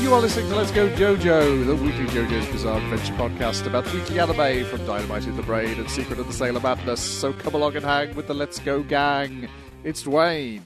You 0.00 0.14
are 0.14 0.20
listening 0.22 0.48
to 0.48 0.56
Let's 0.56 0.70
Go 0.70 0.88
JoJo, 0.88 1.66
the 1.66 1.76
weekly 1.76 2.06
JoJo's 2.06 2.48
Bizarre 2.48 2.78
Adventure 2.78 3.12
podcast 3.12 3.66
about 3.66 3.84
weekly 3.92 4.18
anime 4.18 4.64
from 4.64 4.84
Dynamite 4.86 5.26
in 5.26 5.36
the 5.36 5.42
Brain 5.42 5.78
and 5.78 5.90
Secret 5.90 6.18
of 6.18 6.26
the 6.26 6.32
Sailor 6.32 6.58
Madness. 6.58 7.02
So 7.02 7.34
come 7.34 7.54
along 7.54 7.76
and 7.76 7.84
hang 7.84 8.14
with 8.14 8.26
the 8.26 8.32
Let's 8.32 8.58
Go 8.60 8.82
gang. 8.82 9.46
It's 9.84 10.04
Dwayne. 10.04 10.62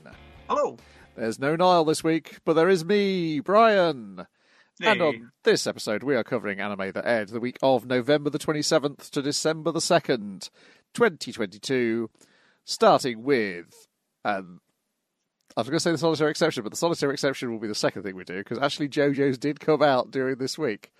Hello. 0.48 0.76
There's 1.16 1.40
no 1.40 1.56
Niall 1.56 1.84
this 1.84 2.04
week, 2.04 2.38
but 2.44 2.52
there 2.52 2.68
is 2.68 2.84
me, 2.84 3.40
Brian. 3.40 4.24
And 4.80 5.02
on 5.02 5.32
this 5.42 5.66
episode, 5.66 6.04
we 6.04 6.14
are 6.14 6.24
covering 6.24 6.60
anime 6.60 6.92
that 6.92 7.04
aired 7.04 7.30
the 7.30 7.40
week 7.40 7.58
of 7.60 7.86
November 7.86 8.30
the 8.30 8.38
27th 8.38 9.10
to 9.10 9.20
December 9.20 9.72
the 9.72 9.80
2nd, 9.80 10.48
2022, 10.94 12.08
starting 12.64 13.24
with. 13.24 13.88
Um, 14.24 14.60
I 15.56 15.60
was 15.60 15.68
going 15.68 15.76
to 15.76 15.80
say 15.80 15.92
the 15.92 15.98
solitary 15.98 16.30
exception, 16.30 16.62
but 16.64 16.70
the 16.72 16.76
solitary 16.76 17.12
exception 17.12 17.52
will 17.52 17.60
be 17.60 17.68
the 17.68 17.74
second 17.76 18.02
thing 18.02 18.16
we 18.16 18.24
do 18.24 18.38
because 18.38 18.58
actually 18.58 18.88
JoJo's 18.88 19.38
did 19.38 19.60
come 19.60 19.82
out 19.82 20.10
during 20.10 20.36
this 20.38 20.58
week. 20.58 20.92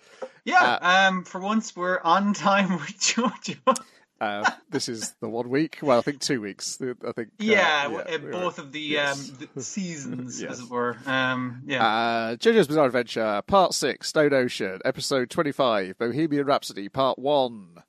Yeah, 0.45 0.77
um, 1.09 1.23
for 1.25 1.41
once 1.41 1.75
we're 1.75 1.99
on 2.01 2.33
time 2.33 2.69
with 2.79 2.97
JoJo. 2.99 3.77
Uh, 4.21 4.49
this 4.69 4.87
is 4.87 5.13
the 5.19 5.27
one 5.27 5.49
week. 5.49 5.79
Well, 5.81 5.99
I 5.99 6.01
think 6.01 6.21
two 6.21 6.39
weeks. 6.39 6.79
I 6.81 7.11
think. 7.11 7.27
uh, 7.27 7.31
yeah, 7.39 7.87
uh, 7.87 8.17
were- 8.21 8.31
both 8.31 8.59
of 8.59 8.71
the, 8.71 8.79
yes. 8.79 9.29
um, 9.29 9.49
the 9.55 9.61
seasons, 9.61 10.41
Yes. 10.41 10.53
as 10.53 10.59
it 10.61 10.69
were. 10.69 10.95
Um, 11.05 11.63
yeah. 11.65 11.85
Uh, 11.85 12.35
JoJo's 12.37 12.67
Bizarre 12.67 12.85
Adventure, 12.85 13.41
Part 13.45 13.73
6, 13.73 14.07
Stone 14.07 14.33
Ocean, 14.33 14.79
Episode 14.85 15.29
25, 15.29 15.97
Bohemian 15.97 16.45
Rhapsody, 16.45 16.87
Part 16.87 17.19
1. 17.19 17.83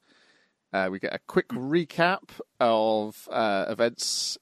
Uh, 0.73 0.89
we 0.91 0.99
get 0.99 1.15
a 1.15 1.21
quick 1.29 1.47
recap 1.51 2.23
of 2.59 3.29
uh, 3.31 3.67
events 3.69 4.37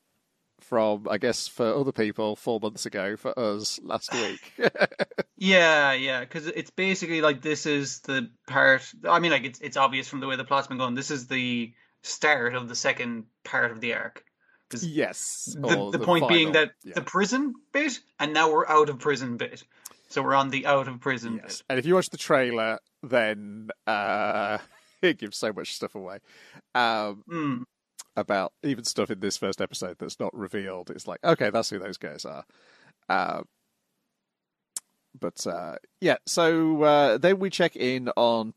from, 0.68 1.06
I 1.10 1.18
guess, 1.18 1.46
for 1.46 1.74
other 1.74 1.92
people, 1.92 2.36
four 2.36 2.58
months 2.60 2.86
ago, 2.86 3.16
for 3.16 3.38
us 3.38 3.78
last 3.82 4.12
week. 4.12 4.52
yeah, 5.36 5.92
yeah, 5.92 6.20
because 6.20 6.46
it's 6.46 6.70
basically 6.70 7.20
like 7.20 7.42
this 7.42 7.66
is 7.66 8.00
the 8.00 8.30
part. 8.46 8.90
I 9.08 9.18
mean, 9.18 9.30
like 9.30 9.44
it's 9.44 9.60
it's 9.60 9.76
obvious 9.76 10.08
from 10.08 10.20
the 10.20 10.26
way 10.26 10.36
the 10.36 10.44
plot's 10.44 10.66
been 10.66 10.78
going. 10.78 10.94
This 10.94 11.10
is 11.10 11.26
the 11.26 11.72
start 12.02 12.54
of 12.54 12.68
the 12.68 12.74
second 12.74 13.24
part 13.44 13.70
of 13.70 13.80
the 13.80 13.94
arc. 13.94 14.24
yes. 14.80 15.56
the, 15.58 15.78
or 15.78 15.92
the 15.92 15.98
point 15.98 16.28
being 16.28 16.52
that 16.52 16.72
yeah. 16.82 16.94
the 16.94 17.02
prison 17.02 17.54
bit, 17.72 18.00
and 18.18 18.32
now 18.32 18.50
we're 18.50 18.66
out 18.66 18.88
of 18.88 18.98
prison 18.98 19.36
bit. 19.36 19.62
So 20.08 20.22
we're 20.22 20.34
on 20.34 20.50
the 20.50 20.66
out 20.66 20.88
of 20.88 21.00
prison 21.00 21.40
Yes. 21.42 21.58
bit. 21.58 21.64
And 21.70 21.78
if 21.78 21.86
you 21.86 21.94
watch 21.94 22.10
the 22.10 22.18
trailer, 22.18 22.78
then 23.02 23.68
uh, 23.86 24.58
it 25.02 25.18
gives 25.18 25.36
so 25.36 25.52
much 25.52 25.74
stuff 25.74 25.94
away. 25.94 26.18
Um, 26.74 27.24
Mm. 27.28 27.64
About 28.16 28.52
even 28.62 28.84
stuff 28.84 29.10
in 29.10 29.18
this 29.18 29.36
first 29.36 29.60
episode 29.60 29.96
that's 29.98 30.20
not 30.20 30.32
revealed. 30.36 30.90
It's 30.90 31.08
like, 31.08 31.18
okay, 31.24 31.50
that's 31.50 31.70
who 31.70 31.80
those 31.80 31.96
guys 31.96 32.24
are. 32.24 32.44
Uh, 33.08 33.42
but 35.18 35.46
uh, 35.46 35.76
yeah, 36.00 36.16
so 36.26 36.82
uh, 36.82 37.18
then 37.18 37.38
we 37.38 37.50
check 37.50 37.76
in 37.76 38.08
on. 38.16 38.54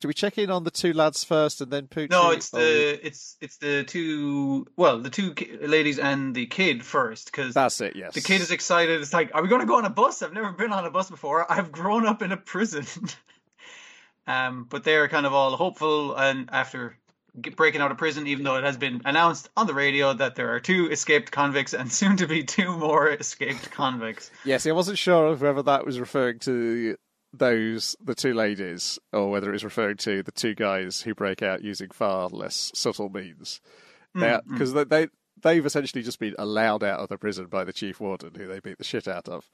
Do 0.00 0.08
we 0.08 0.14
check 0.14 0.36
in 0.36 0.50
on 0.50 0.64
the 0.64 0.70
two 0.70 0.92
lads 0.92 1.24
first 1.24 1.62
and 1.62 1.70
then 1.70 1.86
Pucci? 1.86 2.10
No, 2.10 2.30
it's 2.30 2.52
Or 2.52 2.58
the 2.58 3.06
it's 3.06 3.38
it's 3.40 3.56
the 3.56 3.84
two 3.84 4.66
well 4.76 4.98
the 4.98 5.08
two 5.08 5.34
ladies 5.62 5.98
and 5.98 6.34
the 6.34 6.44
kid 6.46 6.84
first 6.84 7.26
because 7.26 7.54
That's 7.54 7.80
it. 7.80 7.96
Yes. 7.96 8.12
the 8.12 8.20
kid 8.20 8.42
is 8.42 8.50
excited. 8.50 9.00
It's 9.00 9.14
like, 9.14 9.30
are 9.34 9.42
we 9.42 9.48
going 9.48 9.62
to 9.62 9.66
go 9.66 9.76
on 9.76 9.86
a 9.86 9.90
bus? 9.90 10.22
I've 10.22 10.34
never 10.34 10.52
been 10.52 10.72
on 10.72 10.84
a 10.84 10.90
bus 10.90 11.08
before. 11.08 11.50
I've 11.50 11.72
grown 11.72 12.06
up 12.06 12.20
in 12.20 12.32
a 12.32 12.36
prison. 12.36 12.84
um, 14.26 14.66
but 14.68 14.84
they're 14.84 15.08
kind 15.08 15.24
of 15.24 15.32
all 15.32 15.56
hopeful 15.56 16.14
and 16.14 16.50
after 16.52 16.98
breaking 17.34 17.80
out 17.80 17.90
of 17.90 17.98
prison, 17.98 18.26
even 18.26 18.44
though 18.44 18.56
it 18.56 18.64
has 18.64 18.76
been 18.76 19.02
announced 19.04 19.48
on 19.56 19.66
the 19.66 19.74
radio 19.74 20.12
that 20.14 20.36
there 20.36 20.54
are 20.54 20.60
two 20.60 20.88
escaped 20.90 21.30
convicts 21.30 21.74
and 21.74 21.90
soon 22.00 22.16
to 22.18 22.26
be 22.26 22.44
two 22.44 22.76
more 22.76 23.10
escaped 23.10 23.70
convicts. 23.70 24.30
Yes, 24.44 24.66
I 24.66 24.72
wasn't 24.72 24.98
sure 24.98 25.26
of 25.26 25.42
whether 25.42 25.62
that 25.62 25.84
was 25.84 25.98
referring 25.98 26.38
to 26.40 26.96
those 27.36 27.96
the 28.00 28.14
two 28.14 28.32
ladies 28.32 28.98
or 29.12 29.28
whether 29.28 29.48
it 29.48 29.54
was 29.54 29.64
referring 29.64 29.96
to 29.96 30.22
the 30.22 30.30
two 30.30 30.54
guys 30.54 31.00
who 31.00 31.14
break 31.14 31.42
out 31.42 31.64
using 31.64 31.90
far 31.90 32.28
less 32.28 32.70
subtle 32.74 33.08
means. 33.08 33.60
Mm, 34.16 34.40
Because 34.48 34.72
they, 34.72 34.84
they 34.84 35.08
they've 35.42 35.66
essentially 35.66 36.02
just 36.02 36.20
been 36.20 36.36
allowed 36.38 36.84
out 36.84 37.00
of 37.00 37.08
the 37.08 37.18
prison 37.18 37.46
by 37.46 37.64
the 37.64 37.72
chief 37.72 38.00
warden, 38.00 38.34
who 38.36 38.46
they 38.46 38.60
beat 38.60 38.78
the 38.78 38.84
shit 38.84 39.08
out 39.08 39.28
of, 39.28 39.50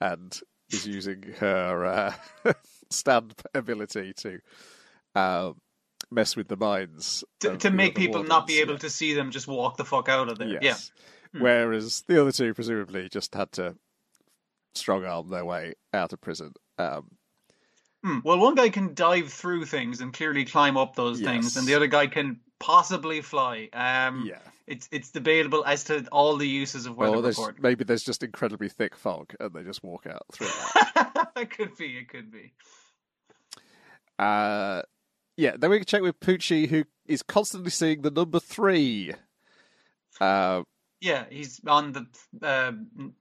and 0.00 0.40
is 0.70 0.86
using 0.86 1.22
her 1.38 1.84
uh, 1.84 2.52
stand 2.90 3.34
ability 3.54 4.12
to 4.14 4.40
uh, 5.14 5.52
mess 6.10 6.36
with 6.36 6.48
the 6.48 6.56
minds 6.56 7.22
To, 7.40 7.56
to 7.58 7.70
make 7.70 7.94
people 7.94 8.24
not 8.24 8.46
be 8.46 8.54
wardens, 8.54 8.68
able 8.70 8.78
to 8.80 8.90
see 8.90 9.14
them 9.14 9.30
just 9.30 9.46
walk 9.46 9.76
the 9.76 9.84
fuck 9.84 10.08
out 10.08 10.28
of 10.28 10.38
there. 10.38 10.48
Yeah. 10.48 10.58
Yes. 10.62 10.90
Whereas 11.32 12.02
the 12.08 12.20
other 12.20 12.32
two 12.32 12.52
presumably 12.54 13.08
just 13.08 13.34
had 13.34 13.52
to 13.52 13.76
strong 14.74 15.04
arm 15.04 15.28
their 15.28 15.44
way 15.44 15.74
out 15.94 16.12
of 16.12 16.20
prison. 16.20 16.52
Um, 16.78 17.10
Hmm. 18.02 18.20
Well, 18.24 18.38
one 18.38 18.54
guy 18.54 18.70
can 18.70 18.94
dive 18.94 19.30
through 19.30 19.66
things 19.66 20.00
and 20.00 20.10
clearly 20.10 20.46
climb 20.46 20.78
up 20.78 20.96
those 20.96 21.20
things, 21.20 21.58
and 21.58 21.66
the 21.68 21.74
other 21.74 21.86
guy 21.86 22.06
can 22.06 22.40
possibly 22.58 23.20
fly. 23.20 23.68
Um, 23.74 24.24
yeah. 24.26 24.38
It's 24.66 24.88
it's 24.90 25.10
debatable 25.10 25.62
as 25.66 25.84
to 25.84 26.06
all 26.10 26.38
the 26.38 26.48
uses 26.48 26.86
of 26.86 26.96
Well, 26.96 27.10
weather 27.10 27.22
there's, 27.24 27.36
report. 27.36 27.60
maybe 27.60 27.84
there's 27.84 28.02
just 28.02 28.22
incredibly 28.22 28.70
thick 28.70 28.96
fog 28.96 29.34
and 29.38 29.52
they 29.52 29.62
just 29.64 29.82
walk 29.84 30.06
out 30.06 30.22
through 30.32 30.46
that. 30.46 31.30
it 31.36 31.50
could 31.56 31.76
be. 31.76 31.98
It 31.98 32.08
could 32.08 32.30
be. 32.32 32.52
uh, 34.18 34.80
yeah, 35.36 35.56
then 35.58 35.70
we 35.70 35.78
can 35.78 35.86
check 35.86 36.02
with 36.02 36.20
Pucci, 36.20 36.68
who 36.68 36.84
is 37.06 37.22
constantly 37.22 37.70
seeing 37.70 38.02
the 38.02 38.10
number 38.10 38.40
three. 38.40 39.12
Uh, 40.20 40.62
Yeah, 41.00 41.24
he's 41.30 41.60
on 41.66 41.92
the 41.92 42.06
uh, 42.42 42.72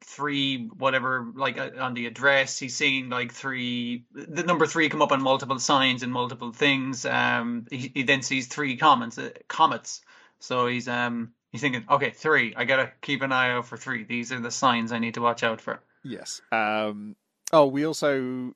three 0.04 0.68
whatever, 0.78 1.32
like 1.34 1.58
uh, 1.58 1.70
on 1.80 1.94
the 1.94 2.08
address. 2.08 2.60
He's 2.60 2.76
seeing 2.76 3.10
like 3.10 3.32
three. 3.32 4.04
The 4.12 4.44
number 4.44 4.66
three 4.68 4.90
come 4.90 5.02
up 5.02 5.14
on 5.14 5.22
multiple 5.22 5.60
signs 5.60 6.04
and 6.04 6.12
multiple 6.12 6.52
things. 6.52 7.06
Um, 7.06 7.68
he, 7.72 7.92
he 7.96 8.04
then 8.04 8.22
sees 8.22 8.48
three 8.48 8.76
comments, 8.76 9.18
uh, 9.18 9.30
comets. 9.48 10.02
So 10.40 10.68
he's 10.68 10.88
um 10.90 11.32
he's 11.52 11.62
thinking, 11.62 11.86
okay, 11.90 12.12
three. 12.12 12.54
I 12.56 12.66
gotta 12.66 12.92
keep 13.02 13.22
an 13.22 13.32
eye 13.32 13.52
out 13.52 13.66
for 13.66 13.78
three. 13.78 14.04
These 14.04 14.34
are 14.34 14.42
the 14.42 14.52
signs 14.52 14.92
I 14.92 15.00
need 15.00 15.14
to 15.14 15.22
watch 15.22 15.44
out 15.44 15.62
for. 15.62 15.82
yes. 16.04 16.42
Um, 16.52 17.16
oh, 17.54 17.68
we 17.68 17.86
also. 17.86 18.54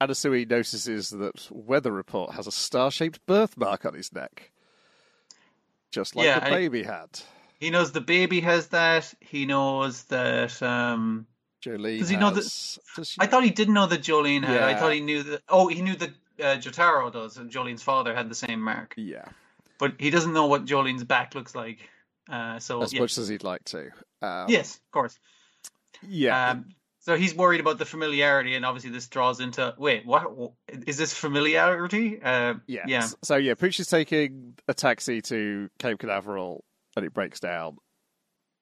Anasui 0.00 0.48
notices 0.48 1.10
that 1.10 1.48
Weather 1.50 1.92
Report 1.92 2.34
has 2.34 2.46
a 2.46 2.52
star 2.52 2.90
shaped 2.90 3.24
birthmark 3.26 3.84
on 3.86 3.94
his 3.94 4.12
neck. 4.12 4.50
Just 5.90 6.16
like 6.16 6.26
Yeah, 6.26 6.40
the 6.40 6.50
baby 6.50 6.82
had. 6.82 7.20
He 7.58 7.70
knows 7.70 7.92
the 7.92 8.00
baby 8.02 8.40
has 8.40 8.68
that. 8.68 9.12
He 9.20 9.46
knows 9.46 10.04
that. 10.04 10.62
Um, 10.62 11.26
Jolyne 11.62 11.98
Does 11.98 12.08
he 12.10 12.16
know 12.16 12.30
that- 12.30 12.42
does 12.96 13.08
she- 13.08 13.16
I 13.18 13.26
thought 13.26 13.42
he 13.44 13.50
didn't 13.50 13.74
know 13.74 13.86
that 13.86 14.02
Jolyne 14.02 14.42
had. 14.42 14.62
I 14.62 14.74
thought 14.78 14.92
he 14.92 15.00
knew 15.00 15.22
that. 15.22 15.42
Oh, 15.48 15.68
he 15.68 15.80
knew 15.80 15.96
that 15.96 16.10
uh, 16.38 16.56
Jotaro 16.58 17.10
does. 17.10 17.38
And 17.38 17.50
Jolyne's 17.50 17.82
father 17.82 18.14
had 18.14 18.28
the 18.28 18.34
same 18.34 18.60
mark, 18.60 18.92
Yeah, 18.98 19.24
but 19.78 19.94
he 19.98 20.10
doesn't 20.10 20.34
know 20.34 20.46
what 20.46 20.66
Jolyne's 20.66 21.04
back 21.04 21.34
looks 21.34 21.54
like. 21.54 21.78
Uh, 22.30 22.58
so 22.58 22.82
as 22.82 22.92
yeah. 22.92 23.00
much 23.00 23.16
as 23.16 23.28
he'd 23.28 23.42
like 23.44 23.64
to. 23.64 23.90
Um, 24.20 24.46
yes, 24.48 24.76
of 24.76 24.90
course. 24.90 25.18
Yeah. 26.06 26.50
Um, 26.50 26.68
so 27.06 27.16
he's 27.16 27.36
worried 27.36 27.60
about 27.60 27.78
the 27.78 27.84
familiarity, 27.84 28.56
and 28.56 28.64
obviously 28.66 28.90
this 28.90 29.06
draws 29.06 29.38
into. 29.38 29.72
Wait, 29.78 30.04
what 30.04 30.52
is 30.86 30.96
this 30.96 31.14
familiarity? 31.14 32.20
Uh, 32.20 32.54
Yeah. 32.66 32.82
yeah. 32.88 33.06
So 33.22 33.36
yeah, 33.36 33.54
Pooch 33.54 33.78
is 33.78 33.86
taking 33.86 34.54
a 34.66 34.74
taxi 34.74 35.22
to 35.22 35.70
Cape 35.78 36.00
Canaveral, 36.00 36.64
and 36.96 37.06
it 37.06 37.14
breaks 37.14 37.38
down 37.38 37.76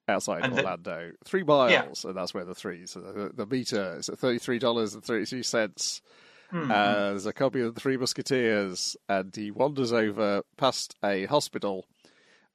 outside 0.06 0.44
And 0.44 0.54
the- 0.54 0.60
Orlando, 0.60 1.12
three 1.24 1.42
miles, 1.42 2.04
and 2.04 2.14
that's 2.14 2.34
where 2.34 2.44
the 2.44 2.54
three. 2.54 2.86
So 2.86 3.00
the, 3.00 3.30
the 3.34 3.46
meter 3.46 3.96
is 3.98 4.10
at 4.10 4.18
thirty 4.18 4.38
three 4.38 4.58
dollars 4.58 4.92
and 4.92 5.02
thirty 5.02 5.24
two 5.24 5.42
cents. 5.42 6.02
Hmm. 6.50 6.70
Uh, 6.70 6.94
there's 7.10 7.24
a 7.26 7.32
copy 7.32 7.62
of 7.62 7.74
the 7.74 7.80
Three 7.80 7.96
Musketeers, 7.96 8.96
and 9.08 9.34
he 9.34 9.50
wanders 9.50 9.94
over 9.94 10.42
past 10.58 10.94
a 11.02 11.24
hospital 11.24 11.86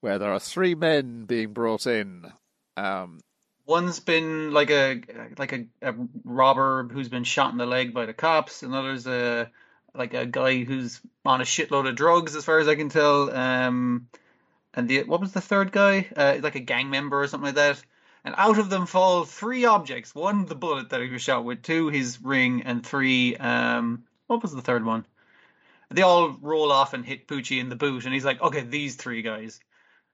where 0.02 0.20
there 0.20 0.32
are 0.32 0.40
three 0.40 0.76
men 0.76 1.26
being 1.26 1.52
brought 1.52 1.88
in. 1.88 2.32
Um, 2.78 3.20
One's 3.69 4.00
been 4.00 4.52
like 4.52 4.72
a 4.72 5.00
like 5.38 5.53
a, 5.53 5.66
a 5.84 5.94
robber 6.24 6.90
who's 6.91 7.07
been 7.07 7.24
shot 7.24 7.51
in 7.51 7.60
the 7.60 7.68
leg 7.68 7.94
by 7.94 8.07
the 8.07 8.16
cops. 8.16 8.63
Another's 8.63 9.06
a 9.06 9.51
like 9.94 10.16
a 10.16 10.25
guy 10.25 10.63
who's 10.63 11.00
on 11.24 11.39
a 11.39 11.44
shitload 11.44 11.88
of 11.88 11.95
drugs, 11.95 12.36
as 12.36 12.44
far 12.44 12.57
as 12.57 12.68
I 12.68 12.74
can 12.74 12.89
tell. 12.89 13.30
Um, 13.31 14.07
and 14.74 14.89
the 14.89 15.04
what 15.04 15.21
was 15.21 15.33
the 15.33 15.39
third 15.42 15.71
guy? 15.71 16.07
Uh, 16.18 16.38
like 16.42 16.56
a 16.56 16.60
gang 16.60 16.89
member 16.89 17.21
or 17.21 17.27
something 17.27 17.45
like 17.45 17.56
that. 17.56 17.80
And 18.25 18.33
out 18.39 18.57
of 18.57 18.71
them 18.71 18.88
fall 18.88 19.24
three 19.24 19.66
objects: 19.66 20.15
one, 20.15 20.48
the 20.48 20.56
bullet 20.56 20.89
that 20.89 21.01
he 21.04 21.10
was 21.10 21.22
shot 21.22 21.45
with; 21.45 21.62
two, 21.62 21.89
his 21.89 22.19
ring; 22.24 22.63
and 22.63 22.83
three, 22.83 23.36
um, 23.38 24.04
what 24.25 24.42
was 24.42 24.51
the 24.51 24.63
third 24.63 24.83
one? 24.83 25.06
They 25.92 26.01
all 26.01 26.36
roll 26.42 26.72
off 26.72 26.95
and 26.95 27.06
hit 27.06 27.27
Pucci 27.27 27.60
in 27.60 27.69
the 27.69 27.75
boot, 27.75 28.06
and 28.06 28.15
he's 28.15 28.25
like, 28.25 28.42
"Okay, 28.42 28.62
these 28.62 28.95
three 28.95 29.22
guys." 29.22 29.60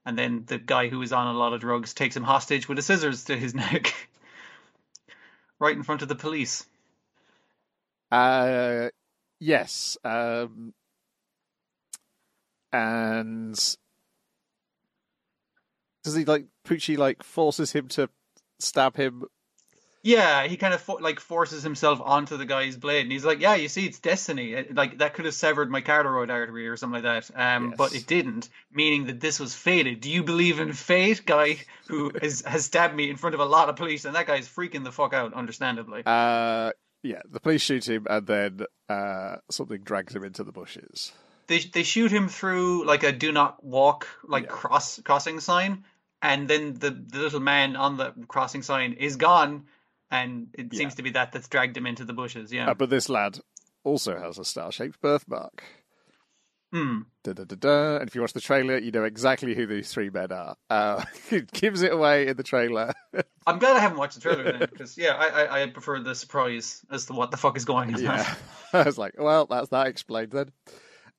And 0.05 0.17
then 0.17 0.43
the 0.45 0.59
guy 0.59 0.87
who 0.87 0.99
was 0.99 1.11
on 1.11 1.27
a 1.27 1.37
lot 1.37 1.53
of 1.53 1.61
drugs 1.61 1.93
takes 1.93 2.15
him 2.15 2.23
hostage 2.23 2.69
with 2.69 2.77
a 2.77 2.81
scissors 2.81 3.25
to 3.25 3.35
his 3.35 3.55
neck, 3.55 3.93
right 5.59 5.75
in 5.75 5.83
front 5.83 6.01
of 6.01 6.07
the 6.07 6.15
police. 6.15 6.65
Uh, 8.11 8.89
yes. 9.39 9.97
Um, 10.03 10.73
and 12.71 13.55
does 16.03 16.13
he 16.13 16.23
like 16.25 16.45
Pucci 16.67 16.97
like 16.97 17.23
forces 17.23 17.71
him 17.71 17.87
to 17.89 18.09
stab 18.59 18.95
him? 18.95 19.23
Yeah, 20.05 20.45
he 20.45 20.55
kind 20.55 20.71
of 20.75 20.81
fo- 20.81 20.99
like 21.01 21.19
forces 21.19 21.63
himself 21.63 21.99
onto 21.99 22.37
the 22.37 22.45
guy's 22.45 22.77
blade, 22.77 23.01
and 23.01 23.11
he's 23.11 23.25
like, 23.25 23.39
"Yeah, 23.39 23.55
you 23.55 23.67
see, 23.67 23.87
it's 23.87 23.97
destiny. 23.97 24.53
It- 24.53 24.75
like 24.75 24.99
that 24.99 25.15
could 25.15 25.25
have 25.25 25.33
severed 25.33 25.71
my 25.71 25.81
carotid 25.81 26.29
artery 26.29 26.67
or 26.67 26.77
something 26.77 27.01
like 27.03 27.25
that, 27.27 27.35
um, 27.35 27.73
but 27.75 27.95
it 27.95 28.05
didn't, 28.05 28.49
meaning 28.71 29.07
that 29.07 29.19
this 29.19 29.39
was 29.39 29.55
fated. 29.55 30.01
Do 30.01 30.11
you 30.11 30.21
believe 30.23 30.59
in 30.59 30.73
fate, 30.73 31.25
guy 31.25 31.57
who 31.87 32.11
has 32.21 32.43
has 32.45 32.65
stabbed 32.65 32.95
me 32.95 33.09
in 33.09 33.15
front 33.17 33.33
of 33.33 33.39
a 33.41 33.45
lot 33.45 33.67
of 33.67 33.77
police, 33.77 34.05
and 34.05 34.15
that 34.15 34.27
guy's 34.27 34.47
freaking 34.47 34.83
the 34.83 34.91
fuck 34.91 35.13
out, 35.13 35.33
understandably. 35.33 36.03
Uh, 36.05 36.69
yeah, 37.01 37.21
the 37.27 37.39
police 37.39 37.63
shoot 37.63 37.87
him, 37.89 38.05
and 38.07 38.27
then 38.27 38.59
uh, 38.87 39.37
something 39.49 39.81
drags 39.81 40.15
him 40.15 40.23
into 40.23 40.43
the 40.43 40.51
bushes. 40.51 41.13
they 41.47 41.57
they 41.59 41.81
shoot 41.83 42.11
him 42.11 42.29
through 42.29 42.85
like 42.85 43.01
a 43.01 43.11
do 43.11 43.31
not 43.31 43.63
walk 43.63 44.07
like 44.23 44.43
Yeah. 44.43 44.49
cross 44.51 44.99
crossing 45.03 45.39
sign, 45.39 45.83
and 46.21 46.47
then 46.47 46.75
the 46.75 46.91
the 46.91 47.17
little 47.17 47.39
man 47.39 47.75
on 47.75 47.97
the 47.97 48.13
crossing 48.27 48.61
sign 48.61 48.93
is 48.93 49.15
gone, 49.15 49.65
and 50.11 50.47
it 50.53 50.67
Yeah. 50.71 50.77
seems 50.77 50.95
to 50.95 51.03
be 51.03 51.11
that 51.11 51.31
that's 51.31 51.47
dragged 51.47 51.75
him 51.77 51.85
into 51.85 52.05
the 52.05 52.13
bushes. 52.13 52.51
Yeah. 52.53 52.69
Uh, 52.69 52.73
but 52.73 52.89
this 52.89 53.09
lad 53.09 53.39
also 53.83 54.19
has 54.19 54.37
a 54.37 54.45
star-shaped 54.45 54.99
birthmark. 55.01 55.63
Hmm. 56.73 57.01
Da, 57.23 57.31
da, 57.33 57.43
da, 57.45 57.55
da. 57.55 57.97
And 57.97 58.07
if 58.09 58.15
you 58.15 58.21
watch 58.21 58.33
the 58.33 58.41
trailer, 58.41 58.77
you 58.77 58.91
know 58.91 59.03
exactly 59.05 59.55
who 59.55 59.65
these 59.65 59.91
three 59.93 60.09
men 60.09 60.31
are. 60.31 60.57
Uh, 60.69 61.05
it 61.31 61.51
gives 61.51 61.81
it 61.83 61.93
away 61.93 62.27
in 62.27 62.35
the 62.35 62.43
trailer. 62.43 62.93
I'm 63.47 63.59
glad 63.59 63.77
I 63.77 63.79
haven't 63.79 63.97
watched 63.99 64.15
the 64.15 64.21
trailer 64.21 64.43
then, 64.43 64.59
because 64.59 64.97
yeah, 64.97 65.13
I, 65.13 65.27
I 65.45 65.61
I 65.63 65.67
prefer 65.69 65.99
the 66.01 66.15
surprise 66.15 66.83
as 66.91 67.05
to 67.05 67.13
what 67.13 67.31
the 67.31 67.37
fuck 67.37 67.55
is 67.55 67.63
going 67.63 67.93
on. 67.93 68.01
yeah, 68.01 68.35
I 68.73 68.83
was 68.83 68.97
like, 68.97 69.13
well, 69.17 69.45
that's 69.45 69.69
that 69.69 69.87
explained 69.87 70.31
then. 70.31 70.51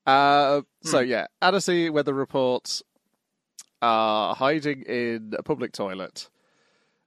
Uh, 0.04 0.62
so 0.82 1.02
Hmm. 1.02 1.08
yeah, 1.08 1.26
Anasui 1.40 1.90
weather 1.90 2.12
reports 2.14 2.82
are 3.80 4.34
hiding 4.34 4.82
in 4.82 5.32
a 5.38 5.42
public 5.42 5.72
toilet, 5.72 6.28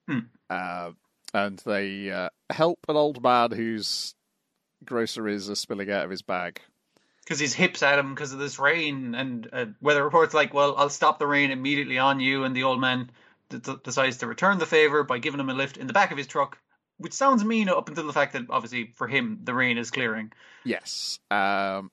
Hmm. 0.08 0.20
uh, 0.50 0.92
and 1.34 1.60
they 1.66 2.12
uh, 2.12 2.30
help 2.50 2.80
an 2.88 2.96
old 2.96 3.22
man 3.22 3.52
whose 3.52 4.16
groceries 4.86 5.50
are 5.50 5.56
spilling 5.56 5.92
out 5.92 6.06
of 6.06 6.12
his 6.12 6.22
bag. 6.22 6.62
because 7.24 7.40
his 7.40 7.54
hips 7.54 7.84
at 7.84 8.00
him 8.00 8.16
because 8.16 8.34
of 8.34 8.40
this 8.40 8.58
rain, 8.58 9.14
and 9.14 9.48
uh, 9.54 9.66
weather 9.82 10.04
reports 10.04 10.34
like, 10.34 10.54
well, 10.54 10.76
I'll 10.78 10.90
stop 10.90 11.20
the 11.20 11.28
rain 11.28 11.52
immediately 11.52 12.00
on 12.00 12.20
you, 12.20 12.44
and 12.44 12.56
the 12.56 12.64
old 12.64 12.82
man 12.82 13.12
d- 13.50 13.60
d- 13.60 13.76
decides 13.84 14.18
to 14.18 14.28
return 14.28 14.58
the 14.58 14.66
favor 14.66 15.04
by 15.04 15.20
giving 15.20 15.40
him 15.40 15.50
a 15.50 15.54
lift 15.54 15.78
in 15.78 15.86
the 15.86 15.94
back 15.94 16.12
of 16.12 16.18
his 16.18 16.26
truck, 16.26 16.58
which 16.98 17.14
sounds 17.14 17.46
mean 17.46 17.70
up 17.70 17.88
until 17.88 18.08
the 18.08 18.14
fact 18.14 18.34
that 18.34 18.46
obviously 18.50 18.94
for 18.96 19.08
him 19.08 19.42
the 19.44 19.54
rain 19.54 19.78
is 19.78 19.92
clearing. 19.92 20.32
Yes. 20.64 21.20
Um, 21.30 21.92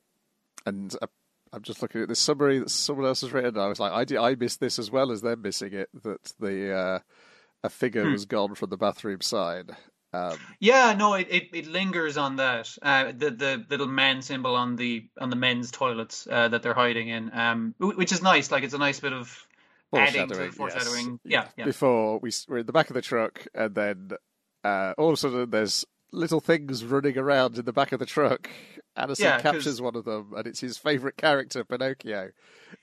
and 0.65 0.97
uh, 1.03 1.07
I'm 1.53 1.63
just 1.63 1.83
looking 1.83 2.03
at 2.03 2.09
this 2.09 2.19
summary 2.19 2.59
that 2.61 2.71
someone 2.71 3.07
else 3.07 3.21
has 3.21 3.33
written. 3.33 3.59
I 3.59 3.67
was 3.67 3.79
like, 3.79 3.93
I, 3.93 4.05
did, 4.05 4.17
I 4.17 4.35
missed 4.37 4.61
this 4.61 4.79
as 4.79 4.91
well 4.91 5.13
as 5.13 5.21
them 5.21 5.43
missing 5.43 5.75
it. 5.75 5.89
That 6.03 6.33
the 6.41 6.73
uh, 6.75 6.99
a 7.65 7.69
figure 7.71 8.05
Hmm. 8.05 8.13
was 8.13 8.25
gone 8.27 8.55
from 8.55 8.71
the 8.71 8.77
bathroom 8.77 9.21
side. 9.21 9.71
Um, 10.13 10.39
Yeah, 10.61 10.95
no, 10.95 11.15
it, 11.15 11.27
it, 11.31 11.49
it 11.53 11.67
lingers 11.67 12.17
on 12.17 12.37
that. 12.37 12.75
Uh, 12.81 13.13
the 13.13 13.31
the 13.31 13.67
little 13.69 13.89
man 13.89 14.23
symbol 14.23 14.55
on 14.55 14.77
the 14.77 15.09
on 15.21 15.31
the 15.31 15.37
men's 15.37 15.71
toilets 15.71 16.27
uh, 16.31 16.49
that 16.49 16.63
they're 16.63 16.75
hiding 16.75 17.09
in, 17.09 17.31
um, 17.35 17.75
which 17.79 18.13
is 18.13 18.23
nice. 18.23 18.51
Like 18.51 18.63
it's 18.63 18.73
a 18.75 18.79
nice 18.79 19.01
bit 19.01 19.13
of 19.13 19.47
adding 19.95 20.29
to 20.29 20.35
the 20.35 20.51
foreshadowing, 20.51 20.53
foreshadowing. 20.53 21.21
yes. 21.25 21.45
Yeah, 21.47 21.49
yeah. 21.59 21.65
Before 21.65 22.19
we 22.21 22.31
we're 22.49 22.59
in 22.59 22.67
the 22.67 22.73
back 22.73 22.89
of 22.89 22.95
the 22.95 23.03
truck, 23.03 23.47
and 23.55 23.75
then 23.75 24.11
uh, 24.65 24.95
all 24.97 25.09
of 25.09 25.15
a 25.15 25.17
sudden 25.17 25.51
there's 25.51 25.85
little 26.13 26.41
things 26.41 26.85
running 26.85 27.19
around 27.19 27.59
in 27.59 27.65
the 27.65 27.73
back 27.73 27.93
of 27.93 27.99
the 27.99 28.07
truck. 28.07 28.49
Anderson 28.97 29.25
Yeah, 29.25 29.41
captures 29.41 29.81
one 29.81 29.95
of 29.95 30.05
them, 30.05 30.33
and 30.37 30.47
it's 30.47 30.61
his 30.61 30.79
favourite 30.79 31.17
character, 31.17 31.65
Pinocchio. 31.65 32.31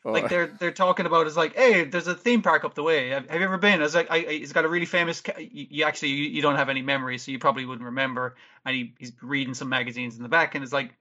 Or- 0.03 0.13
like 0.13 0.29
they're 0.29 0.47
they're 0.47 0.71
talking 0.71 1.05
about 1.05 1.25
is 1.27 1.35
like, 1.35 1.55
hey, 1.55 1.85
there's 1.85 2.07
a 2.07 2.13
theme 2.13 2.41
park 2.41 2.63
up 2.63 2.75
the 2.75 2.83
way. 2.83 3.09
Have, 3.09 3.29
have 3.29 3.39
you 3.39 3.45
ever 3.45 3.57
been? 3.57 3.79
I 3.79 3.83
was 3.83 3.95
like, 3.95 4.11
I, 4.11 4.17
I, 4.17 4.19
it's 4.19 4.53
got 4.53 4.65
a 4.65 4.69
really 4.69 4.85
famous. 4.85 5.21
Ca- 5.21 5.39
you, 5.39 5.67
you 5.69 5.83
actually 5.85 6.09
you, 6.09 6.25
you 6.25 6.41
don't 6.41 6.55
have 6.55 6.69
any 6.69 6.81
memory, 6.81 7.17
so 7.17 7.31
you 7.31 7.39
probably 7.39 7.65
wouldn't 7.65 7.85
remember. 7.85 8.35
And 8.65 8.75
he, 8.75 8.93
he's 8.99 9.11
reading 9.21 9.53
some 9.53 9.69
magazines 9.69 10.17
in 10.17 10.23
the 10.23 10.29
back, 10.29 10.55
and 10.55 10.63
it's 10.63 10.73
like, 10.73 10.95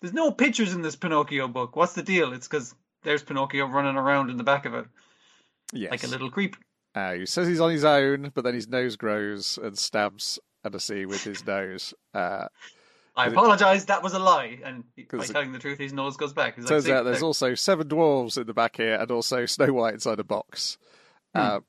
there's 0.00 0.14
no 0.14 0.30
pictures 0.30 0.74
in 0.74 0.82
this 0.82 0.96
Pinocchio 0.96 1.48
book. 1.48 1.74
What's 1.74 1.94
the 1.94 2.02
deal? 2.02 2.32
It's 2.32 2.46
because 2.46 2.74
there's 3.04 3.22
Pinocchio 3.22 3.66
running 3.66 3.96
around 3.96 4.30
in 4.30 4.36
the 4.36 4.44
back 4.44 4.66
of 4.66 4.74
it 4.74 4.86
yes. 5.72 5.90
like 5.90 6.04
a 6.04 6.08
little 6.08 6.30
creep. 6.30 6.56
Uh, 6.94 7.14
he 7.14 7.26
says 7.26 7.46
he's 7.46 7.60
on 7.60 7.70
his 7.70 7.84
own, 7.84 8.32
but 8.34 8.44
then 8.44 8.54
his 8.54 8.68
nose 8.68 8.96
grows 8.96 9.58
and 9.62 9.78
stabs 9.78 10.38
Anasui 10.66 11.06
with 11.06 11.22
his 11.22 11.46
nose. 11.46 11.94
Uh, 12.14 12.46
I 13.16 13.26
apologize, 13.26 13.86
that 13.86 14.02
was 14.02 14.12
a 14.14 14.18
lie. 14.18 14.60
And 14.64 14.84
by 15.10 15.24
telling 15.26 15.50
the 15.52 15.58
truth, 15.58 15.78
his 15.78 15.92
nose 15.92 16.16
goes 16.16 16.32
back. 16.32 16.54
He's 16.56 16.66
turns 16.66 16.84
"See, 16.84 16.92
out 16.92 17.04
there's 17.04 17.18
there- 17.18 17.26
also 17.26 17.54
seven 17.54 17.88
dwarves 17.88 18.38
in 18.38 18.46
the 18.46 18.54
back 18.54 18.76
here, 18.76 18.94
and 18.94 19.10
also 19.10 19.44
Snow 19.46 19.72
White 19.72 19.94
inside 19.94 20.20
a 20.20 20.24
box. 20.24 20.78
Hmm. 21.34 21.40
Uh, 21.40 21.60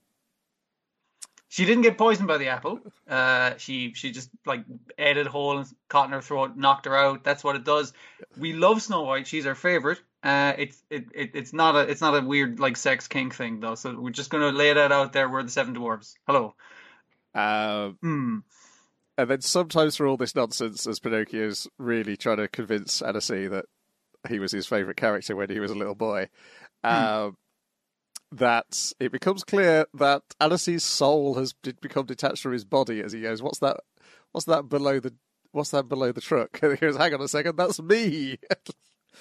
She 1.52 1.66
didn't 1.66 1.82
get 1.82 1.98
poisoned 1.98 2.28
by 2.28 2.38
the 2.38 2.50
apple. 2.50 2.80
Uh, 3.10 3.58
she 3.58 3.94
she 3.96 4.12
just 4.12 4.30
like 4.46 4.64
ate 5.00 5.18
it 5.18 5.26
whole 5.26 5.58
and 5.58 5.68
caught 5.88 6.06
in 6.06 6.12
her 6.12 6.22
throat, 6.22 6.56
knocked 6.56 6.86
her 6.86 6.96
out. 6.96 7.24
That's 7.24 7.44
what 7.44 7.56
it 7.56 7.64
does. 7.64 7.92
We 8.38 8.54
love 8.54 8.84
Snow 8.84 9.02
White. 9.02 9.26
She's 9.26 9.48
our 9.48 9.56
favorite. 9.56 10.00
Uh, 10.22 10.54
it's 10.60 10.84
it, 10.92 11.06
it 11.16 11.32
it's 11.34 11.52
not 11.52 11.76
a 11.76 11.80
it's 11.90 12.02
not 12.02 12.16
a 12.16 12.24
weird 12.24 12.60
like 12.60 12.78
sex 12.78 13.08
kink 13.08 13.34
thing 13.34 13.60
though. 13.62 13.74
So 13.74 14.00
we're 14.00 14.12
just 14.12 14.30
gonna 14.30 14.52
lay 14.52 14.72
that 14.74 14.92
out 14.92 15.12
there. 15.14 15.28
We're 15.28 15.42
the 15.42 15.50
seven 15.50 15.74
dwarves. 15.76 16.14
Hello. 16.28 16.54
uh, 17.34 17.90
Hmm. 18.02 18.40
And 19.20 19.30
then 19.30 19.42
sometimes 19.42 19.98
for 19.98 20.08
all 20.08 20.16
this 20.16 20.34
nonsense, 20.34 20.88
as 20.88 21.02
Pinocchio's 21.02 21.68
really 21.78 22.16
trying 22.16 22.38
to 22.38 22.48
convince 22.48 23.02
Anasui 23.02 23.50
that 23.50 23.66
he 24.30 24.40
was 24.40 24.54
his 24.54 24.66
favourite 24.66 24.96
character 24.96 25.36
when 25.36 25.50
he 25.50 25.60
was 25.60 25.72
a 25.72 25.76
little 25.76 25.94
boy, 25.94 26.30
um, 26.86 27.36
that 28.32 28.94
it 28.98 29.12
becomes 29.12 29.44
clear 29.44 29.88
that 29.96 30.22
Anasui's 30.40 30.86
soul 30.86 31.36
has 31.36 31.52
become 31.52 32.06
detached 32.06 32.42
from 32.42 32.54
his 32.54 32.64
body 32.64 33.02
as 33.02 33.12
he 33.12 33.20
goes, 33.20 33.42
"What's 33.42 33.60
that? 33.60 33.82
What's 34.32 34.46
that 34.46 34.70
below 34.70 35.02
the? 35.02 35.14
What's 35.52 35.72
that 35.72 35.90
below 35.90 36.14
the 36.14 36.22
truck?" 36.22 36.58
And 36.64 36.72
he 36.72 36.78
goes, 36.78 36.96
"Hang 36.96 37.14
on 37.14 37.20
a 37.20 37.28
second, 37.28 37.58
that's 37.58 37.82
me." 37.82 38.38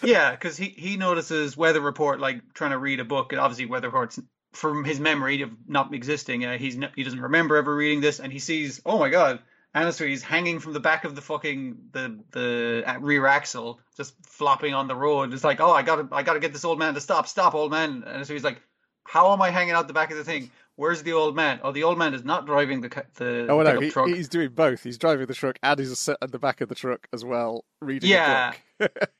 Yeah, 0.00 0.30
because 0.30 0.56
he 0.56 0.66
he 0.66 0.96
notices 0.96 1.56
Weather 1.56 1.80
Report 1.80 2.20
like 2.20 2.54
trying 2.54 2.70
to 2.70 2.78
read 2.78 3.00
a 3.00 3.04
book, 3.04 3.32
and 3.32 3.40
obviously 3.40 3.66
Weather 3.66 3.88
Report's 3.88 4.20
from 4.52 4.84
his 4.84 5.00
memory 5.00 5.42
of 5.42 5.50
not 5.66 5.92
existing. 5.92 6.44
Uh, 6.44 6.56
he's 6.56 6.76
n 6.76 6.88
he 6.94 7.02
doesn't 7.02 7.20
remember 7.20 7.56
ever 7.56 7.74
reading 7.74 8.00
this, 8.00 8.20
and 8.20 8.32
he 8.32 8.38
sees, 8.38 8.80
oh 8.86 9.00
my 9.00 9.08
god, 9.08 9.40
Anasui 9.76 10.20
hanging 10.22 10.58
from 10.60 10.72
the 10.72 10.80
back 10.80 11.04
of 11.04 11.14
the 11.14 11.20
fucking 11.20 11.76
the 11.92 12.18
the 12.30 12.82
uh, 12.86 12.98
rear 13.00 13.26
axle, 13.26 13.80
just 13.96 14.14
flopping 14.26 14.74
on 14.74 14.88
the 14.88 14.96
road. 14.96 15.32
It's 15.34 15.44
like, 15.44 15.60
oh, 15.60 15.70
I 15.70 15.82
gotta 15.82 16.08
I 16.12 16.22
gotta 16.22 16.40
get 16.40 16.52
this 16.52 16.64
old 16.64 16.78
man 16.78 16.94
to 16.94 17.00
stop, 17.00 17.28
stop, 17.28 17.54
old 17.54 17.70
man. 17.70 18.02
And 18.06 18.26
so 18.26 18.32
he's 18.32 18.44
like, 18.44 18.60
how 19.04 19.32
am 19.32 19.42
I 19.42 19.50
hanging 19.50 19.74
out 19.74 19.86
the 19.86 19.92
back 19.94 20.10
of 20.10 20.16
the 20.16 20.24
thing? 20.24 20.50
Where's 20.76 21.02
the 21.02 21.12
old 21.12 21.34
man? 21.36 21.60
Oh, 21.62 21.72
the 21.72 21.82
old 21.84 21.98
man 21.98 22.14
is 22.14 22.24
not 22.24 22.46
driving 22.46 22.80
the 22.80 22.88
the 23.16 23.46
Oh 23.50 23.58
no, 23.62 23.64
pickup 23.64 23.82
he, 23.82 23.90
truck. 23.90 24.08
he's 24.08 24.28
doing 24.28 24.50
both. 24.50 24.82
He's 24.82 24.96
driving 24.96 25.26
the 25.26 25.34
truck 25.34 25.58
and 25.62 25.78
he's 25.78 25.98
sit 25.98 26.16
at 26.22 26.32
the 26.32 26.38
back 26.38 26.60
of 26.60 26.68
the 26.68 26.74
truck 26.74 27.06
as 27.12 27.24
well, 27.24 27.64
reading 27.80 28.10
Yeah. 28.10 28.52
a 28.80 28.88
book. 28.88 29.08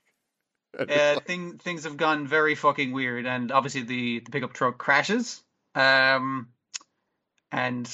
Uh, 0.78 0.84
like- 1.16 1.24
thing, 1.26 1.58
things 1.58 1.84
have 1.84 1.96
gone 1.96 2.26
very 2.26 2.54
fucking 2.54 2.92
weird, 2.92 3.26
and 3.26 3.50
obviously 3.50 3.82
the, 3.82 4.20
the 4.20 4.30
pickup 4.30 4.52
truck 4.52 4.78
crashes. 4.78 5.42
Um, 5.74 6.48
and 7.50 7.88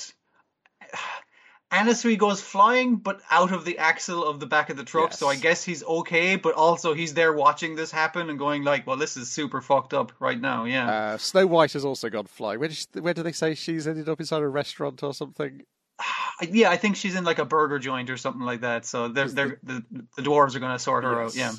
Anasui 1.75 2.17
goes 2.17 2.41
flying, 2.41 2.97
but 2.97 3.21
out 3.31 3.53
of 3.53 3.65
the 3.65 3.79
axle 3.79 4.25
of 4.25 4.39
the 4.39 4.47
back 4.47 4.71
of 4.71 4.77
the 4.77 4.85
truck. 4.85 5.13
So 5.13 5.29
I 5.29 5.35
guess 5.35 5.65
he's 5.65 5.83
okay, 5.83 6.37
but 6.37 6.55
also 6.55 6.95
he's 6.95 7.15
there 7.15 7.33
watching 7.33 7.75
this 7.75 7.91
happen 7.91 8.31
and 8.31 8.39
going 8.39 8.63
like, 8.63 8.87
"Well, 8.87 8.97
this 8.97 9.17
is 9.17 9.29
super 9.31 9.61
fucked 9.61 9.93
up 9.93 10.13
right 10.21 10.41
now." 10.41 10.65
Yeah, 10.67 10.89
Uh, 10.89 11.19
Snow 11.19 11.47
White 11.49 11.73
has 11.73 11.85
also 11.85 12.09
gone 12.11 12.27
flying. 12.27 12.61
Where, 12.61 12.69
did 12.69 12.77
she, 12.77 12.87
where 13.01 13.13
do 13.13 13.25
they 13.25 13.33
say 13.33 13.55
she's 13.57 13.89
ended 13.89 14.09
up 14.09 14.21
inside 14.21 14.43
a 14.43 14.49
restaurant 14.49 15.03
or 15.03 15.13
something? 15.13 15.63
yeah. 16.49 16.71
I 16.71 16.77
think 16.77 16.95
she's 16.95 17.17
in 17.17 17.25
like 17.25 17.41
a 17.41 17.45
burger 17.45 17.81
joint 17.81 18.09
or 18.09 18.17
something 18.17 18.43
like 18.43 18.61
that. 18.61 18.87
So 18.87 19.09
they're, 19.09 19.29
they're, 19.29 19.59
the 19.65 19.85
the 20.17 20.23
dwarves 20.23 20.55
are 20.55 20.61
going 20.61 20.73
to 20.73 20.79
sort 20.79 21.03
her 21.03 21.23
out. 21.23 21.35
Yeah. 21.35 21.55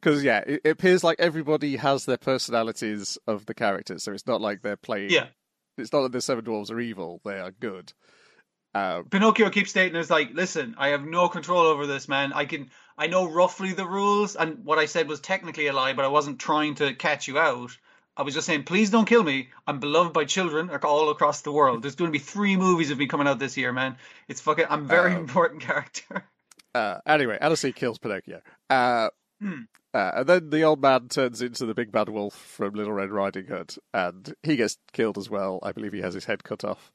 Because, 0.00 0.24
yeah, 0.24 0.38
it, 0.44 0.62
it 0.64 0.70
appears 0.70 1.04
like 1.04 1.20
everybody 1.20 1.76
has 1.76 2.04
their 2.06 2.16
personalities 2.18 3.16
of 3.28 3.46
the 3.46 3.54
characters. 3.54 4.02
So 4.02 4.12
it's 4.12 4.26
not 4.26 4.40
like 4.40 4.62
they're 4.62 4.76
playing. 4.76 5.10
Yeah. 5.10 5.26
It's 5.78 5.92
not 5.92 6.02
that 6.02 6.12
the 6.12 6.20
Seven 6.20 6.44
Dwarves 6.44 6.72
are 6.72 6.80
evil. 6.80 7.20
They 7.24 7.38
are 7.38 7.52
good. 7.52 7.92
Um, 8.74 9.04
Pinocchio 9.04 9.50
keeps 9.50 9.70
stating 9.70 9.96
is 9.96 10.10
like, 10.10 10.30
listen, 10.32 10.74
I 10.78 10.88
have 10.88 11.04
no 11.04 11.28
control 11.28 11.60
over 11.66 11.86
this, 11.86 12.08
man. 12.08 12.32
I 12.32 12.46
can, 12.46 12.70
I 12.96 13.06
know 13.06 13.28
roughly 13.30 13.72
the 13.72 13.86
rules, 13.86 14.34
and 14.36 14.64
what 14.64 14.78
I 14.78 14.86
said 14.86 15.08
was 15.08 15.20
technically 15.20 15.66
a 15.66 15.72
lie, 15.72 15.92
but 15.92 16.04
I 16.04 16.08
wasn't 16.08 16.38
trying 16.38 16.76
to 16.76 16.94
catch 16.94 17.28
you 17.28 17.38
out. 17.38 17.76
I 18.16 18.22
was 18.22 18.34
just 18.34 18.46
saying, 18.46 18.64
please 18.64 18.90
don't 18.90 19.06
kill 19.08 19.22
me. 19.22 19.48
I'm 19.66 19.78
beloved 19.80 20.12
by 20.12 20.24
children 20.24 20.70
all 20.82 21.10
across 21.10 21.40
the 21.42 21.52
world. 21.52 21.82
There's 21.82 21.94
going 21.94 22.10
to 22.10 22.18
be 22.18 22.22
three 22.22 22.56
movies 22.56 22.90
of 22.90 22.98
me 22.98 23.06
coming 23.06 23.26
out 23.26 23.38
this 23.38 23.56
year, 23.56 23.72
man. 23.72 23.96
It's 24.28 24.40
fucking. 24.40 24.66
I'm 24.68 24.84
a 24.84 24.88
very 24.88 25.14
Uh, 25.14 25.18
important 25.18 25.60
character. 25.68 26.24
uh, 26.74 26.98
anyway, 27.06 27.38
Alice 27.40 27.64
kills 27.74 27.98
Pinocchio. 27.98 28.40
Uh, 28.70 29.08
Hmm. 29.40 29.62
uh, 29.92 30.12
and 30.16 30.26
then 30.28 30.50
the 30.50 30.62
old 30.62 30.80
man 30.80 31.08
turns 31.08 31.42
into 31.42 31.66
the 31.66 31.74
big 31.74 31.90
bad 31.90 32.08
wolf 32.08 32.34
from 32.34 32.74
Little 32.74 32.92
Red 32.92 33.10
Riding 33.10 33.46
Hood, 33.46 33.74
and 33.92 34.32
he 34.44 34.56
gets 34.56 34.78
killed 34.92 35.18
as 35.18 35.28
well. 35.28 35.58
I 35.62 35.72
believe 35.72 35.92
he 35.92 36.00
has 36.02 36.14
his 36.14 36.26
head 36.26 36.44
cut 36.44 36.64
off. 36.64 36.92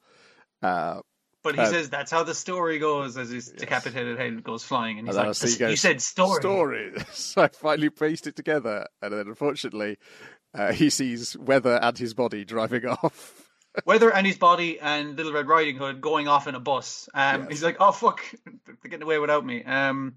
But 1.43 1.55
he 1.55 1.61
uh, 1.61 1.65
says 1.67 1.89
that's 1.89 2.11
how 2.11 2.23
the 2.23 2.33
story 2.33 2.79
goes 2.79 3.17
as 3.17 3.29
his 3.29 3.49
decapitated 3.49 4.17
head 4.17 4.43
goes 4.43 4.63
flying, 4.63 4.99
and 4.99 5.07
he's 5.07 5.15
And 5.15 5.27
like, 5.27 5.29
I 5.29 5.33
see 5.33 5.51
he 5.51 5.57
goes, 5.57 5.69
"You 5.71 5.77
said 5.77 6.01
story." 6.01 6.41
story. 6.41 6.93
so 7.13 7.43
I 7.43 7.47
finally 7.47 7.89
pieced 7.89 8.27
it 8.27 8.35
together, 8.35 8.87
and 9.01 9.13
then 9.13 9.27
unfortunately, 9.27 9.97
uh, 10.53 10.73
he 10.73 10.89
sees 10.89 11.37
Weather 11.37 11.79
and 11.81 11.97
his 11.97 12.13
body 12.13 12.43
driving 12.43 12.85
off. 13.03 13.43
Weather 13.85 14.11
and 14.11 14.25
his 14.25 14.37
body 14.37 14.79
and 14.79 15.15
Little 15.15 15.33
Red 15.33 15.47
Riding 15.47 15.77
Hood 15.77 16.01
going 16.01 16.27
off 16.27 16.47
in 16.47 16.55
a 16.55 16.59
bus. 16.59 17.07
Um, 17.13 17.41
Yes. 17.41 17.49
He's 17.49 17.63
like, 17.63 17.77
oh 17.79 17.91
fuck, 17.91 18.21
they're 18.65 18.75
getting 18.89 19.03
away 19.03 19.19
without 19.19 19.45
me. 19.45 19.63
Um, 19.63 20.15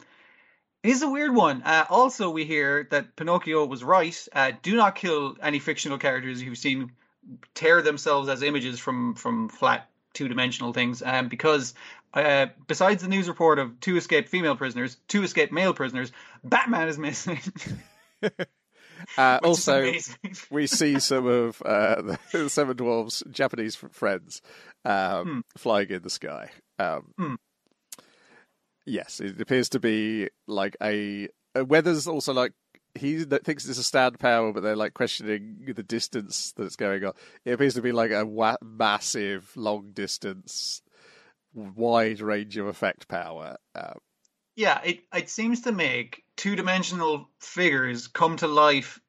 a 0.83 1.11
weird 1.11 1.35
one. 1.35 1.63
Uh, 1.63 1.85
also, 1.91 2.31
we 2.31 2.47
hear 2.47 2.89
that 2.91 3.17
Pinocchio 3.17 3.67
was 3.67 3.85
right. 3.85 4.17
Uh, 4.33 4.53
do 4.63 4.77
not 4.77 4.95
kill 4.95 5.37
any 5.43 5.59
fictional 5.59 5.99
characters 5.99 6.43
you've 6.43 6.57
seen 6.57 6.93
tear 7.55 7.83
themselves 7.83 8.31
as 8.31 8.43
images 8.43 8.79
from 8.79 9.15
from 9.15 9.51
flat 9.51 9.90
two 10.15 10.29
dimensional 10.29 10.73
things. 10.73 11.03
Um, 11.05 11.29
because 11.29 11.75
uh, 12.15 12.47
besides 12.67 13.03
the 13.03 13.09
news 13.09 13.29
report 13.29 13.59
of 13.59 13.79
two 13.81 13.97
escaped 13.97 14.29
female 14.29 14.57
prisoners, 14.57 14.97
two 15.09 15.23
escaped 15.23 15.53
male 15.53 15.73
prisoners, 15.75 16.13
Batman 16.45 16.89
is 16.89 16.99
missing. 16.99 17.41
Uh, 19.17 19.39
also, 19.43 19.91
we 20.51 20.67
see 20.67 20.99
some 20.99 21.27
of 21.27 21.63
uh, 21.65 22.03
the 22.33 22.49
Seven 22.51 22.77
Dwarfs' 22.77 23.23
Japanese 23.31 23.75
friends 23.75 24.43
um, 24.85 25.27
Hmm. 25.27 25.41
flying 25.57 25.89
in 25.89 26.03
the 26.03 26.11
sky. 26.11 26.51
Um, 26.79 27.15
Hmm. 27.17 27.35
Yes, 28.85 29.21
it 29.21 29.41
appears 29.41 29.71
to 29.71 29.81
be 29.81 30.29
like 30.47 30.77
a. 30.83 31.29
Uh, 31.59 31.65
Weather's 31.65 32.07
also 32.07 32.33
like 32.35 32.53
he 32.95 33.25
thinks 33.25 33.69
it's 33.69 33.79
a 33.79 33.85
stand 33.85 34.19
power, 34.19 34.53
but 34.53 34.63
they're 34.63 34.77
like 34.77 34.95
questioning 34.95 35.73
the 35.75 35.83
distance 35.83 36.53
that's 36.57 36.77
going 36.77 37.05
on. 37.05 37.13
It 37.45 37.53
appears 37.53 37.75
to 37.75 37.83
be 37.83 37.93
like 37.93 38.11
a 38.11 38.25
wa- 38.25 38.57
massive, 38.63 39.51
long 39.57 39.93
distance, 39.93 40.83
wide 41.55 42.21
range 42.21 42.57
of 42.57 42.67
effect 42.67 43.09
power. 43.09 43.57
Uh, 43.75 43.95
Yeah, 44.57 44.81
it 44.85 45.01
it 45.15 45.31
seems 45.31 45.63
to 45.63 45.73
make 45.73 46.25
two 46.37 46.57
dimensional 46.57 47.29
figures 47.41 48.09
come 48.09 48.37
to 48.39 48.49
life 48.49 49.01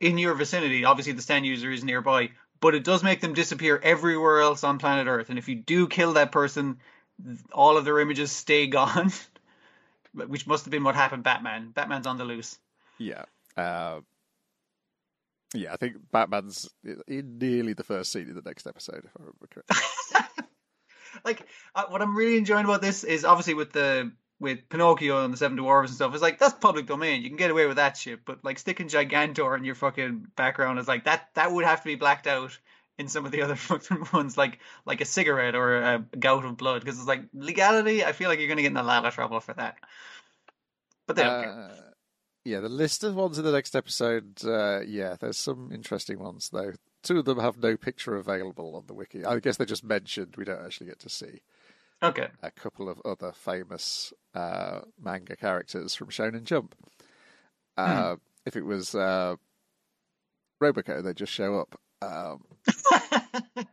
in 0.00 0.18
your 0.18 0.34
vicinity. 0.34 0.84
Obviously, 0.84 1.12
the 1.12 1.22
stand 1.22 1.46
user 1.46 1.70
is 1.70 1.84
nearby, 1.84 2.30
but 2.60 2.74
it 2.74 2.84
does 2.84 3.02
make 3.02 3.20
them 3.20 3.34
disappear 3.34 3.78
everywhere 3.82 4.40
else 4.40 4.64
on 4.64 4.78
planet 4.78 5.06
Earth. 5.06 5.30
And 5.30 5.38
if 5.38 5.48
you 5.48 5.56
do 5.56 5.86
kill 5.88 6.14
that 6.14 6.32
person, 6.32 6.78
all 7.52 7.76
of 7.76 7.84
their 7.84 8.00
images 8.00 8.32
stay 8.32 8.66
gone, 8.78 9.12
which 10.12 10.46
must 10.46 10.64
have 10.64 10.72
been 10.72 10.84
what 10.84 10.94
happened. 10.94 11.24
Batman, 11.24 11.70
Batman's 11.70 12.06
on 12.06 12.18
the 12.18 12.24
loose. 12.24 12.58
Yeah. 12.98 13.24
Uh, 13.56 14.00
yeah, 15.54 15.72
I 15.72 15.76
think 15.76 15.96
Batman's 16.12 16.68
in 16.84 17.38
nearly 17.38 17.72
the 17.72 17.84
first 17.84 18.12
scene 18.12 18.28
in 18.28 18.34
the 18.34 18.42
next 18.42 18.66
episode, 18.66 19.04
if 19.04 19.10
I 19.18 19.20
remember 19.20 19.46
correctly. 19.50 20.44
like 21.24 21.46
uh, 21.74 21.84
what 21.88 22.02
I'm 22.02 22.16
really 22.16 22.36
enjoying 22.36 22.64
about 22.64 22.82
this 22.82 23.04
is 23.04 23.24
obviously 23.24 23.54
with 23.54 23.72
the 23.72 24.12
with 24.40 24.68
Pinocchio 24.68 25.24
and 25.24 25.32
the 25.32 25.38
Seven 25.38 25.56
Dwarfs 25.56 25.90
and 25.90 25.96
stuff. 25.96 26.12
It's 26.12 26.22
like 26.22 26.38
that's 26.38 26.54
public 26.54 26.86
domain. 26.86 27.22
You 27.22 27.30
can 27.30 27.38
get 27.38 27.50
away 27.50 27.66
with 27.66 27.76
that 27.76 27.96
shit. 27.96 28.24
But 28.24 28.44
like 28.44 28.58
sticking 28.58 28.88
Gigantor 28.88 29.56
in 29.56 29.64
your 29.64 29.74
fucking 29.74 30.28
background 30.36 30.78
is 30.78 30.88
like 30.88 31.04
that. 31.04 31.30
That 31.34 31.50
would 31.50 31.64
have 31.64 31.80
to 31.80 31.86
be 31.86 31.96
blacked 31.96 32.26
out 32.26 32.56
in 32.98 33.08
some 33.08 33.24
of 33.24 33.32
the 33.32 33.42
other 33.44 33.56
fucking 33.56 34.06
ones, 34.12 34.36
like 34.36 34.58
like 34.84 35.00
a 35.00 35.06
cigarette 35.06 35.54
or 35.54 35.76
a 35.76 36.04
gout 36.18 36.44
of 36.44 36.56
blood, 36.56 36.80
because 36.80 36.98
it's 36.98 37.08
like 37.08 37.22
legality. 37.32 38.04
I 38.04 38.12
feel 38.12 38.28
like 38.28 38.38
you're 38.38 38.48
gonna 38.48 38.62
get 38.62 38.70
in 38.70 38.76
a 38.76 38.82
lot 38.82 39.06
of 39.06 39.14
trouble 39.14 39.40
for 39.40 39.54
that. 39.54 39.76
But 41.06 41.16
they 41.16 41.22
don't 41.22 41.42
care. 41.42 41.87
Yeah, 42.48 42.60
the 42.60 42.68
list 42.70 43.04
of 43.04 43.14
ones 43.14 43.38
in 43.38 43.44
the 43.44 43.52
next 43.52 43.76
episode, 43.76 44.42
uh, 44.44 44.80
yeah, 44.86 45.16
there's 45.20 45.36
some 45.36 45.70
interesting 45.72 46.18
ones, 46.18 46.48
though. 46.50 46.72
Two 47.02 47.18
of 47.18 47.26
them 47.26 47.38
have 47.38 47.58
no 47.62 47.76
picture 47.76 48.16
available 48.16 48.74
on 48.74 48.84
the 48.86 48.94
wiki. 48.94 49.22
I 49.24 49.38
guess 49.38 49.58
they're 49.58 49.66
just 49.66 49.84
mentioned. 49.84 50.34
We 50.38 50.44
don't 50.46 50.64
actually 50.64 50.86
get 50.86 50.98
to 51.00 51.10
see 51.10 51.42
Okay. 52.02 52.28
a 52.42 52.50
couple 52.50 52.88
of 52.88 53.00
other 53.04 53.32
famous 53.32 54.14
uh, 54.34 54.80
manga 54.98 55.36
characters 55.36 55.94
from 55.94 56.08
Shonen 56.08 56.44
Jump. 56.44 56.74
Uh, 57.76 58.16
If 58.46 58.56
it 58.56 58.64
was 58.64 58.94
uh, 58.94 59.36
Roboco, 60.62 61.02
they'd 61.02 61.16
just 61.16 61.32
show 61.32 61.58
up. 61.60 61.78
Um, 62.00 62.44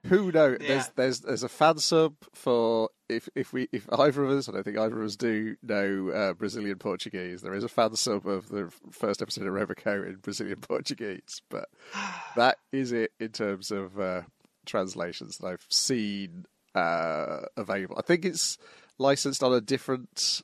who 0.08 0.32
knows? 0.32 0.58
Yeah. 0.62 0.68
There's 0.68 0.88
there's 0.96 1.20
there's 1.22 1.44
a 1.44 1.50
fan 1.50 1.78
sub 1.78 2.16
for 2.34 2.90
if 3.10 3.30
if 3.36 3.54
we 3.54 3.68
if 3.72 3.88
either 3.92 4.24
of 4.24 4.32
us, 4.32 4.50
I 4.50 4.54
don't 4.54 4.64
think 4.64 4.78
either 4.78 5.00
of 5.00 5.06
us 5.06 5.16
do 5.16 5.56
know 5.62 6.10
uh, 6.10 6.34
Brazilian 6.34 6.78
Portuguese. 6.78 7.42
There 7.42 7.54
is 7.54 7.64
a 7.64 7.70
fan 7.70 7.96
sub 7.96 8.28
of 8.28 8.50
the 8.50 8.72
first 8.92 9.22
episode 9.22 9.48
of 9.48 9.54
Roboco 9.54 10.08
in 10.08 10.16
Brazilian 10.18 10.60
Portuguese, 10.62 11.42
but 11.50 11.70
that 12.36 12.58
is 12.72 12.92
it 12.92 13.12
in 13.20 13.30
terms 13.30 13.72
of 13.72 14.00
uh, 14.00 14.22
translations 14.66 15.38
that 15.38 15.48
I've 15.48 15.66
seen 15.70 16.46
uh, 16.74 17.42
available. 17.58 17.98
I 17.98 18.02
think 18.02 18.26
it's 18.26 18.58
licensed 18.98 19.44
on 19.44 19.54
a 19.54 19.62
different 19.62 20.42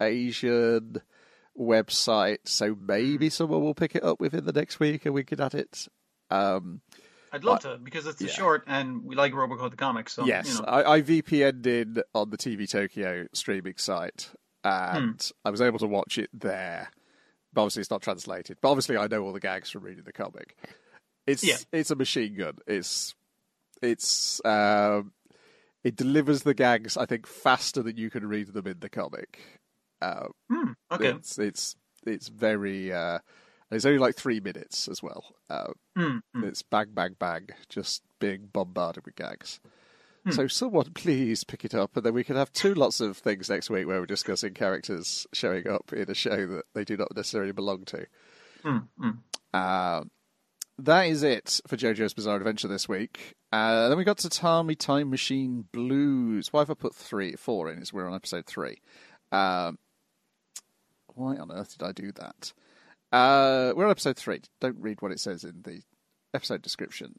Asian 0.00 1.02
website, 1.58 2.38
so 2.44 2.76
maybe 2.80 3.30
someone 3.30 3.62
will 3.62 3.74
pick 3.74 3.94
it 3.94 4.04
up 4.04 4.20
within 4.20 4.44
the 4.44 4.52
next 4.52 4.80
week 4.80 5.04
and 5.06 5.14
we 5.14 5.24
could 5.24 5.40
add 5.40 5.54
it. 5.54 5.88
Um, 6.30 6.82
I'd 7.32 7.44
love 7.44 7.60
to 7.60 7.78
because 7.78 8.06
it's 8.06 8.20
a 8.20 8.24
yeah. 8.26 8.30
short 8.30 8.64
and 8.66 9.04
we 9.04 9.14
like 9.16 9.32
Roboco 9.32 9.70
the 9.70 9.76
comics. 9.76 10.12
So 10.14 10.24
yes, 10.24 10.48
you 10.48 10.54
know. 10.60 10.66
I, 10.68 10.94
I 10.96 11.02
VPN'd 11.02 11.66
in 11.66 12.02
on 12.14 12.30
the 12.30 12.38
TV 12.38 12.68
Tokyo 12.68 13.26
streaming 13.32 13.76
site, 13.76 14.30
and 14.64 15.20
Hmm. 15.20 15.46
I 15.46 15.50
was 15.50 15.60
able 15.60 15.78
to 15.80 15.86
watch 15.86 16.18
it 16.18 16.30
there. 16.32 16.90
But 17.52 17.62
obviously, 17.62 17.80
it's 17.80 17.90
not 17.90 18.02
translated. 18.02 18.58
But 18.60 18.70
obviously, 18.70 18.96
I 18.96 19.06
know 19.06 19.22
all 19.22 19.32
the 19.32 19.40
gags 19.40 19.70
from 19.70 19.82
reading 19.82 20.04
the 20.04 20.12
comic. 20.12 20.56
It's 21.26 21.42
Yeah. 21.44 21.56
it's 21.72 21.90
a 21.90 21.96
machine 21.96 22.34
gun. 22.36 22.58
It's 22.66 23.14
it's 23.82 24.40
um, 24.44 25.12
it 25.84 25.96
delivers 25.96 26.42
the 26.42 26.54
gags. 26.54 26.96
I 26.96 27.06
think 27.06 27.26
faster 27.26 27.82
than 27.82 27.96
you 27.96 28.10
can 28.10 28.26
read 28.26 28.48
them 28.52 28.66
in 28.66 28.80
the 28.80 28.88
comic. 28.88 29.38
Uh, 30.00 30.26
Hmm, 30.50 30.72
okay. 30.90 31.08
It's 31.10 31.38
it's 31.38 31.76
it's 32.06 32.28
very. 32.28 32.92
Uh, 32.92 33.18
it's 33.70 33.84
only 33.84 33.98
like 33.98 34.16
three 34.16 34.40
minutes 34.40 34.88
as 34.88 35.02
well. 35.02 35.24
Uh, 35.50 35.72
hmm. 35.96 36.18
it's 36.36 36.62
bang, 36.62 36.88
bang, 36.92 37.16
bang, 37.18 37.48
just 37.68 38.02
being 38.18 38.48
bombarded 38.52 39.04
with 39.04 39.16
gags. 39.16 39.60
Hmm. 40.24 40.30
So 40.30 40.46
someone 40.46 40.92
please 40.94 41.44
pick 41.44 41.64
it 41.64 41.74
up, 41.74 41.96
and 41.96 42.04
then 42.04 42.14
we 42.14 42.24
can 42.24 42.36
have 42.36 42.52
two 42.52 42.74
lots 42.74 43.00
of 43.00 43.16
things 43.16 43.50
next 43.50 43.70
week 43.70 43.86
where 43.86 44.00
we're 44.00 44.06
discussing 44.06 44.54
characters 44.54 45.26
showing 45.32 45.68
up 45.68 45.92
in 45.92 46.10
a 46.10 46.14
show 46.14 46.46
that 46.46 46.64
they 46.74 46.84
do 46.84 46.96
not 46.96 47.14
necessarily 47.14 47.52
belong 47.52 47.84
to. 47.86 48.06
Um, 49.54 50.10
that 50.78 51.06
is 51.06 51.22
it 51.22 51.60
for 51.66 51.76
JoJo's 51.76 52.14
Bizarre 52.14 52.36
Adventure 52.36 52.68
this 52.68 52.88
week. 52.88 53.34
Uh, 53.52 53.88
then 53.88 53.98
we 53.98 54.04
got 54.04 54.18
to 54.18 54.28
Tatami 54.28 54.74
Time 54.74 55.10
Machine 55.10 55.64
Blues. 55.72 56.52
Why 56.52 56.60
have 56.60 56.70
I 56.70 56.74
put 56.74 56.94
three, 56.94 57.34
four 57.34 57.70
in? 57.70 57.80
Is 57.80 57.92
we're 57.92 58.08
on 58.08 58.14
episode 58.14 58.46
three. 58.46 58.80
Um, 59.32 59.78
why 61.14 61.36
on 61.36 61.50
earth 61.50 61.76
did 61.76 61.84
I 61.84 61.92
do 61.92 62.12
that? 62.12 62.52
Uh, 63.10 63.72
we're 63.74 63.84
on 63.84 63.90
episode 63.90 64.16
three. 64.16 64.40
Don't 64.60 64.78
read 64.78 65.00
what 65.00 65.12
it 65.12 65.20
says 65.20 65.44
in 65.44 65.62
the 65.62 65.82
episode 66.34 66.62
description. 66.62 67.18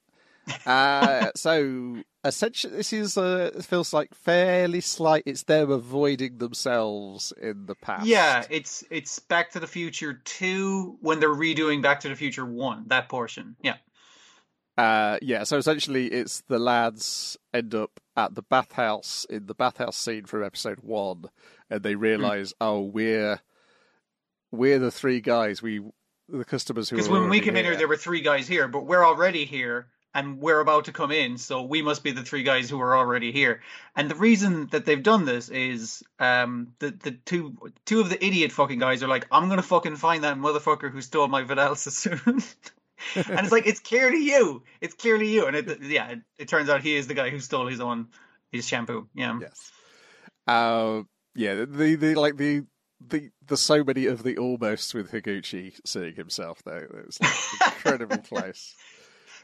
Uh, 0.65 1.29
so 1.35 2.01
essentially, 2.23 2.77
this 2.77 2.93
is 2.93 3.17
uh, 3.17 3.51
it 3.55 3.65
feels 3.65 3.93
like 3.93 4.13
fairly 4.13 4.81
slight. 4.81 5.23
It's 5.25 5.43
them 5.43 5.71
avoiding 5.71 6.37
themselves 6.37 7.33
in 7.41 7.65
the 7.65 7.75
past. 7.75 8.05
Yeah, 8.05 8.45
it's 8.49 8.83
it's 8.89 9.19
Back 9.19 9.51
to 9.51 9.59
the 9.59 9.67
Future 9.67 10.21
two 10.23 10.97
when 11.01 11.19
they're 11.19 11.29
redoing 11.29 11.81
Back 11.81 12.01
to 12.01 12.09
the 12.09 12.15
Future 12.15 12.45
one. 12.45 12.85
That 12.87 13.09
portion. 13.09 13.55
Yeah. 13.61 13.77
Uh, 14.77 15.17
yeah, 15.21 15.43
so 15.43 15.57
essentially, 15.57 16.07
it's 16.07 16.41
the 16.47 16.57
lads 16.57 17.37
end 17.53 17.75
up 17.75 17.99
at 18.15 18.35
the 18.35 18.41
bathhouse 18.41 19.25
in 19.29 19.45
the 19.45 19.53
bathhouse 19.53 19.97
scene 19.97 20.23
from 20.23 20.41
episode 20.41 20.79
one, 20.81 21.25
and 21.69 21.83
they 21.83 21.95
realize, 21.95 22.53
oh, 22.61 22.79
we're 22.79 23.41
we're 24.51 24.79
the 24.79 24.91
three 24.91 25.21
guys. 25.21 25.61
We 25.61 25.81
the 26.27 26.45
customers 26.45 26.89
who 26.89 26.95
Because 26.95 27.09
when 27.09 27.29
we 27.29 27.39
came 27.39 27.55
in 27.55 27.63
here, 27.63 27.71
here. 27.71 27.77
there 27.77 27.87
were 27.87 27.97
three 27.97 28.21
guys 28.21 28.47
here, 28.47 28.67
but 28.67 28.85
we're 28.85 29.05
already 29.05 29.45
here 29.45 29.87
and 30.13 30.39
we're 30.39 30.59
about 30.59 30.85
to 30.85 30.91
come 30.91 31.11
in, 31.11 31.37
so 31.37 31.61
we 31.61 31.81
must 31.81 32.03
be 32.03 32.11
the 32.11 32.23
three 32.23 32.43
guys 32.43 32.69
who 32.69 32.81
are 32.81 32.97
already 32.97 33.31
here. 33.31 33.61
And 33.95 34.09
the 34.09 34.15
reason 34.15 34.67
that 34.71 34.85
they've 34.85 35.01
done 35.01 35.25
this 35.25 35.49
is 35.49 36.03
um, 36.19 36.73
the 36.79 36.91
the 36.91 37.11
two 37.11 37.57
two 37.85 37.99
of 37.99 38.09
the 38.09 38.23
idiot 38.23 38.51
fucking 38.51 38.79
guys 38.79 39.03
are 39.03 39.07
like, 39.07 39.27
I'm 39.31 39.49
gonna 39.49 39.61
fucking 39.61 39.97
find 39.97 40.23
that 40.23 40.37
motherfucker 40.37 40.91
who 40.91 41.01
stole 41.01 41.27
my 41.27 41.43
Vidal 41.43 41.75
Sassoon. 41.75 42.19
and 43.15 43.39
it's 43.39 43.51
like 43.51 43.67
it's 43.67 43.79
clearly 43.79 44.23
you. 44.23 44.63
It's 44.81 44.95
clearly 44.95 45.27
you. 45.27 45.45
And 45.45 45.55
it, 45.55 45.81
yeah, 45.83 46.09
it, 46.09 46.19
it 46.37 46.47
turns 46.47 46.69
out 46.69 46.81
he 46.81 46.95
is 46.95 47.07
the 47.07 47.13
guy 47.13 47.29
who 47.29 47.39
stole 47.39 47.67
his 47.67 47.79
own 47.79 48.07
his 48.51 48.67
shampoo. 48.67 49.07
Yeah. 49.13 49.39
Yes. 49.39 49.71
Uh, 50.47 51.03
yeah, 51.35 51.53
the, 51.65 51.95
the 51.95 52.15
like 52.15 52.35
the 52.35 52.63
the 53.07 53.29
the 53.47 53.57
so 53.57 53.83
many 53.83 54.05
of 54.05 54.23
the 54.23 54.37
almost 54.37 54.93
with 54.93 55.11
Higuchi 55.11 55.73
seeing 55.85 56.15
himself 56.15 56.61
though. 56.63 56.77
It 56.77 57.05
was 57.05 57.19
like, 57.21 57.73
incredibly 57.75 58.17
close. 58.19 58.75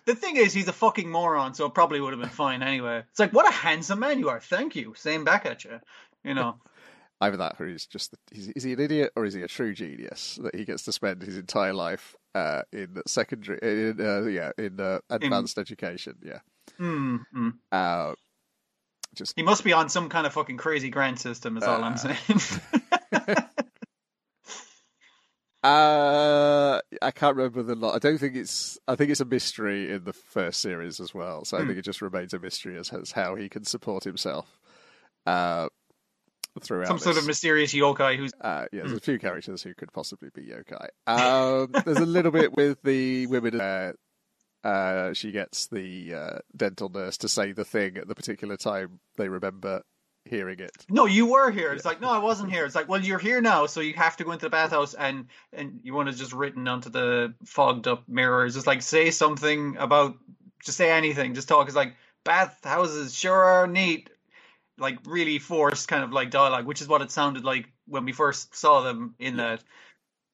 The 0.05 0.15
thing 0.15 0.35
is, 0.35 0.53
he's 0.53 0.67
a 0.67 0.74
fucking 0.74 1.09
moron, 1.09 1.55
so 1.55 1.65
it 1.65 1.74
probably 1.74 2.00
would 2.00 2.13
have 2.13 2.19
been 2.19 2.29
fine 2.29 2.62
anyway. 2.62 3.03
It's 3.09 3.19
like, 3.19 3.33
what 3.33 3.47
a 3.50 3.51
handsome 3.51 4.00
man 4.00 4.19
you 4.19 4.29
are. 4.29 4.39
Thank 4.39 4.75
you. 4.75 4.93
Same 4.95 5.24
back 5.24 5.45
at 5.45 5.63
you. 5.63 5.79
You 6.24 6.33
know. 6.35 6.57
Either 7.21 7.38
that, 7.38 7.55
or 7.59 7.65
he's 7.67 7.85
just 7.85 8.13
he's, 8.29 8.50
is 8.50 8.63
he 8.63 8.74
an 8.74 8.79
idiot, 8.81 9.13
or 9.15 9.24
is 9.25 9.33
he 9.33 9.41
a 9.41 9.47
true 9.47 9.74
genius 9.74 10.38
that 10.43 10.53
he 10.53 10.65
gets 10.65 10.83
to 10.83 10.91
spend 10.91 11.21
his 11.24 11.38
entire 11.38 11.74
life 11.74 12.13
uh, 12.35 12.62
in 12.74 13.01
secondary, 13.07 13.57
in 13.62 14.01
uh, 14.05 14.24
yeah, 14.27 14.51
in 14.57 14.79
uh, 14.81 15.00
advanced 15.09 15.57
education? 15.57 16.15
Yeah, 16.21 16.39
Mm, 16.77 17.53
just 19.15 19.33
He 19.38 19.43
must 19.43 19.63
be 19.63 19.71
on 19.71 19.88
some 19.88 20.09
kind 20.09 20.27
of 20.27 20.33
fucking 20.33 20.57
crazy 20.57 20.89
grant 20.89 21.19
system. 21.19 21.57
Is 21.57 21.63
all 21.63 21.81
I'm 21.83 21.93
Uh. 21.93 21.95
saying. 21.95 22.59
uh, 25.63 26.79
I 27.01 27.12
can't 27.12 27.35
remember 27.35 27.63
the 27.63 27.75
lot. 27.75 27.95
I 27.95 28.00
don't 28.00 28.17
think 28.17 28.35
it's. 28.35 28.77
I 28.88 28.95
think 28.95 29.12
it's 29.12 29.21
a 29.21 29.25
mystery 29.25 29.91
in 29.91 30.03
the 30.03 30.13
first 30.13 30.62
series 30.62 31.00
as 31.00 31.13
well. 31.13 31.45
So 31.45 31.57
I 31.57 31.62
Hmm. 31.62 31.67
think 31.67 31.79
it 31.79 31.83
just 31.85 32.01
remains 32.01 32.33
a 32.33 32.39
mystery 32.39 32.77
as, 32.77 32.91
as 32.91 33.12
how 33.12 33.35
he 33.35 33.50
can 33.50 33.63
support 33.63 34.03
himself 34.03 34.59
uh, 35.25 35.67
throughout. 36.62 36.88
Some 36.88 37.00
sort 37.00 37.15
this. 37.15 37.24
of 37.24 37.27
mysterious 37.27 37.74
yokai 37.74 38.17
who's 38.17 38.31
Uh, 38.39 38.65
yeah, 38.71 38.81
there's 38.81 38.91
Hmm. 38.91 38.97
a 38.97 39.01
few 39.01 39.19
characters 39.19 39.63
who 39.63 39.74
could 39.74 39.91
possibly 39.91 40.29
be 40.33 40.43
yokai. 40.43 40.88
Um, 41.07 41.74
there's 41.83 42.00
a 42.00 42.05
little 42.05 42.31
bit 42.31 42.53
with 42.55 42.81
the 42.83 43.27
women. 43.27 43.59
Uh, 43.59 43.93
uh, 44.63 45.13
she 45.13 45.31
gets 45.31 45.67
the 45.67 46.13
uh, 46.13 46.38
dental 46.55 46.89
nurse 46.89 47.17
to 47.19 47.27
say 47.29 47.51
the 47.51 47.63
thing 47.65 47.97
at 47.97 48.07
the 48.07 48.15
particular 48.15 48.57
time 48.57 49.00
they 49.15 49.29
remember 49.29 49.83
hearing 50.25 50.60
it. 50.60 50.72
no, 50.89 51.05
you 51.05 51.27
were 51.27 51.51
here. 51.51 51.72
It's 51.72 51.86
like, 51.86 52.01
no, 52.01 52.10
I 52.10 52.17
wasn't 52.17 52.51
here. 52.51 52.65
It's 52.65 52.75
like, 52.75 52.89
well, 52.89 53.01
you're 53.01 53.20
here 53.20 53.41
now, 53.41 53.67
so 53.67 53.79
you 53.79 53.94
have 53.94 54.17
to 54.17 54.24
go 54.24 54.32
into 54.32 54.46
the 54.46 54.50
bathhouse 54.50 54.94
and 54.96 55.27
and 55.53 55.79
you 55.84 55.94
want 55.94 56.10
to 56.10 56.15
just 56.15 56.34
written 56.34 56.67
onto 56.67 56.89
the 56.89 57.34
fogged 57.46 57.88
up 57.88 58.03
mirrors, 58.08 58.55
just 58.55 58.67
like 58.67 58.82
say 58.82 59.12
something 59.12 59.77
about, 59.77 60.17
just 60.63 60.77
say 60.77 60.91
anything, 60.91 61.36
just 61.36 61.48
talk. 61.48 61.67
It's 61.67 61.75
like 61.75 61.96
bathhouses 62.24 63.13
sure 63.15 63.44
are 63.44 63.67
neat, 63.67 64.10
like 64.77 64.98
really 65.05 65.39
forced 65.39 65.88
kind 65.88 66.03
of 66.03 66.12
like 66.12 66.32
dialogue, 66.32 66.65
which 66.65 66.82
is 66.82 66.88
what 66.88 67.01
it 67.01 67.12
sounded 67.12 67.44
like 67.44 67.67
when 67.88 68.05
we 68.05 68.12
first 68.12 68.55
saw 68.55 68.82
them 68.82 69.15
in 69.20 69.38
that. 69.38 69.63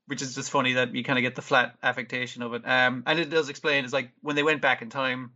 Which 0.08 0.22
is 0.22 0.36
just 0.36 0.52
funny 0.52 0.74
that 0.74 0.94
you 0.94 1.06
kind 1.06 1.18
of 1.18 1.24
get 1.24 1.36
the 1.36 1.42
flat 1.42 1.78
affectation 1.82 2.42
of 2.42 2.54
it. 2.54 2.64
Um, 2.66 3.04
and 3.06 3.18
it 3.18 3.30
does 3.30 3.48
explain 3.48 3.86
it's 3.86 3.94
like 3.94 4.12
when 4.22 4.36
they 4.36 4.44
went 4.44 4.62
back 4.62 4.82
in 4.82 4.90
time, 4.90 5.32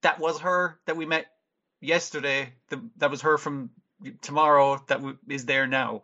that 0.00 0.18
was 0.18 0.40
her 0.40 0.78
that 0.86 0.96
we 0.96 1.04
met 1.04 1.26
yesterday. 1.84 2.52
The, 2.68 2.82
that 2.96 3.10
was 3.10 3.22
her 3.22 3.38
from 3.38 3.70
tomorrow 4.20 4.82
that 4.88 4.98
w- 4.98 5.18
is 5.28 5.46
there 5.46 5.66
now. 5.66 6.02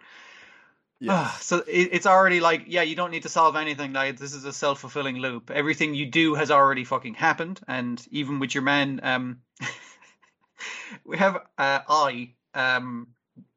Yeah, 1.03 1.31
so 1.39 1.59
it, 1.67 1.89
it's 1.93 2.07
already 2.07 2.41
like, 2.41 2.65
yeah, 2.67 2.83
you 2.83 2.95
don't 2.95 3.11
need 3.11 3.23
to 3.23 3.31
solve 3.31 3.57
anything. 3.57 3.95
Like 3.95 4.19
this 4.19 4.35
is 4.35 4.45
a 4.45 4.53
self 4.53 4.81
fulfilling 4.81 5.17
loop. 5.17 5.51
Everything 5.51 5.95
you 5.95 6.07
do 6.07 6.35
has 6.35 6.51
already 6.51 6.85
fucking 6.85 7.15
happened, 7.15 7.59
and 7.67 8.07
even 8.11 8.39
with 8.39 8.55
your 8.55 8.63
man, 8.63 9.01
um, 9.03 9.41
we 11.05 11.17
have 11.17 11.37
uh, 11.57 11.81
I 11.89 12.35
um 12.55 13.09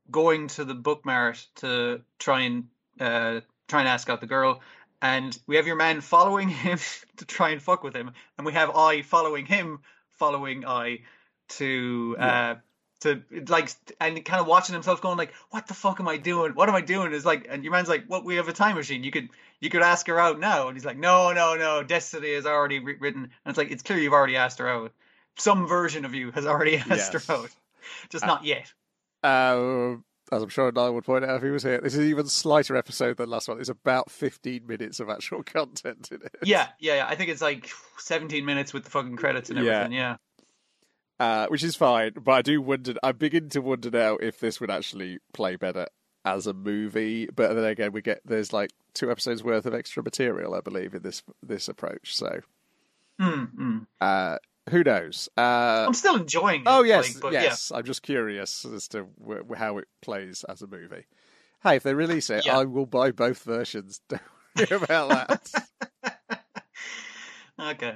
going 0.10 0.48
to 0.48 0.63
the 0.63 0.74
book 0.74 1.06
mart 1.06 1.46
to 1.56 2.01
try 2.18 2.42
and 2.42 2.65
uh 3.00 3.42
try 3.68 3.80
and 3.80 3.89
ask 3.89 4.10
out 4.10 4.22
the 4.22 4.27
girl. 4.27 4.62
And 5.01 5.38
we 5.46 5.58
have 5.58 5.68
your 5.68 5.75
man 5.75 6.00
following 6.00 6.48
him 6.65 6.80
to 7.18 7.25
try 7.25 7.50
and 7.50 7.62
fuck 7.62 7.84
with 7.84 7.94
him, 7.94 8.12
and 8.38 8.46
we 8.46 8.53
have 8.53 8.70
I 8.70 9.01
following 9.01 9.46
him, 9.46 9.80
following 10.12 10.65
I 10.65 11.00
to 11.58 12.16
uh 12.20 12.56
to 13.02 13.22
like 13.50 13.70
and 14.00 14.24
kind 14.24 14.40
of 14.40 14.48
watching 14.48 14.74
himself 14.74 15.02
going 15.02 15.18
like 15.18 15.34
what 15.50 15.68
the 15.68 15.74
fuck 15.74 16.00
am 16.00 16.08
i 16.08 16.16
doing? 16.18 16.54
What 16.54 16.70
am 16.70 16.76
i 16.76 16.82
doing? 16.82 17.12
Is 17.12 17.26
like 17.26 17.48
and 17.50 17.64
your 17.64 17.72
man's 17.74 17.90
like 17.90 18.06
well 18.08 18.24
we 18.24 18.36
have 18.36 18.48
a 18.48 18.54
time 18.54 18.76
machine. 18.76 19.04
You 19.04 19.12
could 19.12 19.30
you 19.60 19.70
could 19.70 19.82
ask 19.82 20.08
her 20.08 20.20
out 20.20 20.40
now. 20.40 20.68
And 20.70 20.78
he's 20.78 20.86
like 20.86 20.98
no 20.98 21.34
no 21.34 21.56
no. 21.56 21.84
Destiny 21.84 22.30
is 22.30 22.46
already 22.46 22.80
written. 22.80 23.24
And 23.24 23.32
it's 23.46 23.58
like 23.58 23.72
it's 23.72 23.84
clear 23.84 24.00
you've 24.00 24.14
already 24.14 24.36
asked 24.38 24.60
her 24.60 24.70
out. 24.70 24.94
Some 25.38 25.68
version 25.68 26.06
of 26.06 26.14
you 26.14 26.32
has 26.32 26.46
already 26.46 26.78
asked 26.90 27.14
Yes. 27.14 27.28
her 27.28 27.34
out. 27.34 27.50
Just 28.10 28.24
Uh, 28.24 28.28
not 28.28 28.46
yet. 28.46 28.72
Uh, 29.22 29.96
as 30.32 30.42
I'm 30.42 30.50
sure 30.50 30.72
Niall 30.72 30.94
would 30.94 31.04
point 31.04 31.26
out 31.26 31.38
if 31.38 31.44
he 31.44 31.50
was 31.50 31.64
here, 31.64 31.80
this 31.82 31.94
is 31.94 32.00
an 32.00 32.06
even 32.06 32.28
slighter 32.28 32.76
episode 32.76 33.18
than 33.18 33.30
last 33.30 33.48
one. 33.48 33.60
It's 33.60 33.70
about 33.70 34.10
15 34.10 34.66
minutes 34.66 35.00
of 35.00 35.10
actual 35.10 35.44
content 35.58 36.10
in 36.12 36.22
it. 36.22 36.36
yeah 36.44 36.70
yeah 36.80 36.96
yeah. 36.96 37.06
I 37.08 37.16
think 37.16 37.30
it's 37.30 37.42
like 37.42 37.70
17 37.98 38.46
minutes 38.46 38.74
with 38.74 38.86
the 38.86 38.90
fucking 38.92 39.18
credits 39.18 39.50
and 39.50 39.60
Yeah. 39.60 39.72
everything. 39.72 39.92
Yeah 39.98 40.16
Uh, 41.24 41.48
which 41.48 41.63
is 41.63 41.75
fine, 41.75 42.12
but 42.22 42.32
I 42.34 42.42
do 42.42 42.62
wonder. 42.62 42.96
I 43.01 43.13
begin 43.13 43.48
to 43.50 43.62
wonder 43.62 43.89
now 43.89 44.18
if 44.18 44.39
this 44.39 44.60
would 44.60 44.70
actually 44.72 45.20
play 45.34 45.56
better 45.56 45.88
as 46.25 46.48
a 46.48 46.53
movie. 46.53 47.27
But 47.34 47.53
then 47.53 47.63
again, 47.63 47.92
we 47.94 48.01
get 48.01 48.20
there's 48.25 48.51
like 48.51 48.72
two 48.94 49.10
episodes 49.10 49.42
worth 49.44 49.65
of 49.65 49.74
extra 49.74 50.03
material, 50.03 50.53
I 50.53 50.60
believe, 50.60 50.94
in 50.94 51.01
this 51.01 51.24
this 51.42 51.68
approach. 51.70 52.15
So 52.15 52.42
Mm, 53.22 53.56
mm. 53.56 53.88
uh, 54.01 54.38
who 54.70 54.84
knows? 54.84 55.30
Uh, 55.38 55.86
i'm 55.88 55.94
still 55.94 56.15
enjoying 56.15 56.62
it 56.62 56.68
oh 56.68 56.82
yes, 56.84 57.13
like, 57.13 57.22
but 57.22 57.34
yes. 57.34 57.72
I'm 57.74 57.84
just 57.84 58.01
curious 58.01 58.65
as 58.65 58.88
to 58.89 59.08
wh- 59.25 59.56
how 59.56 59.77
it 59.77 59.88
plays 60.01 60.44
as 60.50 60.62
a 60.62 60.68
movie. 60.68 61.06
Hey, 61.62 61.75
if 61.77 61.84
they 61.84 61.94
release 61.94 62.30
it, 62.32 62.46
Yeah. 62.46 62.58
I 62.60 62.65
will 62.65 62.86
buy 62.88 63.12
both 63.12 63.44
versions. 63.44 64.01
Don't 64.10 64.22
worry 64.58 64.84
about 64.84 65.10
that. 65.30 65.65
yeah 67.60 67.69
okay 67.71 67.95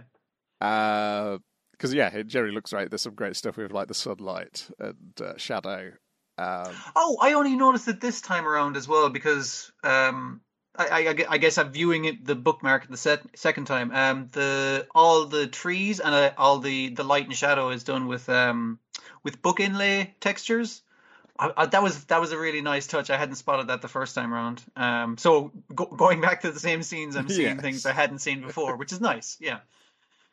because 1.77 1.93
yeah, 1.93 2.09
it 2.13 2.27
generally 2.27 2.53
looks 2.55 2.73
right. 2.73 2.89
There's 2.89 3.01
some 3.01 3.13
great 3.15 3.35
stuff 3.35 3.57
with 3.57 3.71
like 3.71 3.87
the 3.87 3.93
sunlight 3.93 4.69
and 4.79 4.95
uh, 5.21 5.37
shadow. 5.37 5.91
Um, 6.37 6.73
Oh, 6.95 7.17
I 7.21 7.33
only 7.33 7.55
noticed 7.55 7.87
it 7.87 7.99
this 8.01 8.21
time 8.21 8.47
around 8.47 8.77
as 8.77 8.87
well 8.87 9.09
because 9.09 9.71
um, 9.83 10.41
I, 10.75 10.85
I- 10.87 11.09
I 11.09 11.25
I 11.29 11.37
guess 11.37 11.57
I'm 11.57 11.71
viewing 11.71 12.05
it 12.05 12.25
the 12.25 12.35
bookmark 12.35 12.87
the 12.87 12.97
set, 12.97 13.21
second 13.35 13.65
time. 13.65 13.91
Um, 13.91 14.29
the 14.31 14.87
all 14.93 15.25
the 15.25 15.47
trees 15.47 15.99
and 15.99 16.13
uh, 16.13 16.31
all 16.37 16.59
the, 16.59 16.89
the 16.89 17.03
light 17.03 17.25
and 17.25 17.35
shadow 17.35 17.69
is 17.69 17.83
done 17.83 18.07
with 18.07 18.29
um 18.29 18.79
with 19.23 19.41
book 19.41 19.59
inlay 19.59 20.13
textures. 20.19 20.83
I, 21.39 21.51
I, 21.57 21.65
that 21.67 21.81
was 21.83 22.05
that 22.05 22.19
was 22.21 22.31
a 22.31 22.37
really 22.37 22.61
nice 22.61 22.85
touch. 22.87 23.09
I 23.09 23.17
hadn't 23.17 23.35
spotted 23.35 23.67
that 23.67 23.81
the 23.81 23.87
first 23.87 24.13
time 24.15 24.33
around. 24.33 24.63
Um, 24.75 25.17
so 25.17 25.51
go, 25.73 25.85
going 25.85 26.21
back 26.21 26.41
to 26.41 26.51
the 26.51 26.59
same 26.59 26.83
scenes, 26.83 27.15
I'm 27.15 27.29
seeing 27.29 27.55
Yes. 27.55 27.61
things 27.61 27.85
I 27.85 27.93
hadn't 27.93 28.19
seen 28.19 28.41
before, 28.41 28.75
which 28.75 28.91
is 28.91 29.01
nice. 29.01 29.37
Yeah. 29.39 29.59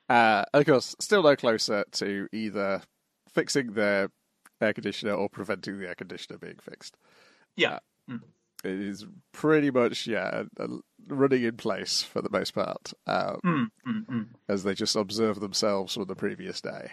Uh, 0.09 0.45
of 0.53 0.67
course, 0.67 0.95
still 1.01 1.23
no 1.23 1.35
closer 1.37 1.85
to 1.93 2.29
either 2.33 2.83
fixing 3.33 3.73
their 3.73 4.11
air 4.61 4.73
conditioner 4.73 5.12
or 5.14 5.29
preventing 5.29 5.79
the 5.79 5.88
air 5.88 5.95
conditioner 5.95 6.38
being 6.38 6.59
fixed. 6.61 6.97
Yeah. 7.57 7.79
It 8.64 8.81
is 8.81 9.05
pretty 9.33 9.71
much 9.71 10.07
yeah 10.07 10.45
uh, 10.59 10.67
running 11.07 11.43
in 11.43 11.59
place 11.59 12.01
for 12.03 12.23
the 12.23 12.31
most 12.31 12.55
part, 12.55 12.95
um, 13.07 13.38
Mm, 13.45 13.67
mm, 13.87 14.07
mm. 14.07 14.27
as 14.49 14.62
they 14.62 14.73
just 14.73 14.97
observe 14.97 15.40
themselves 15.40 15.93
from 15.95 16.07
the 16.07 16.14
previous 16.14 16.62
day. 16.62 16.93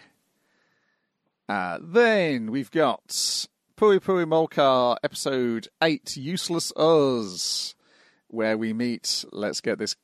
Uh, 1.48 1.80
then 1.82 2.52
we've 2.52 2.72
got 2.72 3.08
Pui 3.78 4.00
Pui 4.00 4.26
Molcar 4.26 4.98
episode 5.02 5.70
eight, 5.82 6.18
Useless 6.18 6.74
Us, 6.76 7.74
where 8.28 8.58
we 8.58 8.74
meet. 8.74 9.24
Let's 9.32 9.62
get 9.62 9.80
this 9.80 9.96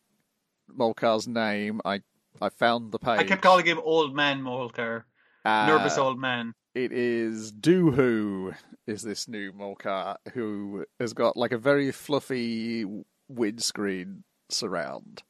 Molcar's 0.73 1.27
name. 1.27 1.81
I 1.83 2.01
I 2.41 2.49
found 2.49 2.91
the 2.91 2.99
page. 2.99 3.19
I 3.19 3.23
kept 3.23 3.41
calling 3.41 3.65
him 3.65 3.79
Old 3.83 4.15
Man 4.15 4.41
Molcar, 4.41 5.03
Uh, 5.45 5.67
nervous 5.67 5.97
old 5.97 6.19
man. 6.19 6.53
It 6.75 6.91
is 6.91 7.51
Doohoo 7.51 8.55
is 8.85 9.01
this 9.01 9.27
new 9.27 9.51
Molcar 9.51 10.17
who 10.33 10.85
has 10.99 11.13
got 11.13 11.35
like 11.35 11.51
a 11.51 11.57
very 11.57 11.91
fluffy 11.91 12.85
windscreen 13.27 14.23
surround, 14.49 15.23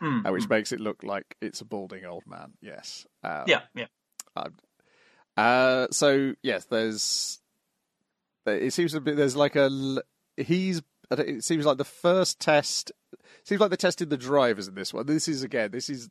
Mm, 0.00 0.26
uh, 0.26 0.32
which 0.32 0.44
mm. 0.44 0.50
makes 0.50 0.72
it 0.72 0.80
look 0.80 1.02
like 1.02 1.36
it's 1.40 1.60
a 1.60 1.64
balding 1.64 2.04
old 2.04 2.24
man. 2.26 2.54
Yes. 2.60 3.06
Uh, 3.22 3.44
Yeah, 3.46 3.62
yeah. 3.74 3.86
Uh, 5.36 5.86
so 5.90 6.34
yes, 6.42 6.64
there's. 6.66 7.40
It 8.46 8.72
seems 8.72 8.92
to 8.92 9.00
be 9.00 9.12
there's 9.12 9.36
like 9.36 9.56
a. 9.56 10.02
he's. 10.36 10.82
It 11.10 11.44
seems 11.44 11.66
like 11.66 11.78
the 11.78 11.84
first 11.84 12.40
test. 12.40 12.92
Seems 13.44 13.60
like 13.60 13.70
they 13.70 13.76
tested 13.76 14.10
the 14.10 14.16
drivers 14.16 14.68
in 14.68 14.74
this 14.74 14.92
one. 14.92 15.06
This 15.06 15.28
is 15.28 15.42
again. 15.42 15.70
This 15.70 15.88
is 15.88 16.08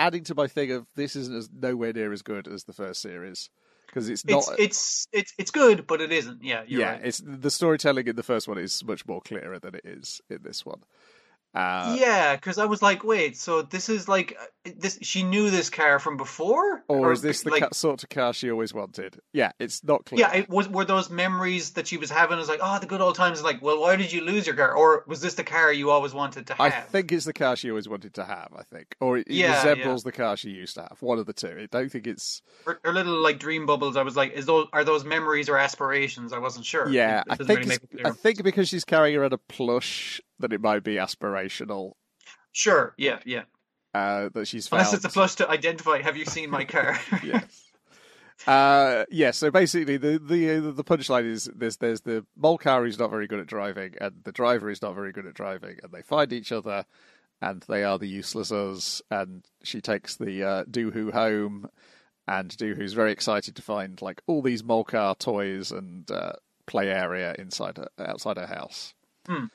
adding 0.00 0.24
to 0.24 0.34
my 0.34 0.46
thing 0.46 0.72
of 0.72 0.86
this 0.96 1.14
isn't 1.14 1.36
as 1.36 1.50
nowhere 1.52 1.92
near 1.92 2.12
as 2.12 2.22
good 2.22 2.48
as 2.48 2.64
the 2.64 2.72
first 2.72 3.02
series 3.02 3.50
because 3.86 4.08
it's 4.08 4.24
not. 4.24 4.44
It's 4.58 4.58
it's 4.58 5.08
it's 5.12 5.34
it's 5.38 5.50
good, 5.50 5.86
but 5.86 6.00
it 6.00 6.10
isn't. 6.10 6.42
Yeah, 6.42 6.62
you're 6.66 6.80
yeah, 6.80 6.92
right. 6.92 7.00
it's 7.04 7.22
the 7.24 7.50
storytelling 7.50 8.06
in 8.06 8.16
the 8.16 8.22
first 8.22 8.48
one 8.48 8.58
is 8.58 8.82
much 8.84 9.06
more 9.06 9.20
clearer 9.20 9.58
than 9.58 9.74
it 9.74 9.84
is 9.84 10.20
in 10.30 10.38
this 10.42 10.64
one. 10.64 10.80
Uh, 11.52 11.96
yeah, 11.98 12.36
because 12.36 12.58
I 12.58 12.66
was 12.66 12.80
like, 12.80 13.02
wait, 13.02 13.36
so 13.36 13.62
this 13.62 13.88
is 13.88 14.08
like 14.08 14.36
uh, 14.40 14.70
this? 14.76 15.00
She 15.02 15.24
knew 15.24 15.50
this 15.50 15.68
car 15.68 15.98
from 15.98 16.16
before, 16.16 16.84
Or 16.86 17.10
is 17.10 17.22
this 17.22 17.42
the 17.42 17.50
like? 17.50 17.74
sort 17.74 18.04
of 18.04 18.08
car 18.08 18.32
she 18.32 18.52
always 18.52 18.72
wanted? 18.72 19.18
Yeah, 19.32 19.50
it's 19.58 19.82
not 19.82 20.04
clear. 20.04 20.20
Yeah, 20.20 20.32
it 20.32 20.48
was 20.48 20.68
were 20.68 20.84
those 20.84 21.10
memories 21.10 21.72
that 21.72 21.88
she 21.88 21.96
was 21.96 22.08
having? 22.08 22.38
Is 22.38 22.48
like, 22.48 22.60
oh, 22.62 22.78
the 22.78 22.86
good 22.86 23.00
old 23.00 23.16
times. 23.16 23.42
Like, 23.42 23.60
well, 23.62 23.80
why 23.80 23.96
did 23.96 24.12
you 24.12 24.20
lose 24.20 24.46
your 24.46 24.54
car? 24.54 24.74
Or 24.74 25.02
was 25.08 25.20
this 25.20 25.34
the 25.34 25.42
car 25.42 25.72
you 25.72 25.90
always 25.90 26.14
wanted 26.14 26.46
to 26.48 26.54
have? 26.54 26.60
I 26.60 26.70
think 26.70 27.10
it's 27.10 27.24
the 27.24 27.32
car 27.32 27.56
she 27.56 27.68
always 27.68 27.88
wanted 27.88 28.14
to 28.14 28.24
have. 28.24 28.52
I 28.56 28.62
think, 28.62 28.94
or 29.00 29.18
it, 29.18 29.28
Yeah, 29.28 29.56
resembles 29.56 30.04
the 30.04 30.12
car 30.12 30.36
she 30.36 30.50
used 30.50 30.76
to 30.76 30.82
have. 30.82 30.98
One 31.00 31.18
of 31.18 31.26
the 31.26 31.32
two. 31.32 31.48
I 31.48 31.66
don't 31.66 31.90
think 31.90 32.06
it's. 32.06 32.42
her, 32.64 32.78
or 32.84 32.92
little 32.92 33.20
like 33.20 33.40
dream 33.40 33.66
bubbles. 33.66 33.96
I 33.96 34.02
was 34.02 34.16
like, 34.16 34.34
is 34.34 34.46
those 34.46 34.68
are 34.72 34.84
those 34.84 35.04
memories 35.04 35.48
or 35.48 35.58
aspirations? 35.58 36.32
I 36.32 36.38
wasn't 36.38 36.64
sure. 36.64 36.88
Yeah, 36.88 37.24
I 37.28 37.34
think 37.34 37.48
really 37.48 37.60
it's, 37.62 37.68
make 37.92 38.00
it 38.00 38.06
I 38.06 38.10
think 38.12 38.44
because 38.44 38.68
she's 38.68 38.84
carrying 38.84 39.16
around 39.16 39.32
a 39.32 39.38
plush 39.38 40.20
that 40.40 40.52
it 40.52 40.60
might 40.60 40.82
be 40.82 40.96
aspirational. 40.96 41.92
Sure. 42.52 42.94
Yeah. 42.98 43.20
Yeah. 43.24 43.44
Uh, 43.94 44.28
that 44.34 44.46
she's 44.46 44.68
found. 44.68 44.80
Unless 44.80 44.94
it's 44.94 45.04
a 45.04 45.08
plus 45.08 45.36
to 45.36 45.48
identify. 45.48 46.00
Have 46.00 46.16
you 46.16 46.24
seen 46.24 46.50
my 46.50 46.64
car? 46.64 46.98
yes. 47.24 47.64
Uh, 48.46 49.04
yeah. 49.10 49.32
So 49.32 49.50
basically, 49.50 49.96
the 49.96 50.18
the 50.18 50.50
uh, 50.50 50.70
the 50.72 50.84
punchline 50.84 51.30
is 51.30 51.50
there's 51.54 51.76
there's 51.78 52.02
the 52.02 52.24
Molcar 52.40 52.84
who's 52.84 52.98
not 52.98 53.10
very 53.10 53.26
good 53.26 53.40
at 53.40 53.46
driving, 53.46 53.94
and 54.00 54.14
the 54.24 54.32
driver 54.32 54.70
is 54.70 54.82
not 54.82 54.94
very 54.94 55.12
good 55.12 55.26
at 55.26 55.34
driving, 55.34 55.78
and 55.82 55.92
they 55.92 56.02
find 56.02 56.32
each 56.32 56.52
other, 56.52 56.84
and 57.42 57.64
they 57.68 57.82
are 57.82 57.98
the 57.98 58.08
useless 58.08 58.52
us. 58.52 59.02
And 59.10 59.44
she 59.62 59.80
takes 59.80 60.16
the 60.16 60.42
uh, 60.44 60.64
Doohoo 60.64 61.12
home, 61.12 61.68
and 62.28 62.50
Doohoo's 62.50 62.94
very 62.94 63.12
excited 63.12 63.56
to 63.56 63.62
find 63.62 64.00
like 64.00 64.22
all 64.26 64.40
these 64.40 64.62
Molcar 64.62 65.18
toys 65.18 65.72
and 65.72 66.08
uh, 66.10 66.34
play 66.66 66.88
area 66.88 67.34
inside 67.38 67.76
her, 67.76 67.88
outside 67.98 68.36
her 68.36 68.46
house. 68.46 68.94
Hmm, 69.26 69.46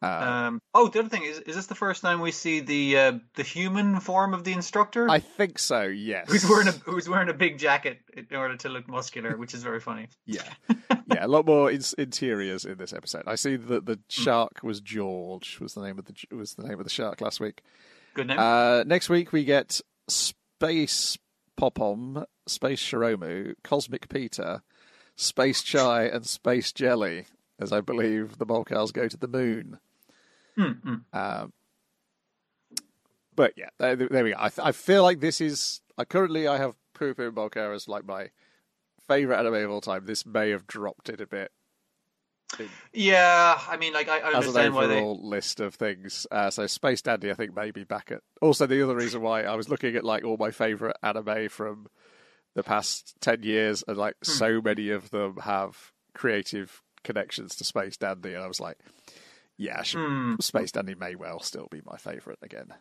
hmm. 0.00 0.06
Um, 0.06 0.60
oh, 0.74 0.88
the 0.88 1.00
other 1.00 1.08
thing 1.08 1.24
is, 1.24 1.38
is 1.40 1.56
this 1.56 1.66
the 1.66 1.74
first 1.74 2.02
time 2.02 2.20
we 2.20 2.32
see 2.32 2.60
the 2.60 2.98
uh, 2.98 3.12
the 3.34 3.42
human 3.42 4.00
form 4.00 4.34
of 4.34 4.44
the 4.44 4.52
instructor? 4.52 5.08
I 5.08 5.18
think 5.20 5.58
so. 5.58 5.82
Yes. 5.82 6.30
Who's 6.30 6.48
wearing 6.48 6.68
a 6.68 6.72
Who's 6.72 7.08
wearing 7.08 7.28
a 7.28 7.34
big 7.34 7.58
jacket 7.58 7.98
in 8.14 8.36
order 8.36 8.56
to 8.58 8.68
look 8.68 8.88
muscular, 8.88 9.36
which 9.36 9.54
is 9.54 9.62
very 9.62 9.80
funny. 9.80 10.08
Yeah, 10.26 10.42
yeah. 10.90 11.24
A 11.24 11.28
lot 11.28 11.46
more 11.46 11.70
in- 11.70 11.82
interiors 11.98 12.64
in 12.64 12.78
this 12.78 12.92
episode. 12.92 13.22
I 13.26 13.36
see 13.36 13.56
that 13.56 13.86
the 13.86 14.00
shark 14.08 14.60
was 14.62 14.80
George. 14.80 15.60
Was 15.60 15.74
the 15.74 15.82
name 15.82 15.98
of 15.98 16.04
the 16.06 16.14
was 16.34 16.54
the 16.54 16.64
name 16.64 16.78
of 16.78 16.84
the 16.84 16.90
shark 16.90 17.20
last 17.20 17.40
week. 17.40 17.62
Good 18.14 18.26
name. 18.26 18.38
Uh, 18.38 18.82
next 18.84 19.08
week 19.08 19.32
we 19.32 19.44
get 19.44 19.80
Space 20.08 21.16
Popom, 21.58 22.24
Space 22.46 22.80
Shiromu, 22.80 23.54
Cosmic 23.62 24.08
Peter, 24.08 24.62
Space 25.16 25.62
Chai, 25.62 26.04
and 26.04 26.26
Space 26.26 26.72
Jelly. 26.72 27.26
As 27.58 27.72
I 27.72 27.80
believe 27.80 28.38
the 28.38 28.46
Molcars 28.46 28.92
go 28.92 29.08
to 29.08 29.16
the 29.16 29.28
moon. 29.28 29.78
Mm, 30.58 30.82
mm. 30.82 31.02
Um, 31.12 31.52
but 33.34 33.52
yeah, 33.56 33.68
there, 33.78 33.96
there 33.96 34.24
we 34.24 34.30
go. 34.30 34.36
I, 34.38 34.50
I 34.62 34.72
feel 34.72 35.02
like 35.02 35.20
this 35.20 35.40
is. 35.40 35.80
I 35.98 36.04
currently 36.04 36.48
I 36.48 36.58
have 36.58 36.74
Poo 36.94 37.14
Poo 37.14 37.30
Molcar 37.32 37.74
as 37.74 37.88
like 37.88 38.06
my 38.06 38.30
favorite 39.06 39.38
anime 39.38 39.54
of 39.54 39.70
all 39.70 39.80
time. 39.80 40.06
This 40.06 40.24
may 40.26 40.50
have 40.50 40.66
dropped 40.66 41.08
it 41.08 41.20
a 41.20 41.26
bit 41.26 41.52
yeah, 42.92 43.58
I 43.68 43.76
mean, 43.76 43.92
like 43.92 44.08
I, 44.08 44.18
I 44.18 44.28
as 44.28 44.32
an 44.32 44.34
understand 44.36 44.74
why 44.74 44.86
they. 44.86 45.02
list 45.02 45.60
of 45.60 45.74
things. 45.74 46.26
Uh, 46.30 46.50
so 46.50 46.66
Space 46.66 47.02
Dandy, 47.02 47.30
I 47.30 47.34
think, 47.34 47.54
may 47.54 47.70
be 47.70 47.84
back 47.84 48.10
at. 48.10 48.20
Also, 48.40 48.66
the 48.66 48.82
other 48.82 48.94
reason 48.96 49.20
why 49.20 49.42
I 49.42 49.54
was 49.54 49.68
looking 49.68 49.96
at 49.96 50.04
like 50.04 50.24
all 50.24 50.36
my 50.36 50.50
favorite 50.50 50.96
anime 51.02 51.48
from 51.48 51.88
the 52.54 52.62
past 52.62 53.14
ten 53.20 53.42
years, 53.42 53.84
and 53.86 53.96
like 53.96 54.14
Hmm. 54.24 54.30
so 54.30 54.60
many 54.62 54.90
of 54.90 55.10
them 55.10 55.38
have 55.42 55.92
creative 56.14 56.82
connections 57.04 57.56
to 57.56 57.64
Space 57.64 57.96
Dandy, 57.96 58.34
and 58.34 58.42
I 58.42 58.46
was 58.46 58.60
like, 58.60 58.78
yeah, 59.58 59.82
should- 59.82 60.00
Hmm. 60.00 60.34
Space 60.40 60.72
Dandy 60.72 60.94
may 60.94 61.14
well 61.14 61.40
still 61.40 61.68
be 61.70 61.80
my 61.84 61.96
favorite 61.96 62.38
again. 62.42 62.72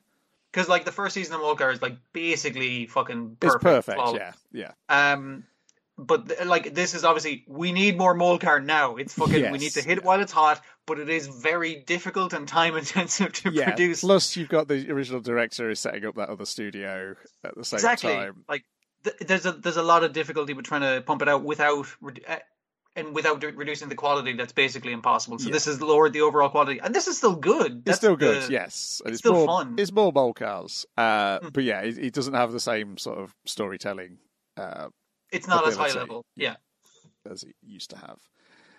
Because 0.51 0.69
like 0.69 0.85
the 0.85 0.91
first 0.91 1.13
season 1.13 1.35
of 1.35 1.41
Molcar 1.41 1.73
is 1.73 1.81
like 1.81 1.97
basically 2.13 2.85
fucking 2.87 3.37
It's 3.41 3.53
perfect. 3.55 3.63
perfect, 3.63 3.97
flawless. 3.99 4.35
yeah, 4.51 4.71
yeah. 4.89 5.11
Um, 5.13 5.43
but 5.97 6.27
th- 6.29 6.45
like 6.45 6.73
this 6.73 6.93
is 6.93 7.03
obviously 7.05 7.43
we 7.47 7.71
need 7.73 7.97
more 7.97 8.15
Molcar 8.15 8.63
now. 8.63 8.95
It's 8.95 9.13
fucking 9.13 9.51
we 9.51 9.57
need 9.57 9.71
to 9.73 9.81
hit 9.81 9.97
it 9.97 10.01
yeah. 10.03 10.07
while 10.07 10.21
it's 10.21 10.31
hot, 10.31 10.61
but 10.85 10.99
it 10.99 11.09
is 11.09 11.27
very 11.27 11.75
difficult 11.75 12.31
and 12.33 12.47
time 12.47 12.75
intensive 12.77 13.31
to 13.33 13.51
Yeah. 13.51 13.65
produce. 13.65 14.01
Plus, 14.01 14.35
you've 14.37 14.49
got 14.49 14.67
the 14.69 14.89
original 14.91 15.19
director 15.21 15.69
is 15.69 15.79
setting 15.79 16.05
up 16.05 16.15
that 16.15 16.29
other 16.29 16.45
studio 16.45 17.15
at 17.43 17.55
the 17.55 17.63
same 17.65 17.77
exactly. 17.77 18.13
time. 18.13 18.43
Like 18.47 18.63
th- 19.03 19.15
there's 19.27 19.45
a 19.45 19.51
there's 19.53 19.77
a 19.77 19.83
lot 19.83 20.03
of 20.05 20.13
difficulty 20.13 20.53
with 20.53 20.65
trying 20.65 20.81
to 20.81 21.01
pump 21.01 21.21
it 21.21 21.27
out 21.29 21.43
without 21.43 21.85
uh, 22.27 22.35
and 22.95 23.13
without 23.13 23.43
re- 23.43 23.51
reducing 23.51 23.89
the 23.89 23.95
quality. 23.95 24.33
That's 24.33 24.53
basically 24.53 24.91
impossible. 24.93 25.37
So 25.39 25.47
Yeah. 25.47 25.53
this 25.53 25.65
has 25.65 25.81
lowered 25.81 26.13
the 26.13 26.21
overall 26.21 26.49
quality, 26.49 26.79
and 26.79 26.93
this 26.95 27.07
is 27.07 27.17
still 27.17 27.35
good. 27.35 27.83
It's 27.85 27.97
still 27.97 28.15
good, 28.15 28.43
the- 28.43 28.51
yes. 28.51 29.01
It's 29.05 29.11
it's 29.11 29.17
still 29.19 29.33
more, 29.33 29.47
fun. 29.47 29.75
It's 29.77 29.91
more 29.91 30.11
mole 30.13 30.33
cars, 30.33 30.85
uh, 30.97 31.39
Mm. 31.39 31.53
but 31.53 31.63
yeah, 31.63 31.81
it, 31.81 31.97
it 31.97 32.13
doesn't 32.13 32.33
have 32.33 32.51
the 32.51 32.59
same 32.59 32.97
sort 32.97 33.19
of 33.19 33.35
storytelling 33.45 34.19
uh, 34.57 34.87
It's 35.31 35.47
not 35.47 35.67
as 35.67 35.75
high 35.75 35.91
level. 35.91 36.25
Yeah. 36.35 36.55
as 37.29 37.43
it 37.43 37.55
used 37.65 37.89
to 37.89 37.97
have. 37.97 38.19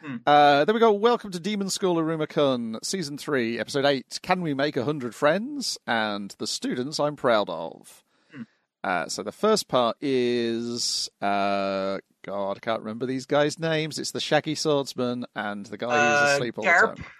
Hmm. 0.02 0.16
Uh, 0.26 0.64
then 0.64 0.74
we 0.74 0.78
go. 0.80 0.92
Welcome 0.92 1.30
to 1.32 1.40
Demon 1.40 1.68
School 1.68 1.96
Iruma-kun, 1.96 2.78
season 2.82 3.18
three, 3.18 3.58
episode 3.58 3.84
eight. 3.84 4.18
Can 4.22 4.40
we 4.42 4.54
make 4.54 4.76
a 4.76 4.84
hundred 4.84 5.14
friends? 5.14 5.78
And 5.86 6.34
the 6.38 6.46
students 6.46 7.00
I'm 7.00 7.16
proud 7.16 7.48
of. 7.50 8.04
Hmm. 8.32 8.42
Uh, 8.84 9.08
so 9.08 9.22
the 9.22 9.32
first 9.32 9.68
part 9.68 9.96
is 10.00 11.08
uh, 11.20 11.98
God, 12.26 12.56
I 12.56 12.60
can't 12.60 12.80
remember 12.80 13.06
these 13.06 13.24
guys' 13.26 13.58
names. 13.58 13.98
It's 13.98 14.10
the 14.10 14.20
Shaggy 14.20 14.54
Swordsman 14.56 15.26
and 15.34 15.64
the 15.66 15.76
guy 15.78 15.86
who's 15.88 16.30
Uh, 16.30 16.32
asleep 16.34 16.58
all 16.58 16.64
Garp 16.64 16.96
the 16.96 17.02
time. 17.02 17.10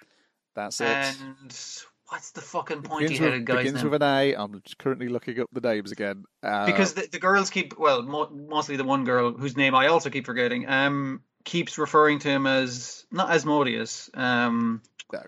That's 0.57 0.81
it. 0.81 0.87
And 0.87 1.57
what's 2.09 2.31
the 2.33 2.41
fucking 2.41 2.81
begins 2.81 2.89
pointy 3.01 3.17
headed 3.17 3.45
guy's 3.45 3.59
begins 3.59 3.83
name? 3.83 3.91
with 3.93 4.03
an 4.03 4.09
A. 4.09 4.35
I'm 4.35 4.63
currently 4.79 5.09
looking 5.09 5.39
up 5.41 5.49
the 5.53 5.61
names 5.61 5.93
again. 5.93 6.25
Uh, 6.43 6.67
because 6.67 6.95
the, 6.95 7.09
the 7.13 7.19
girls 7.21 7.51
keep 7.51 7.79
well 7.79 8.03
mo- 8.03 8.31
mostly 8.31 8.77
the 8.77 8.85
one 8.85 9.05
girl 9.05 9.33
whose 9.33 9.57
name 9.57 9.75
i 9.75 9.87
also 9.89 10.11
keep 10.11 10.25
forgetting 10.27 10.69
um 10.69 11.21
keeps 11.45 11.79
referring 11.79 12.19
to 12.21 12.29
him 12.29 12.47
as 12.47 13.05
not 13.13 13.31
asmodeus 13.31 14.11
um 14.15 14.83
No. 15.13 15.23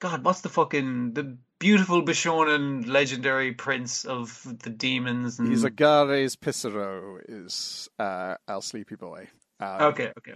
god 0.00 0.24
what's 0.24 0.40
the 0.42 0.48
fucking 0.48 1.12
the 1.14 1.36
beautiful 1.64 2.02
bishonen 2.02 2.86
legendary 2.86 3.52
prince 3.52 4.04
of 4.04 4.42
the 4.62 4.68
demons 4.68 5.38
and 5.38 5.48
he's 5.48 5.64
Agares 5.64 6.38
Picero 6.38 7.18
is 7.26 7.88
uh, 7.98 8.34
our 8.46 8.60
sleepy 8.60 8.96
boy. 8.96 9.28
Um, 9.60 9.80
okay 9.80 10.12
okay 10.18 10.34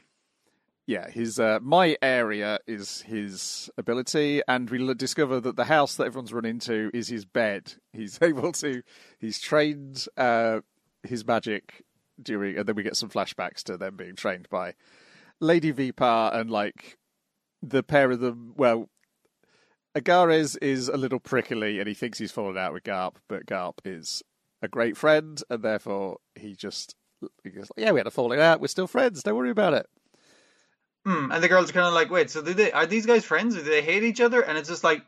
yeah, 0.87 1.11
his 1.11 1.39
uh, 1.39 1.59
my 1.61 1.99
area 2.01 2.61
is 2.67 3.03
his 3.03 3.69
ability, 3.77 4.41
and 4.49 4.71
we 4.71 4.95
discover 4.95 5.39
that 5.39 5.55
the 5.55 5.67
house 5.67 5.97
that 5.97 6.07
everyone's 6.07 6.33
run 6.33 6.47
into 6.47 6.91
is 6.95 7.09
his 7.09 7.27
bed. 7.27 7.75
He's 7.93 8.19
able 8.23 8.53
to, 8.53 8.83
he's 9.19 9.39
trained 9.39 10.07
uh, 10.17 10.61
his 11.03 11.27
magic 11.27 11.85
during, 12.23 12.57
and 12.57 12.67
then 12.67 12.75
we 12.75 12.83
get 12.85 12.97
some 12.97 13.11
flashbacks 13.11 13.63
to 13.65 13.77
them 13.77 13.97
being 13.97 14.17
trained 14.17 14.49
by 14.49 14.77
Lady 15.41 15.75
Vipar 15.75 16.35
and 16.35 16.51
like 16.51 16.97
the 17.63 17.83
pair 17.83 18.11
of 18.11 18.21
them. 18.21 18.55
Well, 18.57 18.89
Agares 20.01 20.57
is 20.61 20.89
a 20.89 20.97
little 20.97 21.21
prickly, 21.21 21.79
and 21.79 21.89
he 21.89 21.95
thinks 21.95 22.19
he's 22.19 22.33
fallen 22.33 22.57
out 22.57 22.73
with 22.73 22.85
Garp, 22.85 23.17
but 23.29 23.47
Garp 23.47 23.79
is 23.85 24.23
a 24.63 24.69
great 24.69 24.97
friend, 24.97 25.43
and 25.51 25.63
therefore 25.63 26.19
he 26.35 26.55
just 26.55 26.95
he 27.43 27.51
goes, 27.51 27.71
"Yeah, 27.77 27.93
we 27.93 28.01
had 28.01 28.07
a 28.07 28.11
falling 28.11 28.41
out. 28.41 28.61
We're 28.61 28.69
still 28.69 28.87
friends. 28.87 29.23
Don't 29.23 29.37
worry 29.37 29.51
about 29.51 29.75
it." 29.75 29.87
Hmm, 31.09 31.33
and 31.33 31.43
the 31.43 31.49
girls 31.49 31.73
kind 31.73 31.87
of 31.87 31.95
like 31.95 32.11
wait 32.11 32.29
so 32.29 32.43
do 32.43 32.53
they 32.53 32.71
are 32.71 32.85
these 32.85 33.07
guys 33.07 33.25
friends 33.25 33.57
or 33.57 33.61
do 33.61 33.71
they 33.71 33.81
hate 33.81 34.03
each 34.03 34.21
other 34.21 34.43
and 34.43 34.59
it's 34.59 34.69
just 34.69 34.85
like 34.85 35.03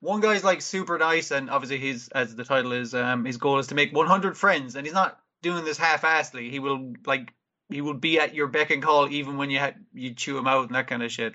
one 0.00 0.20
guy's 0.20 0.44
like 0.44 0.60
super 0.60 0.98
nice 0.98 1.30
and 1.30 1.48
obviously 1.48 1.78
his 1.78 2.08
as 2.08 2.36
the 2.36 2.44
title 2.44 2.72
is 2.72 2.94
um 2.94 3.24
his 3.24 3.38
goal 3.38 3.58
is 3.58 3.68
to 3.68 3.74
make 3.74 3.94
100 3.94 4.36
friends 4.36 4.76
and 4.76 4.86
he's 4.86 4.92
not 4.92 5.18
doing 5.40 5.64
this 5.64 5.78
half-assedly 5.78 6.50
he 6.50 6.58
will 6.58 6.92
like 7.06 7.32
he 7.70 7.80
will 7.80 7.94
be 7.94 8.18
at 8.18 8.34
your 8.34 8.48
beck 8.48 8.70
and 8.70 8.82
call 8.82 9.08
even 9.08 9.38
when 9.38 9.48
you 9.48 9.58
ha- 9.58 9.72
you 9.94 10.12
chew 10.12 10.36
him 10.36 10.46
out 10.46 10.66
and 10.66 10.74
that 10.74 10.88
kind 10.88 11.02
of 11.02 11.10
shit 11.10 11.34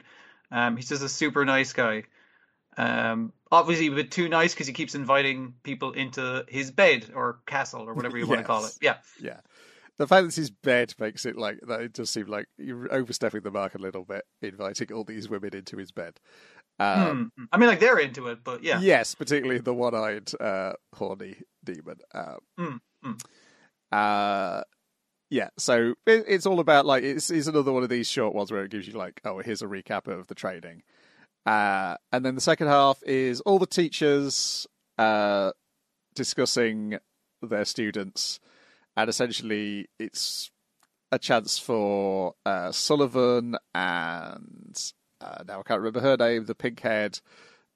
um 0.51 0.75
he's 0.75 0.89
just 0.89 1.03
a 1.03 1.09
super 1.09 1.43
nice 1.43 1.73
guy 1.73 2.03
um 2.77 3.33
obviously 3.51 3.87
a 3.87 3.91
bit 3.91 4.11
too 4.11 4.29
nice 4.29 4.53
because 4.53 4.67
he 4.67 4.73
keeps 4.73 4.95
inviting 4.95 5.53
people 5.63 5.91
into 5.91 6.45
his 6.47 6.71
bed 6.71 7.11
or 7.13 7.39
castle 7.45 7.87
or 7.89 7.93
whatever 7.93 8.17
you 8.17 8.25
want 8.27 8.39
to 8.39 8.43
call 8.45 8.65
it 8.65 8.73
yeah 8.81 8.97
Yeah. 9.21 9.39
The 9.97 10.07
fact 10.07 10.21
that 10.23 10.27
it's 10.27 10.35
his 10.37 10.49
bed 10.49 10.95
makes 10.99 11.27
it 11.27 11.37
like 11.37 11.59
that. 11.67 11.81
It 11.81 11.93
does 11.93 12.09
seem 12.09 12.25
like 12.25 12.47
you're 12.57 12.91
overstepping 12.91 13.41
the 13.41 13.51
mark 13.51 13.75
a 13.75 13.77
little 13.77 14.03
bit, 14.03 14.23
inviting 14.41 14.91
all 14.91 15.03
these 15.03 15.29
women 15.29 15.53
into 15.53 15.77
his 15.77 15.91
bed. 15.91 16.19
Um, 16.79 17.31
Hmm. 17.37 17.43
i 17.51 17.57
mean 17.57 17.69
like 17.69 17.79
they're 17.79 17.99
into 17.99 18.27
it 18.29 18.43
but 18.43 18.63
yeah 18.63 18.79
Yes, 18.81 19.13
particularly 19.13 19.59
the 19.59 19.73
one-eyed, 19.73 20.31
uh, 20.39 20.73
horny 20.95 21.35
demon. 21.63 21.97
Uh, 22.15 22.37
Mm, 22.59 22.79
mm. 23.05 23.21
uh, 23.91 24.63
yeah, 25.29 25.49
so 25.57 25.93
it, 26.07 26.25
it's 26.27 26.45
all 26.45 26.59
about 26.59 26.85
like 26.85 27.03
it's, 27.03 27.29
it's 27.29 27.47
another 27.47 27.71
one 27.71 27.83
of 27.83 27.89
these 27.89 28.07
short 28.07 28.33
ones 28.33 28.51
where 28.51 28.63
it 28.63 28.71
gives 28.71 28.87
you 28.87 28.93
like, 28.93 29.21
oh, 29.25 29.39
here's 29.39 29.61
a 29.61 29.67
recap 29.67 30.07
of 30.07 30.27
the 30.27 30.35
training, 30.35 30.83
uh, 31.45 31.95
and 32.11 32.25
then 32.25 32.35
the 32.35 32.41
second 32.41 32.67
half 32.67 33.01
is 33.05 33.41
all 33.41 33.59
the 33.59 33.65
teachers 33.67 34.67
uh, 34.97 35.51
discussing 36.15 36.97
their 37.41 37.65
students, 37.65 38.39
and 38.95 39.09
essentially 39.09 39.89
it's 39.99 40.51
a 41.11 41.19
chance 41.19 41.57
for 41.57 42.33
uh, 42.45 42.71
Sullivan 42.71 43.57
and 43.75 44.93
uh, 45.19 45.43
now 45.47 45.59
I 45.59 45.63
can't 45.63 45.81
remember 45.81 45.99
her 45.99 46.17
name, 46.17 46.45
the 46.45 46.55
pink-haired 46.55 47.19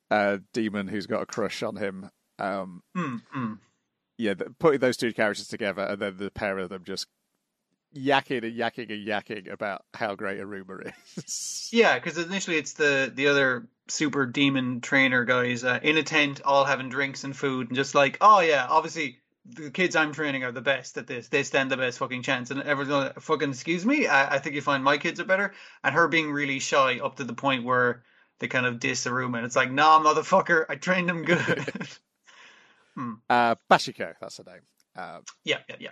uh, 0.09 0.37
demon 0.53 0.87
who's 0.87 1.07
got 1.07 1.21
a 1.21 1.25
crush 1.25 1.63
on 1.63 1.75
him. 1.75 2.09
Um, 2.39 2.81
Hmm, 2.95 3.17
hmm. 3.31 3.53
yeah, 4.17 4.33
putting 4.59 4.79
those 4.79 4.97
two 4.97 5.13
characters 5.13 5.47
together, 5.47 5.83
and 5.83 6.01
then 6.01 6.17
the 6.17 6.31
pair 6.31 6.57
of 6.57 6.69
them 6.69 6.83
just 6.83 7.07
yakking 7.95 8.43
and 8.43 8.57
yakking 8.57 8.91
and 8.91 9.07
yakking 9.07 9.51
about 9.51 9.83
how 9.93 10.15
great 10.15 10.39
a 10.39 10.45
rumor 10.45 10.83
is. 11.15 11.69
Yeah, 11.71 11.95
because 11.95 12.17
initially 12.17 12.57
it's 12.57 12.73
the 12.73 13.11
the 13.13 13.27
other 13.27 13.67
super 13.87 14.25
demon 14.25 14.81
trainer 14.81 15.25
guys 15.25 15.63
uh, 15.63 15.79
in 15.81 15.97
a 15.97 16.03
tent, 16.03 16.41
all 16.45 16.63
having 16.63 16.89
drinks 16.89 17.23
and 17.23 17.35
food, 17.35 17.67
and 17.67 17.75
just 17.75 17.95
like, 17.95 18.17
oh 18.21 18.39
yeah, 18.39 18.67
obviously 18.69 19.19
the 19.45 19.69
kids 19.69 19.95
I'm 19.95 20.11
training 20.11 20.43
are 20.43 20.51
the 20.51 20.61
best 20.61 20.97
at 20.97 21.07
this. 21.07 21.27
They 21.27 21.43
stand 21.43 21.71
the 21.71 21.77
best 21.77 21.99
fucking 21.99 22.23
chance. 22.23 22.51
And 22.51 22.61
everyone's 22.63 23.05
like, 23.05 23.19
fucking 23.19 23.49
excuse 23.49 23.85
me, 23.85 24.07
I, 24.07 24.35
I 24.35 24.39
think 24.39 24.55
you 24.55 24.61
find 24.61 24.83
my 24.83 24.97
kids 24.97 25.19
are 25.19 25.25
better. 25.25 25.53
And 25.83 25.93
her 25.93 26.07
being 26.07 26.31
really 26.31 26.59
shy 26.59 26.99
up 26.99 27.17
to 27.17 27.23
the 27.23 27.33
point 27.33 27.63
where 27.63 28.03
they 28.39 28.47
kind 28.47 28.65
of 28.65 28.79
diss 28.79 29.05
Iruma, 29.05 29.37
and 29.37 29.45
it's 29.45 29.55
like, 29.55 29.71
nah, 29.71 30.01
motherfucker, 30.03 30.65
I 30.67 30.75
trained 30.75 31.09
them 31.09 31.23
good. 31.23 31.65
uh, 33.29 33.55
Bachiko, 33.69 34.13
that's 34.19 34.37
her 34.37 34.43
name. 34.45 34.61
Uh, 34.95 35.19
yeah, 35.43 35.59
yeah, 35.69 35.75
yeah. 35.79 35.89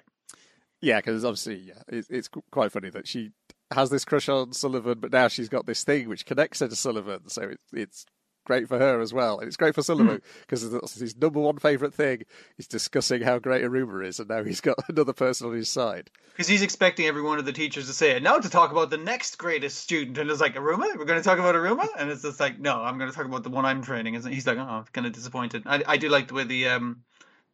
Yeah, 0.84 0.98
because 0.98 1.24
obviously, 1.24 1.60
yeah, 1.60 1.82
it, 1.88 2.06
it's 2.10 2.30
quite 2.52 2.74
funny 2.74 2.90
that 2.90 3.08
she 3.08 3.32
has 3.72 3.90
this 3.90 4.04
crush 4.04 4.28
on 4.28 4.52
Sullivan, 4.52 5.00
but 5.00 5.14
now 5.14 5.30
she's 5.30 5.48
got 5.48 5.66
this 5.66 5.86
thing 5.86 6.10
which 6.10 6.26
connects 6.26 6.60
her 6.60 6.68
to 6.68 6.76
Sullivan. 6.76 7.30
So 7.30 7.44
it, 7.44 7.60
it's 7.72 8.06
great 8.46 8.68
for 8.68 8.78
her 8.78 9.00
as 9.00 9.14
well, 9.14 9.40
and 9.40 9.48
it's 9.48 9.56
great 9.56 9.74
for 9.74 9.82
Sullivan 9.82 10.18
Hmm. 10.18 10.40
because 10.42 10.62
his 11.00 11.16
number 11.16 11.40
one 11.40 11.58
favourite 11.58 11.94
thing 11.94 12.24
is 12.58 12.68
discussing 12.68 13.22
how 13.22 13.40
great 13.40 13.64
Iruma 13.64 14.06
is, 14.06 14.20
and 14.20 14.28
now 14.28 14.44
he's 14.44 14.60
got 14.60 14.76
another 14.90 15.14
person 15.14 15.48
on 15.48 15.54
his 15.54 15.70
side. 15.70 16.10
Because 16.34 16.50
he's 16.50 16.62
expecting 16.62 17.06
every 17.06 17.22
one 17.22 17.40
of 17.40 17.46
the 17.46 17.54
teachers 17.54 17.88
to 17.88 17.94
say 17.94 18.12
it. 18.18 18.22
Now 18.22 18.38
to 18.38 18.50
talk 18.50 18.72
about 18.72 18.90
the 18.90 18.98
next 18.98 19.38
greatest 19.38 19.78
student. 19.78 20.18
And 20.18 20.30
it's 20.30 20.42
like, 20.42 20.56
Iruma? 20.56 20.98
We're 20.98 21.06
going 21.06 21.22
to 21.22 21.24
talk 21.24 21.40
about 21.40 21.56
Iruma? 21.56 21.88
And 21.98 22.10
it's 22.10 22.24
just 22.24 22.42
like, 22.42 22.60
no, 22.60 22.82
I'm 22.84 22.98
going 22.98 23.10
to 23.10 23.16
talk 23.16 23.26
about 23.26 23.44
the 23.44 23.52
one 23.52 23.64
I'm 23.64 23.84
training. 23.84 24.18
And 24.18 24.28
he's 24.28 24.46
like, 24.46 24.58
oh, 24.58 24.84
kind 24.92 25.08
of 25.08 25.14
disappointed. 25.14 25.64
I, 25.66 25.82
I 25.88 25.96
do 25.96 26.10
like 26.10 26.28
the 26.28 26.34
way 26.34 26.44
the 26.44 26.68
um 26.68 27.04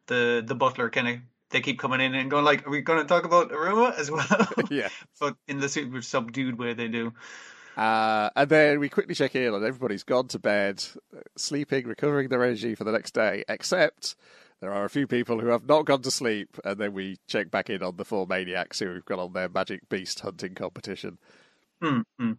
the 0.08 0.44
the 0.44 0.56
butler 0.56 0.90
kind 0.90 1.08
of, 1.08 1.16
they 1.50 1.62
keep 1.62 1.80
coming 1.80 2.02
in 2.02 2.14
and 2.16 2.30
going 2.30 2.46
like, 2.46 2.66
are 2.68 2.70
we 2.70 2.82
going 2.82 3.02
to 3.02 3.08
talk 3.08 3.26
about 3.26 3.52
Iruma 3.52 3.98
as 3.98 4.10
well? 4.12 4.48
Yeah. 4.70 4.90
but 5.20 5.36
in 5.48 5.60
the 5.60 5.70
super 5.70 6.02
subdued 6.02 6.58
way 6.60 6.74
they 6.74 6.88
do. 6.88 7.14
Uh, 7.78 8.30
and 8.36 8.50
then 8.50 8.80
we 8.80 8.90
quickly 8.90 9.16
check 9.16 9.36
in 9.36 9.54
and 9.54 9.64
everybody's 9.64 10.04
gone 10.04 10.28
to 10.28 10.40
bed, 10.40 10.84
sleeping, 11.38 11.88
recovering 11.88 12.28
their 12.28 12.44
energy 12.44 12.76
for 12.76 12.84
the 12.84 12.92
next 12.92 13.14
day, 13.14 13.44
except 13.48 14.16
there 14.60 14.74
are 14.74 14.84
a 14.86 14.90
few 14.90 15.08
people 15.08 15.40
who 15.40 15.48
have 15.48 15.66
not 15.66 15.86
gone 15.86 16.02
to 16.02 16.12
sleep. 16.12 16.58
And 16.66 16.78
then 16.78 16.94
we 16.94 17.18
check 17.28 17.50
back 17.50 17.70
in 17.70 17.82
on 17.82 17.96
the 17.96 18.04
four 18.06 18.28
maniacs 18.28 18.80
who 18.80 18.94
have 18.94 19.06
gone 19.06 19.20
on 19.20 19.34
their 19.34 19.48
magic 19.50 19.88
beast 19.88 20.20
hunting 20.20 20.56
competition. 20.56 21.18
Hmm, 21.82 22.02
hmm. 22.20 22.32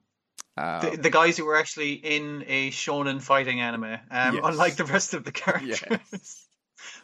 Uh, 0.56 0.90
the, 0.90 0.96
the 0.98 1.10
guys 1.10 1.38
who 1.38 1.46
were 1.46 1.56
actually 1.56 1.92
in 1.94 2.44
a 2.46 2.70
shonen 2.70 3.22
fighting 3.22 3.60
anime, 3.60 3.84
um, 3.84 4.34
Yes. 4.34 4.40
unlike 4.44 4.76
the 4.76 4.84
rest 4.84 5.14
of 5.14 5.24
the 5.24 5.32
characters. 5.32 6.44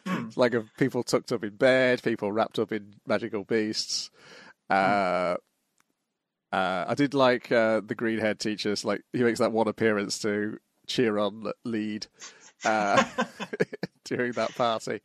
Hmm. 0.05 0.29
like 0.35 0.53
of 0.53 0.69
people 0.77 1.03
tucked 1.03 1.31
up 1.31 1.43
in 1.43 1.55
bed, 1.55 2.01
people 2.03 2.31
wrapped 2.31 2.59
up 2.59 2.71
in 2.71 2.95
magical 3.05 3.43
beasts. 3.43 4.09
Uh, 4.69 5.35
uh, 6.51 6.85
I 6.87 6.95
did 6.95 7.13
like 7.13 7.51
uh, 7.51 7.81
the 7.85 7.95
green 7.95 8.19
haired 8.19 8.39
teachers. 8.39 8.85
Like 8.85 9.01
he 9.13 9.23
makes 9.23 9.39
that 9.39 9.51
one 9.51 9.67
appearance 9.67 10.19
to 10.19 10.57
cheer 10.87 11.17
on 11.17 11.51
lead 11.65 12.07
uh, 12.63 13.03
during 14.05 14.31
that 14.33 14.55
party. 14.55 15.01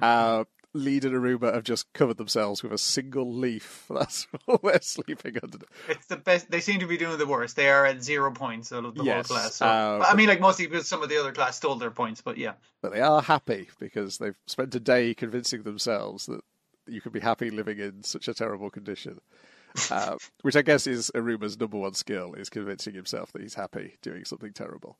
Uh, 0.00 0.44
lead 0.76 1.04
and 1.04 1.14
Aruba 1.14 1.52
have 1.52 1.64
just 1.64 1.92
covered 1.92 2.16
themselves 2.16 2.62
with 2.62 2.72
a 2.72 2.78
single 2.78 3.32
leaf. 3.32 3.86
That's 3.90 4.26
all 4.46 4.60
they're 4.62 4.80
sleeping 4.80 5.36
under. 5.42 5.58
It's 5.88 6.06
the 6.06 6.16
best. 6.16 6.50
They 6.50 6.60
seem 6.60 6.80
to 6.80 6.86
be 6.86 6.96
doing 6.96 7.18
the 7.18 7.26
worst. 7.26 7.56
They 7.56 7.68
are 7.68 7.86
at 7.86 8.02
zero 8.02 8.30
points 8.32 8.72
out 8.72 8.84
of 8.84 8.94
the 8.94 9.04
Yes, 9.04 9.28
whole 9.28 9.36
class. 9.36 9.54
So, 9.56 9.66
uh, 9.66 10.04
I 10.06 10.14
mean, 10.14 10.28
like 10.28 10.40
mostly 10.40 10.66
because 10.66 10.88
some 10.88 11.02
of 11.02 11.08
the 11.08 11.18
other 11.18 11.32
class 11.32 11.56
stole 11.56 11.76
their 11.76 11.90
points, 11.90 12.20
but 12.20 12.38
yeah. 12.38 12.52
But 12.82 12.92
they 12.92 13.00
are 13.00 13.22
happy 13.22 13.68
because 13.78 14.18
they've 14.18 14.36
spent 14.46 14.74
a 14.74 14.80
day 14.80 15.14
convincing 15.14 15.62
themselves 15.62 16.26
that 16.26 16.40
you 16.86 17.00
can 17.00 17.12
be 17.12 17.20
happy 17.20 17.50
living 17.50 17.78
in 17.78 18.02
such 18.02 18.28
a 18.28 18.34
terrible 18.34 18.70
condition. 18.70 19.20
Uh, 19.90 20.16
which 20.40 20.56
I 20.56 20.62
guess 20.62 20.86
is 20.86 21.10
Aruba's 21.14 21.60
number 21.60 21.76
one 21.76 21.92
skill 21.92 22.32
is 22.32 22.48
convincing 22.48 22.94
himself 22.94 23.30
that 23.34 23.42
he's 23.42 23.52
happy 23.52 23.98
doing 24.00 24.24
something 24.24 24.54
terrible. 24.54 24.96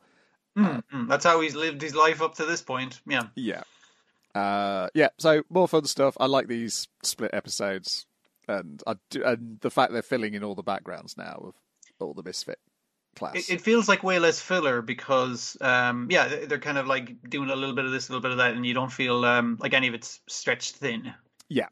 Mm, 0.56 0.82
mm. 0.92 1.08
That's 1.08 1.24
how 1.24 1.40
he's 1.40 1.54
lived 1.54 1.80
his 1.80 1.94
life 1.94 2.20
up 2.20 2.34
to 2.36 2.44
this 2.44 2.60
point. 2.60 3.00
Yeah. 3.06 3.28
Yeah. 3.34 3.62
Uh, 4.36 4.88
yeah, 4.94 5.08
so 5.18 5.42
more 5.48 5.66
fun 5.68 5.84
stuff. 5.86 6.16
I 6.20 6.26
like 6.26 6.46
these 6.48 6.88
split 7.02 7.30
episodes, 7.32 8.06
and 8.48 8.82
I 8.86 8.96
do, 9.10 9.24
and 9.24 9.58
the 9.60 9.70
fact 9.70 9.92
they're 9.92 10.02
filling 10.02 10.34
in 10.34 10.44
all 10.44 10.54
the 10.54 10.62
backgrounds 10.62 11.16
now 11.16 11.40
of 11.48 11.54
all 12.00 12.12
the 12.14 12.22
misfit 12.22 12.58
class. 13.14 13.34
It, 13.36 13.50
it 13.50 13.60
feels 13.62 13.88
like 13.88 14.02
way 14.02 14.18
less 14.18 14.38
filler 14.40 14.82
because, 14.82 15.56
um, 15.62 16.08
yeah, 16.10 16.28
they- 16.28 16.44
they're 16.44 16.58
kind 16.58 16.76
of 16.76 16.86
like 16.86 17.16
doing 17.30 17.48
a 17.48 17.56
little 17.56 17.74
bit 17.74 17.86
of 17.86 17.92
this, 17.92 18.08
a 18.08 18.12
little 18.12 18.20
bit 18.22 18.32
of 18.32 18.36
that, 18.38 18.52
and 18.54 18.66
you 18.66 18.74
don't 18.74 18.92
feel 18.92 19.24
um, 19.24 19.56
like 19.60 19.72
any 19.72 19.88
of 19.88 19.94
it's 19.94 20.20
stretched 20.28 20.76
thin. 20.76 21.14
Yeah. 21.48 21.68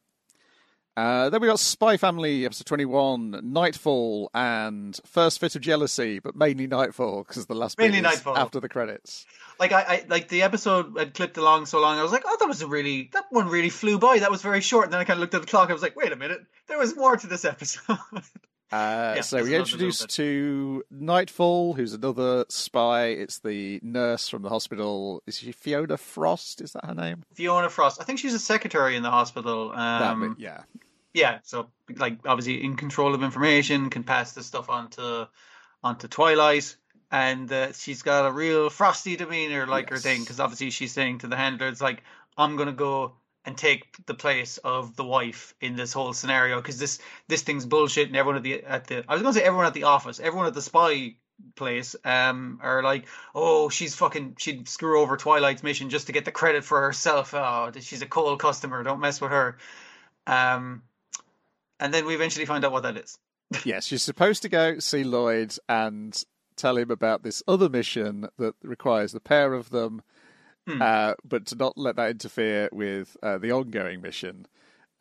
Uh, 0.97 1.29
then 1.29 1.41
we 1.41 1.49
got 1.49 1.59
Spy 1.59 1.97
Family, 1.97 2.45
episode 2.45 2.67
21, 2.67 3.41
Nightfall, 3.43 4.31
and 4.33 4.99
First 5.05 5.41
Fit 5.41 5.57
of 5.57 5.63
Jealousy, 5.63 6.21
but 6.21 6.37
mainly 6.37 6.69
Nightfall, 6.69 7.25
because 7.27 7.47
the 7.47 7.55
last 7.55 7.79
Mainly 7.79 8.01
Nightfall. 8.01 8.39
after 8.39 8.61
the 8.61 8.69
credits. 8.69 9.27
Like 9.59 9.73
I, 9.73 9.83
I, 9.83 10.05
like 10.09 10.29
the 10.29 10.43
episode 10.43 10.97
had 10.97 11.15
clipped 11.15 11.37
along 11.37 11.67
so 11.67 11.81
long. 11.81 11.99
I 11.99 12.03
was 12.03 12.13
like, 12.13 12.23
oh, 12.25 12.37
that 12.39 12.47
was 12.47 12.63
a 12.63 12.69
really 12.69 13.11
that 13.13 13.25
one 13.31 13.49
really 13.49 13.71
flew 13.71 13.99
by. 13.99 14.21
That 14.21 14.31
was 14.31 14.43
very 14.43 14.61
short. 14.61 14.85
And 14.85 14.93
then 14.93 15.01
I 15.01 15.05
kind 15.05 15.17
of 15.17 15.21
looked 15.21 15.35
at 15.35 15.41
the 15.41 15.47
clock. 15.49 15.71
I 15.71 15.73
was 15.73 15.83
like, 15.83 15.97
wait 15.97 16.13
a 16.13 16.17
minute, 16.17 16.41
there 16.69 16.79
was 16.79 16.97
more 16.97 17.17
to 17.17 17.27
this 17.27 17.45
episode. 17.45 17.99
Uh, 18.73 19.15
Yeah, 19.17 19.21
so 19.21 19.43
we 19.43 19.55
introduced 19.55 20.09
to 20.11 20.83
Nightfall, 20.91 21.75
who's 21.75 21.93
another 21.93 22.45
spy. 22.49 23.07
It's 23.07 23.39
the 23.39 23.81
nurse 23.83 24.29
from 24.29 24.43
the 24.43 24.49
hospital. 24.49 25.23
Is 25.27 25.39
she 25.39 25.53
Fiona 25.53 25.97
Frost? 25.97 26.61
Is 26.61 26.73
that 26.73 26.85
her 26.85 26.95
name? 26.95 27.23
Fiona 27.35 27.71
Frost. 27.71 28.01
I 28.01 28.05
think 28.05 28.19
she's 28.19 28.35
a 28.35 28.39
secretary 28.39 28.97
in 28.97 29.03
the 29.03 29.11
hospital. 29.11 29.73
Um, 29.73 30.21
bit, 30.21 30.43
yeah. 30.43 30.63
yeah, 31.13 31.39
so 31.43 31.69
like 31.97 32.19
obviously 32.27 32.65
in 32.65 32.77
control 32.77 33.15
of 33.15 33.23
information, 33.23 33.91
can 33.91 34.03
pass 34.05 34.33
the 34.33 34.43
stuff 34.43 34.69
on 34.69 34.91
to 34.91 35.29
onto 35.83 36.09
Twilight, 36.09 36.77
and 37.11 37.53
uh, 37.53 37.73
she's 37.73 38.03
got 38.03 38.27
a 38.27 38.33
real 38.33 38.71
frosty 38.71 39.17
demeanor, 39.17 39.67
like 39.67 39.91
her 39.91 39.99
thing, 39.99 40.21
because 40.21 40.41
obviously 40.41 40.71
she's 40.71 40.93
saying 40.93 41.19
to 41.19 41.29
the 41.29 41.37
handler, 41.37 41.69
"It's 41.69 41.81
like 41.83 42.03
I'm 42.37 42.57
gonna 42.57 42.73
go 42.73 43.13
and 43.45 43.57
take 43.57 44.05
the 44.07 44.15
place 44.15 44.59
of 44.59 44.97
the 44.97 45.05
wife 45.05 45.55
in 45.61 45.77
this 45.77 45.93
whole 45.93 46.13
scenario, 46.13 46.61
because 46.61 46.79
this 46.79 46.99
this 47.29 47.43
thing's 47.43 47.67
bullshit." 47.67 48.09
And 48.09 48.17
everyone 48.17 48.37
at 48.37 48.43
the 48.43 48.65
at 48.65 48.87
the 48.87 49.05
I 49.09 49.15
was 49.15 49.23
gonna 49.23 49.35
say 49.35 49.43
everyone 49.43 49.67
at 49.67 49.75
the 49.75 49.85
office, 49.85 50.21
everyone 50.21 50.47
at 50.47 50.55
the 50.55 50.63
spy 50.63 51.17
place, 51.57 51.97
um, 52.05 52.59
are 52.63 52.83
like, 52.83 53.07
"Oh, 53.35 53.69
she's 53.69 53.95
fucking 53.95 54.37
she'd 54.39 54.69
screw 54.69 55.01
over 55.01 55.17
Twilight's 55.17 55.63
mission 55.63 55.91
just 55.91 56.07
to 56.07 56.13
get 56.13 56.25
the 56.25 56.33
credit 56.33 56.65
for 56.65 56.81
herself. 56.81 57.35
Oh, 57.35 57.71
she's 57.81 58.03
a 58.03 58.07
cold 58.07 58.41
customer. 58.41 58.83
Don't 58.83 59.01
mess 59.01 59.21
with 59.21 59.31
her." 59.31 59.59
Um, 60.27 60.83
and 61.81 61.93
then 61.93 62.07
we 62.07 62.15
eventually 62.15 62.47
find 62.47 62.65
out 62.65 62.73
what 62.73 62.85
that 62.85 62.97
is. 62.97 63.19
yes, 63.65 63.87
she's 63.87 64.03
supposed 64.03 64.43
to 64.43 64.49
go 64.49 64.79
see 64.79 65.05
Lloyd 65.05 65.57
and 65.69 66.25
tell 66.57 66.77
him 66.77 66.91
about 66.91 67.23
this 67.23 67.43
other 67.47 67.69
mission 67.69 68.29
that 68.39 68.55
requires 68.63 69.13
the 69.13 69.21
pair 69.21 69.55
of 69.55 69.71
them, 69.71 70.03
Hmm. 70.67 70.81
uh, 70.81 71.15
but 71.25 71.47
to 71.47 71.57
not 71.57 71.77
let 71.77 71.97
that 71.97 72.11
interfere 72.11 72.69
with 72.73 73.17
uh, 73.23 73.39
the 73.39 73.53
ongoing 73.53 74.01
mission. 74.01 74.47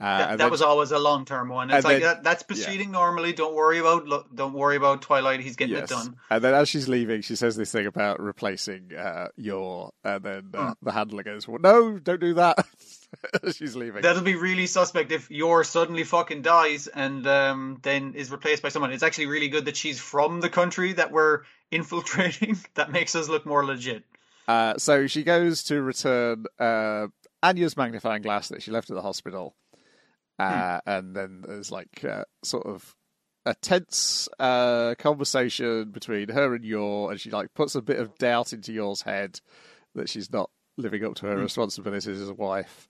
Uh, 0.02 0.17
that 0.17 0.30
that 0.32 0.38
then- 0.39 0.52
was 0.52 0.62
always 0.62 0.91
a 0.91 0.99
long 0.99 1.23
term 1.23 1.47
one. 1.47 1.69
It's 1.71 1.86
like 1.86 2.02
then- 2.02 2.15
that, 2.15 2.23
that's 2.23 2.43
proceeding 2.43 2.91
normally. 2.91 3.32
Don't 3.32 3.56
worry 3.56 3.78
about 3.80 4.06
lo- 4.06 4.26
don't 4.36 4.52
worry 4.54 4.76
about 4.76 5.02
Twilight. 5.02 5.39
He's 5.39 5.56
getting 5.56 5.76
Yes. 5.76 5.89
it 5.89 5.93
done. 5.93 6.17
And 6.30 6.43
then 6.43 6.54
as 6.54 6.67
she's 6.67 6.89
leaving, 6.89 7.21
she 7.21 7.38
says 7.38 7.56
this 7.56 7.71
thing 7.71 7.86
about 7.86 8.19
replacing 8.19 8.93
uh, 8.93 9.30
your, 9.38 9.91
and 10.04 10.21
then 10.23 10.49
uh, 10.54 10.65
Hmm. 10.67 10.71
the 10.82 10.91
handler 10.91 11.23
goes, 11.23 11.47
well, 11.47 11.60
"No, 11.62 11.97
don't 11.99 12.19
do 12.19 12.34
that." 12.34 12.65
She's 13.56 13.76
leaving. 13.76 14.02
That'll 14.02 14.23
be 14.23 14.36
really 14.36 14.65
suspect 14.65 15.12
if 15.12 15.30
your 15.30 15.63
suddenly 15.63 16.04
fucking 16.04 16.41
dies 16.41 16.88
and 16.88 17.26
um, 17.28 17.78
then 17.84 18.15
is 18.15 18.32
replaced 18.32 18.63
by 18.63 18.69
someone. 18.69 18.91
It's 18.91 19.04
actually 19.04 19.28
really 19.28 19.49
good 19.49 19.65
that 19.65 19.78
she's 19.78 19.99
from 19.99 20.41
the 20.41 20.49
country 20.49 20.93
that 20.93 21.12
we're 21.12 21.41
infiltrating. 21.71 22.58
that 22.73 22.91
makes 22.91 23.15
us 23.15 23.30
look 23.30 23.45
more 23.45 23.63
legit. 23.63 24.04
Uh, 24.48 24.78
so 24.78 25.08
she 25.08 25.24
goes 25.24 25.64
to 25.64 25.82
return 25.82 26.46
uh, 26.60 27.08
Anya's 27.42 27.78
magnifying 27.78 28.22
glass 28.22 28.50
that 28.50 28.62
she 28.62 28.72
left 28.72 28.90
at 28.90 28.96
the 28.96 29.02
hospital, 29.02 29.56
uh, 30.40 30.80
and 30.86 31.16
then 31.16 31.44
there's 31.48 31.72
like 31.72 32.04
uh, 32.04 32.24
sort 32.44 32.66
of 32.66 32.96
a 33.46 33.54
tense 33.56 34.30
uh, 34.40 34.96
conversation 34.98 35.92
between 35.92 36.30
her 36.30 36.56
and 36.56 36.64
Yor, 36.64 37.12
and 37.12 37.20
she 37.20 37.30
like 37.30 37.54
puts 37.54 37.76
a 37.76 37.82
bit 37.82 38.00
of 38.00 38.18
doubt 38.18 38.54
into 38.54 38.74
Yor's 38.74 39.02
head 39.02 39.40
that 39.96 40.10
she's 40.10 40.32
not 40.32 40.50
living 40.78 41.06
up 41.06 41.16
to 41.16 41.28
her 41.28 41.38
responsibilities 41.38 42.22
as 42.22 42.30
a 42.30 42.34
wife. 42.34 42.88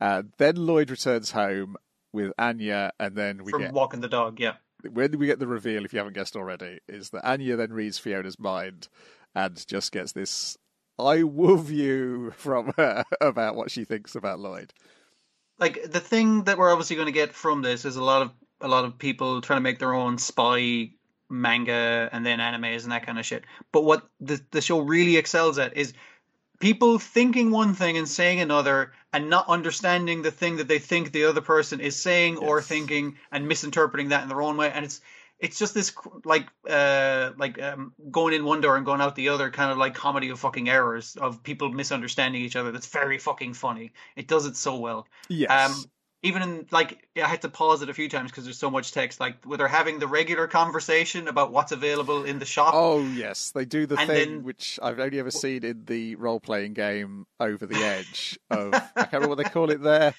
Uh, 0.00 0.22
then 0.38 0.56
Lloyd 0.56 0.90
returns 0.90 1.32
home 1.32 1.76
with 2.12 2.32
Anya, 2.38 2.92
and 2.98 3.14
then 3.16 3.44
we 3.44 3.52
From 3.52 3.62
get 3.62 3.72
walking 3.72 4.00
the 4.00 4.08
dog, 4.08 4.40
yeah. 4.40 4.54
when 4.90 5.18
we 5.18 5.26
get 5.26 5.38
the 5.38 5.46
reveal, 5.46 5.84
if 5.84 5.92
you 5.92 5.98
haven't 5.98 6.14
guessed 6.14 6.36
already, 6.36 6.78
is 6.88 7.10
that 7.10 7.28
Anya 7.28 7.56
then 7.56 7.72
reads 7.72 7.98
Fiona's 7.98 8.38
mind 8.38 8.88
and 9.34 9.66
just 9.66 9.92
gets 9.92 10.12
this 10.12 10.56
"I 10.98 11.16
love 11.18 11.70
you" 11.70 12.30
from 12.36 12.72
her 12.76 13.04
about 13.20 13.54
what 13.56 13.70
she 13.70 13.84
thinks 13.84 14.14
about 14.14 14.40
Lloyd. 14.40 14.72
like 15.58 15.90
the 15.90 16.00
thing 16.00 16.44
that 16.44 16.58
we're 16.58 16.70
obviously 16.72 16.96
going 16.96 17.06
to 17.06 17.12
get 17.12 17.32
from 17.34 17.62
this 17.62 17.84
is 17.84 17.96
a 17.96 18.02
lot 18.04 18.22
of 18.22 18.32
a 18.60 18.68
lot 18.68 18.84
of 18.84 18.98
people 18.98 19.40
trying 19.40 19.58
to 19.58 19.62
make 19.62 19.78
their 19.78 19.94
own 19.94 20.18
spy 20.18 20.90
manga 21.30 22.08
and 22.12 22.24
then 22.24 22.38
animes 22.38 22.82
and 22.84 22.92
that 22.92 23.06
kind 23.06 23.18
of 23.18 23.26
shit. 23.26 23.44
But 23.72 23.84
what 23.84 24.08
the 24.20 24.40
the 24.50 24.60
show 24.60 24.80
really 24.80 25.16
excels 25.16 25.58
at 25.58 25.76
is 25.76 25.92
people 26.58 26.98
thinking 26.98 27.50
one 27.50 27.74
thing 27.74 27.96
and 27.96 28.08
saying 28.08 28.40
another 28.40 28.92
and 29.12 29.30
not 29.30 29.48
understanding 29.48 30.22
the 30.22 30.30
thing 30.30 30.56
that 30.56 30.68
they 30.68 30.78
think 30.78 31.12
the 31.12 31.24
other 31.24 31.40
person 31.40 31.80
is 31.80 31.96
saying 31.96 32.38
or 32.38 32.60
thinking 32.60 33.16
and 33.30 33.46
misinterpreting 33.46 34.08
that 34.08 34.22
in 34.22 34.28
their 34.28 34.42
own 34.42 34.56
way 34.56 34.70
and 34.72 34.84
it's 34.84 35.00
it's 35.40 35.58
just 35.58 35.74
this 35.74 35.92
like 36.24 36.48
uh 36.68 37.30
like 37.36 37.60
um, 37.62 37.92
going 38.10 38.34
in 38.34 38.44
one 38.44 38.60
door 38.60 38.76
and 38.76 38.84
going 38.86 39.00
out 39.00 39.14
the 39.14 39.28
other 39.28 39.50
kind 39.50 39.70
of 39.70 39.78
like 39.78 39.94
comedy 39.94 40.28
of 40.30 40.38
fucking 40.40 40.68
errors 40.68 41.16
of 41.20 41.42
people 41.42 41.70
misunderstanding 41.70 42.42
each 42.42 42.56
other 42.56 42.72
that's 42.72 42.86
very 42.88 43.18
fucking 43.18 43.54
funny 43.54 43.92
it 44.16 44.26
does 44.26 44.46
it 44.46 44.56
so 44.56 44.76
well 44.78 45.06
Yes, 45.28 45.50
um, 45.50 45.84
even 46.24 46.42
in 46.42 46.66
like 46.72 47.06
I 47.16 47.28
had 47.28 47.42
to 47.42 47.48
pause 47.48 47.82
it 47.82 47.88
a 47.88 47.94
few 47.94 48.08
times 48.08 48.32
because 48.32 48.42
there's 48.42 48.58
so 48.58 48.70
much 48.70 48.90
text. 48.90 49.20
Like 49.20 49.44
where 49.44 49.56
they're 49.56 49.68
having 49.68 50.00
the 50.00 50.08
regular 50.08 50.48
conversation 50.48 51.28
about 51.28 51.52
what's 51.52 51.70
available 51.70 52.24
in 52.24 52.40
the 52.40 52.44
shop. 52.44 52.72
oh 52.74 53.00
yes, 53.02 53.52
they 53.52 53.64
do 53.64 53.86
the 53.86 53.96
thing 53.96 54.08
then- 54.08 54.42
which 54.42 54.80
I've 54.82 54.98
only 54.98 55.20
ever 55.20 55.30
seen 55.30 55.64
in 55.64 55.84
the 55.84 56.16
role-playing 56.16 56.72
game 56.74 57.26
Over 57.38 57.66
the 57.66 57.76
Edge. 57.84 58.36
Of 58.50 58.74
I 58.74 58.80
can't 58.96 59.12
remember 59.12 59.28
what 59.36 59.38
they 59.38 59.44
call 59.50 59.70
it 59.70 59.80
there. 59.80 60.12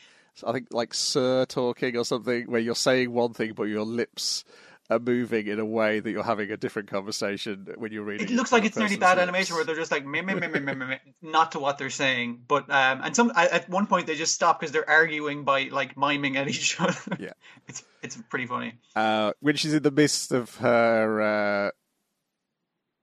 I 0.48 0.54
think 0.54 0.68
like 0.72 0.94
Sir 0.94 1.44
talking 1.46 1.98
or 1.98 2.06
something, 2.06 2.50
where 2.50 2.62
you're 2.62 2.76
saying 2.76 3.12
one 3.12 3.34
thing 3.34 3.52
but 3.54 3.64
your 3.64 3.84
lips 3.84 4.46
are 4.90 5.00
moving 5.00 5.48
in 5.48 5.60
a 5.60 5.66
way 5.66 6.00
that 6.00 6.10
you're 6.10 6.24
having 6.24 6.52
a 6.52 6.58
different 6.58 6.90
conversation 6.90 7.68
when 7.78 7.92
you're 7.92 8.04
reading. 8.04 8.28
It 8.28 8.34
looks 8.34 8.52
like 8.52 8.66
it's 8.66 8.78
nearly 8.78 8.98
bad 8.98 9.20
animation 9.20 9.56
where 9.56 9.64
they're 9.64 9.76
just 9.76 9.92
like 9.92 10.06
meh, 10.06 10.22
meh, 10.22 10.34
meh, 10.34 10.48
meh, 10.48 10.60
meh, 10.60 10.74
meh, 10.74 10.98
not 11.22 11.52
to 11.52 11.60
what 11.60 11.78
they're 11.78 11.92
saying. 11.92 12.42
But 12.48 12.70
um, 12.70 13.02
and 13.04 13.16
some 13.16 13.32
at 13.36 13.70
one 13.70 13.86
point 13.86 14.08
they 14.08 14.16
just 14.16 14.34
stop 14.34 14.60
because 14.60 14.72
they're 14.72 14.90
arguing 14.90 15.44
by 15.44 15.66
like 15.66 15.96
miming 15.96 16.38
at 16.38 16.48
each 16.48 16.80
other. 16.82 16.96
Yeah, 17.20 17.34
it's 17.68 17.84
it's 18.02 18.18
pretty 18.30 18.48
funny. 18.48 18.76
Uh, 18.96 19.34
when 19.42 19.56
she's 19.56 19.74
in 19.74 19.84
the 19.84 19.92
midst 19.92 20.32
of 20.32 20.56
her 20.56 21.22
uh, 21.22 21.72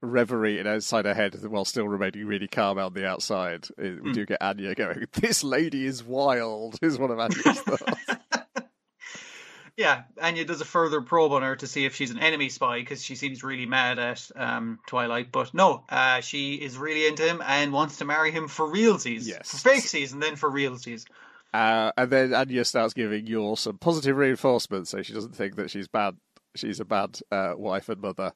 reverie 0.01 0.59
and 0.59 0.67
inside 0.67 1.05
her 1.05 1.13
head 1.13 1.35
while 1.45 1.65
still 1.65 1.87
remaining 1.87 2.25
really 2.25 2.47
calm 2.47 2.77
on 2.77 2.93
the 2.93 3.07
outside, 3.07 3.67
we 3.77 3.85
mm. 3.85 4.13
do 4.13 4.25
get 4.25 4.41
Anya 4.41 4.75
going. 4.75 5.05
This 5.13 5.43
lady 5.43 5.85
is 5.85 6.03
wild. 6.03 6.77
Is 6.81 6.97
one 6.97 7.11
of 7.11 7.19
Anya's 7.19 7.61
thoughts. 7.61 8.16
Yeah, 9.77 10.03
Anya 10.19 10.43
does 10.43 10.59
a 10.59 10.65
further 10.65 11.01
probe 11.01 11.33
on 11.33 11.43
her 11.43 11.55
to 11.55 11.67
see 11.67 11.85
if 11.85 11.93
she's 11.93 12.09
an 12.09 12.17
enemy 12.17 12.49
spy 12.49 12.79
because 12.79 13.03
she 13.03 13.13
seems 13.13 13.43
really 13.43 13.67
mad 13.67 13.99
at 13.99 14.27
um, 14.35 14.79
Twilight. 14.87 15.31
But 15.31 15.53
no, 15.53 15.83
uh, 15.87 16.21
she 16.21 16.55
is 16.55 16.79
really 16.79 17.05
into 17.05 17.21
him 17.21 17.43
and 17.45 17.71
wants 17.71 17.97
to 17.97 18.05
marry 18.05 18.31
him 18.31 18.47
for 18.47 18.65
realsies. 18.65 19.27
Yes. 19.27 19.51
For 19.51 19.69
fake 19.69 19.83
seas 19.83 20.13
and 20.13 20.21
then 20.21 20.35
for 20.35 20.49
realsies. 20.49 21.05
Uh, 21.53 21.91
and 21.95 22.11
then 22.11 22.33
Anya 22.33 22.65
starts 22.65 22.95
giving 22.95 23.27
Yor 23.27 23.55
some 23.55 23.77
positive 23.77 24.17
reinforcement 24.17 24.87
so 24.87 25.03
she 25.03 25.13
doesn't 25.13 25.35
think 25.35 25.55
that 25.57 25.69
she's 25.69 25.87
bad. 25.87 26.15
She's 26.55 26.79
a 26.79 26.85
bad 26.85 27.19
uh, 27.31 27.53
wife 27.55 27.87
and 27.89 28.01
mother. 28.01 28.33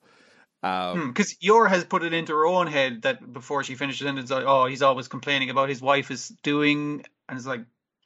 Because 0.61 0.93
um, 0.93 1.13
hmm, 1.15 1.21
Yor 1.39 1.67
has 1.67 1.83
put 1.85 2.03
it 2.03 2.13
into 2.13 2.33
her 2.33 2.45
own 2.45 2.67
head 2.67 3.01
that 3.01 3.33
before 3.33 3.63
she 3.63 3.73
finishes 3.73 4.05
and 4.05 4.19
it's 4.19 4.29
like, 4.29 4.45
oh, 4.45 4.67
he's 4.67 4.83
always 4.83 5.07
complaining 5.07 5.49
about 5.49 5.69
his 5.69 5.81
wife 5.81 6.11
is 6.11 6.29
doing, 6.43 7.03
and 7.27 7.37
it's 7.37 7.47
like, 7.47 7.61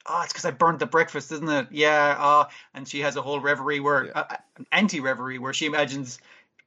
oh, 0.08 0.22
it's 0.22 0.32
because 0.32 0.44
I 0.44 0.50
burnt 0.50 0.78
the 0.78 0.86
breakfast, 0.86 1.32
isn't 1.32 1.48
it? 1.48 1.68
Yeah. 1.70 2.16
Uh, 2.18 2.48
and 2.74 2.86
she 2.86 3.00
has 3.00 3.16
a 3.16 3.22
whole 3.22 3.40
reverie 3.40 3.80
where, 3.80 4.06
yeah. 4.06 4.12
uh, 4.14 4.36
an 4.56 4.66
anti 4.72 5.00
reverie 5.00 5.38
where 5.38 5.52
she 5.52 5.66
imagines, 5.66 6.18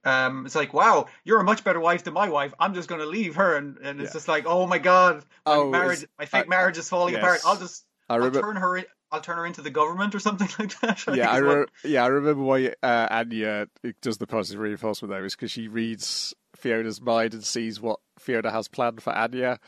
um, 0.06 0.46
it's 0.46 0.56
like, 0.56 0.74
wow, 0.74 1.08
you're 1.24 1.40
a 1.40 1.44
much 1.44 1.64
better 1.64 1.80
wife 1.80 2.04
than 2.04 2.14
my 2.14 2.30
wife. 2.30 2.54
I'm 2.60 2.74
just 2.74 2.88
going 2.88 3.02
to 3.02 3.08
leave 3.08 3.36
her. 3.36 3.58
And, 3.58 3.78
and 3.78 4.00
it's 4.00 4.10
yeah. 4.10 4.14
just 4.14 4.28
like, 4.28 4.46
oh 4.46 4.68
my 4.68 4.80
God, 4.80 5.26
my 5.46 5.56
oh, 5.56 5.70
marriage, 5.70 6.06
my 6.18 6.26
fake 6.26 6.46
uh, 6.46 6.50
marriage 6.50 6.78
is 6.78 6.90
falling 6.90 7.14
yes. 7.14 7.24
apart. 7.24 7.42
I'll 7.46 7.58
just, 7.58 7.86
I 8.10 8.16
remember, 8.16 8.40
I'll 8.40 8.44
turn 8.44 8.56
her, 8.56 8.84
I'll 9.12 9.22
turn 9.22 9.38
her 9.38 9.46
into 9.46 9.62
the 9.62 9.72
government 9.72 10.16
or 10.16 10.20
something 10.20 10.50
like 10.60 10.80
that. 10.82 11.04
I 11.08 11.14
yeah, 11.16 11.32
I 11.32 11.38
re- 11.38 11.66
yeah, 11.84 12.04
I 12.04 12.08
remember 12.08 12.44
why 12.44 12.74
uh, 12.84 13.08
Anya 13.12 13.68
does 14.02 14.18
the 14.18 14.28
positive 14.28 14.62
reinforcement 14.62 15.12
there 15.12 15.26
is 15.26 15.36
because 15.36 15.52
she 15.52 15.68
reads 15.68 16.34
Fiona's 16.56 17.02
mind 17.02 17.34
and 17.34 17.44
sees 17.44 17.82
what 17.82 18.00
Fiona 18.18 18.52
has 18.52 18.68
planned 18.68 19.02
for 19.02 19.14
Anya 19.14 19.60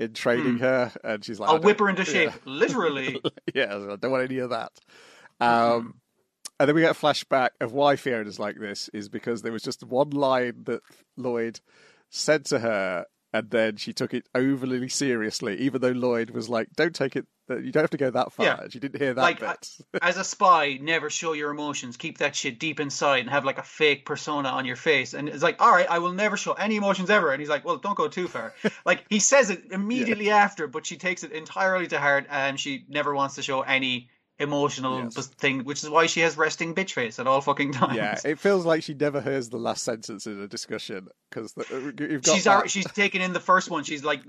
in 0.00 0.14
training 0.14 0.56
mm. 0.56 0.60
her, 0.60 0.92
and 1.04 1.24
she's 1.24 1.38
like, 1.38 1.50
"I'll 1.50 1.60
whip 1.60 1.78
her 1.78 1.88
into 1.88 2.04
shape, 2.04 2.30
yeah. 2.44 2.52
literally." 2.52 3.20
yeah, 3.54 3.76
I 3.76 3.96
don't 3.96 4.10
want 4.10 4.24
any 4.24 4.38
of 4.38 4.50
that. 4.50 4.72
Um, 5.42 5.48
mm. 5.48 5.92
And 6.58 6.68
then 6.68 6.74
we 6.74 6.82
get 6.82 6.90
a 6.90 7.00
flashback 7.00 7.52
of 7.62 7.72
why 7.72 7.96
Fiona's 7.96 8.38
like 8.38 8.58
this 8.58 8.90
is 8.92 9.08
because 9.08 9.40
there 9.40 9.52
was 9.52 9.62
just 9.62 9.82
one 9.82 10.10
line 10.10 10.64
that 10.64 10.82
Loid 11.18 11.62
said 12.10 12.44
to 12.46 12.58
her 12.58 13.06
and 13.32 13.50
then 13.50 13.76
she 13.76 13.92
took 13.92 14.12
it 14.12 14.26
overly 14.34 14.88
seriously, 14.88 15.56
even 15.58 15.80
though 15.80 15.92
Loid 15.92 16.30
was 16.30 16.48
like, 16.48 16.68
"Don't 16.74 16.94
take 16.94 17.16
it. 17.16 17.26
You 17.48 17.70
don't 17.72 17.82
have 17.82 17.90
to 17.90 17.96
go 17.96 18.10
that 18.10 18.32
far." 18.32 18.46
Yeah. 18.46 18.68
She 18.68 18.80
didn't 18.80 19.00
hear 19.00 19.14
that 19.14 19.20
like, 19.20 19.40
bit. 19.40 19.68
as 20.02 20.16
a 20.16 20.24
spy, 20.24 20.78
never 20.80 21.10
show 21.10 21.32
your 21.32 21.50
emotions. 21.50 21.96
Keep 21.96 22.18
that 22.18 22.34
shit 22.34 22.58
deep 22.58 22.80
inside 22.80 23.20
and 23.20 23.30
have 23.30 23.44
like 23.44 23.58
a 23.58 23.62
fake 23.62 24.04
persona 24.04 24.48
on 24.48 24.64
your 24.64 24.76
face. 24.76 25.14
And 25.14 25.28
it's 25.28 25.42
like, 25.42 25.60
all 25.60 25.70
right, 25.70 25.88
I 25.88 26.00
will 26.00 26.12
never 26.12 26.36
show 26.36 26.52
any 26.52 26.76
emotions 26.76 27.10
ever. 27.10 27.32
And 27.32 27.40
he's 27.40 27.48
like, 27.48 27.64
well, 27.64 27.76
don't 27.76 27.96
go 27.96 28.08
too 28.08 28.26
far. 28.28 28.54
like 28.84 29.04
he 29.08 29.20
says 29.20 29.50
it 29.50 29.62
immediately 29.70 30.26
yeah. 30.26 30.36
after, 30.36 30.66
but 30.66 30.84
she 30.84 30.96
takes 30.96 31.22
it 31.22 31.32
entirely 31.32 31.86
to 31.88 32.00
heart, 32.00 32.26
and 32.30 32.58
she 32.58 32.84
never 32.88 33.14
wants 33.14 33.36
to 33.36 33.42
show 33.42 33.62
any 33.62 34.10
emotional 34.40 35.04
yes. 35.04 35.26
thing, 35.26 35.64
which 35.64 35.84
is 35.84 35.90
why 35.90 36.06
she 36.06 36.20
has 36.20 36.36
resting 36.36 36.74
bitch 36.74 36.92
face 36.92 37.18
at 37.18 37.26
all 37.26 37.40
fucking 37.40 37.72
times. 37.72 37.96
Yeah, 37.96 38.18
it 38.24 38.38
feels 38.38 38.64
like 38.64 38.82
she 38.82 38.94
never 38.94 39.20
hears 39.20 39.48
the 39.48 39.58
last 39.58 39.84
sentence 39.84 40.26
in 40.26 40.40
a 40.40 40.48
discussion 40.48 41.08
because 41.28 41.54
you've 41.56 42.22
got. 42.22 42.34
She's 42.34 42.44
that... 42.44 42.70
she's 42.70 42.90
taken 42.92 43.20
in 43.20 43.32
the 43.32 43.40
first 43.40 43.70
one. 43.70 43.84
She's 43.84 44.02
like, 44.02 44.22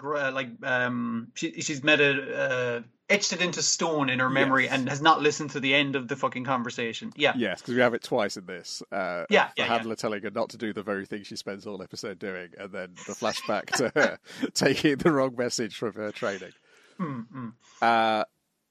like 0.00 0.48
um, 0.62 1.28
she 1.34 1.60
she's 1.60 1.82
made 1.82 2.00
it. 2.00 2.32
Uh, 2.32 2.80
etched 3.10 3.32
it 3.32 3.40
into 3.40 3.62
stone 3.62 4.10
in 4.10 4.18
her 4.18 4.28
memory 4.28 4.64
yes. 4.64 4.74
and 4.74 4.88
has 4.88 5.00
not 5.00 5.22
listened 5.22 5.50
to 5.50 5.60
the 5.60 5.74
end 5.74 5.96
of 5.96 6.08
the 6.08 6.16
fucking 6.16 6.44
conversation. 6.44 7.12
Yeah. 7.16 7.32
Yes, 7.36 7.60
because 7.60 7.74
we 7.74 7.80
have 7.80 7.94
it 7.94 8.02
twice 8.02 8.36
in 8.36 8.44
this. 8.46 8.82
Uh, 8.92 9.24
yeah. 9.30 9.48
The 9.56 9.62
yeah, 9.62 9.66
handler 9.66 9.92
yeah. 9.92 9.96
telling 9.96 10.22
her 10.22 10.30
not 10.30 10.50
to 10.50 10.58
do 10.58 10.72
the 10.72 10.82
very 10.82 11.06
thing 11.06 11.22
she 11.22 11.36
spends 11.36 11.66
all 11.66 11.82
episode 11.82 12.18
doing, 12.18 12.50
and 12.58 12.70
then 12.70 12.94
the 13.06 13.14
flashback 13.14 13.66
to 13.76 13.92
her 13.94 14.18
taking 14.54 14.96
the 14.96 15.10
wrong 15.10 15.34
message 15.36 15.76
from 15.76 15.94
her 15.94 16.12
training. 16.12 16.52
Mm-hmm. 17.00 17.48
Uh, 17.80 18.24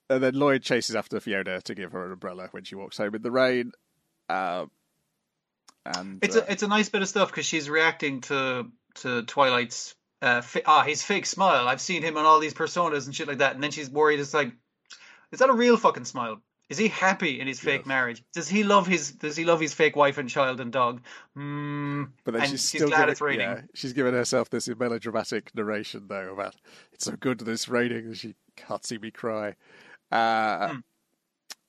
and 0.10 0.24
then 0.24 0.34
Loid 0.34 0.63
chases 0.63 0.96
after 0.96 1.20
Fiona 1.20 1.62
to 1.62 1.76
give 1.76 1.91
her 1.91 2.06
an 2.06 2.12
umbrella 2.13 2.48
when 2.52 2.63
she 2.63 2.76
walks 2.76 2.98
home 2.98 3.15
in 3.15 3.22
the 3.22 3.32
rain. 3.32 3.72
Uh, 4.30 4.65
and 5.86 6.20
it's 6.22 6.36
uh, 6.36 6.46
a 6.48 6.52
it's 6.52 6.63
a 6.63 6.67
nice 6.67 6.89
bit 6.89 7.02
of 7.02 7.08
stuff 7.08 7.30
because 7.30 7.46
she's 7.46 7.70
reacting 7.70 8.22
to 8.22 8.67
to 8.96 9.24
Twilight's 9.24 9.96
uh, 10.22 10.41
fi- 10.41 10.63
ah 10.65 10.84
his 10.84 11.04
fake 11.04 11.26
smile. 11.26 11.67
I've 11.67 11.82
seen 11.82 12.04
him 12.04 12.17
on 12.17 12.26
all 12.26 12.39
these 12.39 12.54
personas 12.54 13.06
and 13.06 13.15
shit 13.15 13.28
like 13.28 13.39
that, 13.39 13.56
and 13.56 13.63
then 13.63 13.72
she's 13.72 13.89
worried. 13.89 14.20
It's 14.20 14.34
like, 14.34 14.52
is 15.32 15.39
that 15.39 15.50
a 15.50 15.54
real 15.54 15.78
fucking 15.78 16.06
smile? 16.06 16.41
Is 16.70 16.78
he 16.78 16.89
happy 16.89 17.39
in 17.39 17.48
his 17.48 17.62
fake 17.62 17.82
yes. 17.82 17.88
marriage? 17.88 18.24
Does 18.34 18.50
he 18.50 18.65
love 18.65 18.88
his 18.88 19.12
Does 19.12 19.38
he 19.38 19.46
love 19.46 19.62
his 19.62 19.74
fake 19.74 19.96
wife 19.96 20.17
and 20.17 20.30
child 20.30 20.60
and 20.60 20.72
dog? 20.72 21.02
Mm, 21.38 22.10
but 22.26 22.34
then 22.34 22.50
she's, 22.50 22.70
she's 22.70 22.82
glad 22.82 22.98
giving, 22.98 23.10
it's 23.12 23.22
raining. 23.22 23.48
Yeah, 23.48 23.62
she's 23.74 23.93
given 23.93 24.13
herself 24.13 24.50
this 24.50 24.67
melodramatic 24.67 25.56
narration 25.56 26.08
though 26.10 26.34
about 26.34 26.56
it's 26.91 27.06
so 27.06 27.13
good 27.13 27.39
that 27.39 27.48
it's 27.48 27.70
raining 27.70 28.10
that 28.10 28.17
she 28.17 28.36
can't 28.58 28.86
see 28.86 28.98
me 28.98 29.12
cry. 29.12 29.56
Uh, 30.12 30.67
mm. 30.70 30.84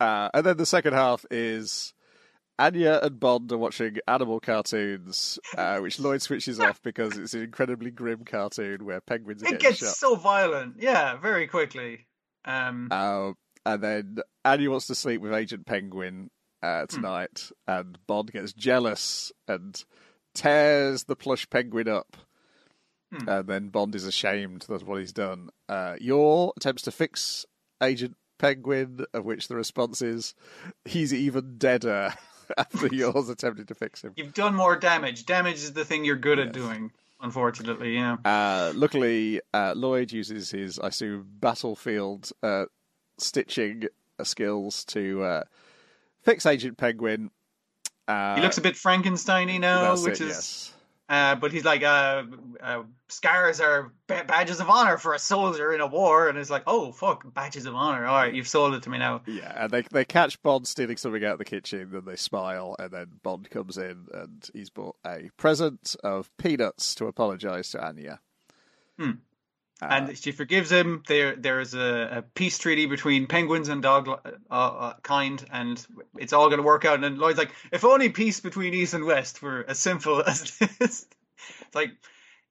uh, 0.00 0.30
and 0.34 0.46
then 0.46 0.56
the 0.56 0.66
second 0.66 0.92
half 0.94 1.24
is 1.30 1.92
Anya 2.58 3.00
and 3.02 3.20
Bond 3.20 3.52
are 3.52 3.58
watching 3.58 3.98
animal 4.06 4.40
cartoons, 4.40 5.38
uh, 5.56 5.78
which 5.80 5.98
Loid 5.98 6.22
switches 6.22 6.58
off 6.60 6.82
because 6.82 7.16
it's 7.16 7.34
an 7.34 7.42
incredibly 7.42 7.90
grim 7.90 8.24
cartoon 8.24 8.84
where 8.84 9.00
penguins 9.00 9.42
are 9.42 9.46
it 9.46 9.60
getting 9.60 9.76
shot. 9.76 9.86
Gets 9.86 9.98
so 9.98 10.16
violent, 10.16 10.76
yeah, 10.78 11.16
very 11.16 11.46
quickly. 11.46 12.06
Um... 12.44 12.88
Uh, 12.90 13.32
and 13.66 13.82
then 13.82 14.18
Anya 14.46 14.70
wants 14.70 14.86
to 14.86 14.94
sleep 14.94 15.20
with 15.20 15.34
Agent 15.34 15.66
Penguin 15.66 16.30
uh, 16.62 16.80
hmm. 16.80 16.86
tonight, 16.86 17.50
mm. 17.68 17.80
and 17.80 17.98
Bond 18.06 18.32
gets 18.32 18.54
jealous 18.54 19.30
and 19.46 19.84
tears 20.34 21.04
the 21.04 21.16
plush 21.16 21.48
penguin 21.50 21.88
up. 21.88 22.16
Mm. 23.12 23.38
And 23.40 23.48
then 23.48 23.68
Bond 23.68 23.94
is 23.94 24.06
ashamed 24.06 24.66
that's 24.68 24.84
what 24.84 25.00
he's 25.00 25.12
done. 25.12 25.50
Uh, 25.68 25.96
Yor 26.00 26.52
attempts 26.56 26.82
to 26.82 26.90
fix 26.90 27.46
Agent 27.82 28.16
Penguin, 28.38 29.04
of 29.12 29.24
which 29.24 29.48
the 29.48 29.56
response 29.56 30.02
is, 30.02 30.34
he's 30.84 31.12
even 31.12 31.58
deader 31.58 32.14
after 32.56 32.86
Yor's 32.92 33.28
attempted 33.28 33.68
to 33.68 33.74
fix 33.74 34.02
him. 34.02 34.12
You've 34.16 34.34
done 34.34 34.54
more 34.54 34.76
damage. 34.76 35.26
Damage 35.26 35.56
is 35.56 35.72
the 35.72 35.84
thing 35.84 36.04
you're 36.04 36.16
good 36.16 36.38
yes. 36.38 36.48
at 36.48 36.52
doing, 36.52 36.92
unfortunately, 37.20 37.94
yeah. 37.94 38.16
Uh, 38.24 38.72
luckily, 38.74 39.40
uh, 39.52 39.74
Loid 39.74 40.12
uses 40.12 40.50
his, 40.50 40.78
I 40.78 40.88
assume, 40.88 41.26
battlefield 41.40 42.30
uh, 42.42 42.66
stitching 43.18 43.84
skills 44.22 44.84
to 44.86 45.22
uh, 45.22 45.42
fix 46.22 46.46
Agent 46.46 46.78
Penguin. 46.78 47.30
Uh, 48.06 48.36
he 48.36 48.42
looks 48.42 48.58
a 48.58 48.62
bit 48.62 48.74
Frankensteiny 48.74 49.60
now, 49.60 49.94
which 49.96 50.20
it, 50.20 50.28
is. 50.28 50.28
Yes. 50.28 50.74
Uh, 51.08 51.34
but 51.36 51.52
he's 51.52 51.64
like, 51.64 51.82
uh, 51.82 52.22
uh, 52.62 52.82
scars 53.08 53.60
are 53.60 53.92
badges 54.06 54.60
of 54.60 54.68
honor 54.68 54.98
for 54.98 55.14
a 55.14 55.18
soldier 55.18 55.72
in 55.72 55.80
a 55.80 55.86
war, 55.86 56.28
and 56.28 56.36
it's 56.36 56.50
like, 56.50 56.64
oh 56.66 56.92
fuck, 56.92 57.32
badges 57.32 57.64
of 57.64 57.74
honor. 57.74 58.04
All 58.04 58.16
right, 58.16 58.34
you've 58.34 58.48
sold 58.48 58.74
it 58.74 58.82
to 58.82 58.90
me 58.90 58.98
now. 58.98 59.22
Yeah, 59.26 59.64
and 59.64 59.70
they 59.70 59.82
they 59.90 60.04
catch 60.04 60.42
Bond 60.42 60.68
stealing 60.68 60.98
something 60.98 61.24
out 61.24 61.32
of 61.32 61.38
the 61.38 61.46
kitchen, 61.46 61.90
then 61.92 62.04
they 62.04 62.16
smile, 62.16 62.76
and 62.78 62.90
then 62.90 63.06
Bond 63.22 63.48
comes 63.48 63.78
in, 63.78 64.06
and 64.12 64.48
he's 64.52 64.68
brought 64.68 64.96
a 65.06 65.30
present 65.38 65.96
of 66.04 66.30
peanuts 66.36 66.94
to 66.96 67.06
apologise 67.06 67.70
to 67.70 67.82
Anya. 67.82 68.20
Hmm. 68.98 69.12
Uh, 69.80 69.86
and 69.90 70.18
she 70.18 70.32
forgives 70.32 70.72
him. 70.72 71.02
There, 71.06 71.36
there 71.36 71.60
is 71.60 71.74
a, 71.74 72.18
a, 72.18 72.22
peace 72.22 72.58
treaty 72.58 72.86
between 72.86 73.26
penguins 73.26 73.68
and 73.68 73.80
dog 73.80 74.08
uh, 74.08 74.30
uh, 74.50 74.94
kind, 75.02 75.44
and 75.52 75.84
it's 76.18 76.32
all 76.32 76.48
going 76.48 76.58
to 76.58 76.64
work 76.64 76.84
out. 76.84 77.04
And 77.04 77.18
Loid's 77.18 77.38
like, 77.38 77.52
if 77.70 77.84
only 77.84 78.08
peace 78.08 78.40
between 78.40 78.74
East 78.74 78.94
and 78.94 79.04
West 79.04 79.40
were 79.40 79.64
as 79.68 79.78
simple 79.78 80.22
as 80.26 80.58
this. 80.58 81.06
it's 81.60 81.74
like, 81.74 81.92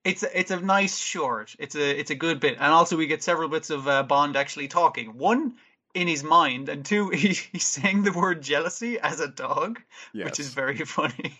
it's 0.05 0.23
a, 0.23 0.39
it's 0.39 0.51
a 0.51 0.59
nice 0.61 0.97
short. 0.97 1.53
It's 1.59 1.75
a 1.75 1.99
it's 1.99 2.11
a 2.11 2.15
good 2.15 2.39
bit, 2.39 2.57
and 2.59 2.71
also 2.71 2.95
we 2.95 3.07
get 3.07 3.23
several 3.23 3.49
bits 3.49 3.71
of 3.71 3.87
uh, 3.89 4.03
Bond 4.03 4.37
actually 4.37 4.69
talking. 4.69 5.17
One 5.17 5.55
in 5.93 6.07
his 6.07 6.23
mind, 6.23 6.69
and 6.69 6.85
two, 6.85 7.09
he, 7.13 7.29
he's 7.51 7.65
saying 7.65 8.03
the 8.03 8.13
word 8.13 8.41
jealousy 8.41 8.99
as 8.99 9.19
a 9.19 9.27
dog, 9.27 9.81
yes. 10.13 10.25
which 10.25 10.39
is 10.39 10.53
very 10.53 10.77
funny. 10.85 11.37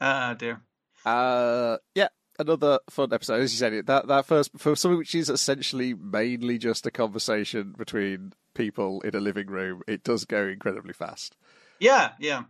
Ah, 0.00 0.34
dear. 0.34 0.60
Uh, 1.04 1.78
yeah, 1.94 2.08
another 2.38 2.78
fun 2.90 3.12
episode, 3.12 3.40
as 3.40 3.52
you 3.52 3.58
said. 3.58 3.86
That 3.86 4.08
that 4.08 4.26
first 4.26 4.50
for 4.56 4.76
something 4.76 4.98
which 4.98 5.14
is 5.14 5.28
essentially 5.28 5.94
mainly 5.94 6.58
just 6.58 6.86
a 6.86 6.90
conversation 6.90 7.74
between 7.76 8.32
people 8.54 9.00
in 9.02 9.14
a 9.14 9.20
living 9.20 9.48
room, 9.48 9.82
it 9.86 10.04
does 10.04 10.24
go 10.24 10.46
incredibly 10.46 10.92
fast. 10.92 11.36
Yeah, 11.78 12.12
yeah. 12.18 12.44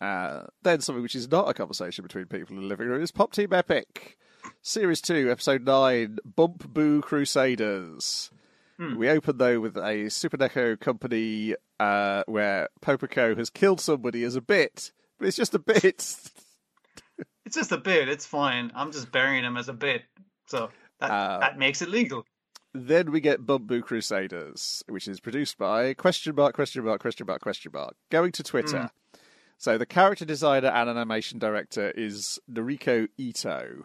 Uh, 0.00 0.46
then 0.62 0.80
something 0.80 1.02
which 1.02 1.14
is 1.14 1.30
not 1.30 1.48
a 1.48 1.54
conversation 1.54 2.02
between 2.02 2.26
people 2.26 2.56
in 2.56 2.64
a 2.64 2.66
living 2.66 2.88
room 2.88 3.02
is 3.02 3.12
Pop 3.12 3.32
Team 3.32 3.52
Epic, 3.52 4.18
Series 4.60 5.00
Two, 5.00 5.30
Episode 5.30 5.64
Nine, 5.64 6.18
Bump 6.24 6.72
Boo 6.72 7.00
Crusaders. 7.00 8.30
Hmm. 8.78 8.96
We 8.96 9.08
open 9.08 9.38
though 9.38 9.60
with 9.60 9.76
a 9.76 10.08
Super 10.08 10.36
Neko 10.36 10.78
company 10.80 11.54
uh, 11.78 12.24
where 12.26 12.68
Popuko 12.80 13.36
has 13.36 13.50
killed 13.50 13.80
somebody 13.80 14.24
as 14.24 14.34
a 14.34 14.40
bit, 14.40 14.92
but 15.18 15.28
it's 15.28 15.36
just 15.36 15.54
a 15.54 15.58
bit. 15.58 16.16
It's 17.52 17.58
just 17.58 17.72
a 17.72 17.76
bit. 17.76 18.08
It's 18.08 18.24
fine. 18.24 18.72
I'm 18.74 18.92
just 18.92 19.12
burying 19.12 19.44
him 19.44 19.58
as 19.58 19.68
a 19.68 19.74
bit. 19.74 20.04
So 20.46 20.70
that, 21.00 21.10
Uh, 21.10 21.38
that 21.40 21.58
makes 21.58 21.82
it 21.82 21.90
legal. 21.90 22.24
then 22.72 23.12
we 23.12 23.20
get 23.20 23.44
Bumbu 23.44 23.82
Crusaders, 23.82 24.82
which 24.88 25.06
is 25.06 25.20
produced 25.20 25.58
by 25.58 25.92
question 25.92 26.34
mark 26.34 26.54
question 26.54 26.82
mark 26.82 27.02
question 27.02 27.26
mark 27.26 27.42
question 27.42 27.70
mark. 27.74 27.94
Going 28.10 28.32
to 28.32 28.42
Twitter. 28.42 28.90
So 29.58 29.76
the 29.76 29.84
character 29.84 30.24
designer 30.24 30.68
and 30.68 30.88
animation 30.88 31.38
director 31.38 31.90
is 31.90 32.38
Noriko 32.50 33.08
Ito. 33.18 33.84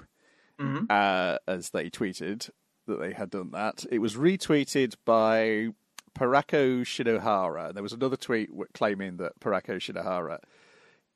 hmm 0.57 0.85
uh, 0.89 1.39
as 1.45 1.71
they 1.71 1.89
tweeted 1.89 2.49
that 2.85 3.01
they 3.01 3.11
had 3.11 3.31
done 3.31 3.51
that. 3.51 3.83
It 3.91 3.99
was 3.99 4.15
retweeted 4.15 4.95
by 5.03 5.71
Parako 6.17 6.83
Shinohara. 6.83 7.67
And 7.67 7.75
There 7.75 7.83
was 7.83 7.91
another 7.91 8.15
tweet 8.15 8.49
claiming 8.73 9.17
that 9.17 9.37
Parako 9.41 9.75
Shinohara 9.75 10.39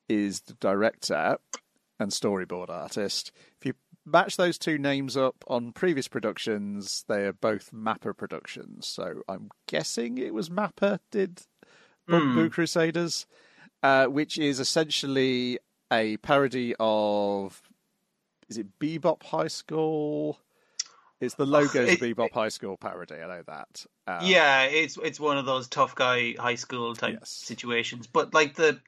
is 0.06 0.42
the 0.42 0.52
director 0.52 1.38
and 2.02 2.12
storyboard 2.12 2.68
artist. 2.68 3.32
If 3.60 3.66
you 3.66 3.74
match 4.04 4.36
those 4.36 4.58
two 4.58 4.78
names 4.78 5.16
up 5.16 5.36
on 5.46 5.72
previous 5.72 6.08
productions, 6.08 7.04
they 7.08 7.24
are 7.24 7.32
both 7.32 7.70
MAPPA 7.72 8.16
productions. 8.16 8.86
So 8.86 9.22
I'm 9.28 9.50
guessing 9.66 10.18
it 10.18 10.34
was 10.34 10.48
MAPPA 10.50 10.98
did 11.10 11.42
Bamboo 12.08 12.50
Crusaders, 12.50 13.26
uh, 13.82 14.06
which 14.06 14.38
is 14.38 14.58
essentially 14.60 15.58
a 15.92 16.16
parody 16.18 16.74
of 16.80 17.62
is 18.48 18.58
it 18.58 18.78
Bebop 18.78 19.22
High 19.22 19.48
School? 19.48 20.38
It's 21.20 21.36
the 21.36 21.46
logos 21.46 21.88
it- 21.88 21.92
of 22.02 22.08
Bebop 22.08 22.32
High 22.32 22.48
School 22.48 22.76
parody. 22.76 23.14
I 23.14 23.26
know 23.28 23.42
that. 23.46 23.86
Um, 24.08 24.18
yeah, 24.26 24.64
it's 24.64 24.98
it's 25.02 25.20
one 25.20 25.38
of 25.38 25.46
those 25.46 25.68
tough 25.68 25.94
guy 25.94 26.34
high 26.38 26.56
school 26.56 26.94
type 26.96 27.18
Yes. 27.20 27.30
situations. 27.30 28.08
But 28.08 28.34
like 28.34 28.56
the 28.56 28.80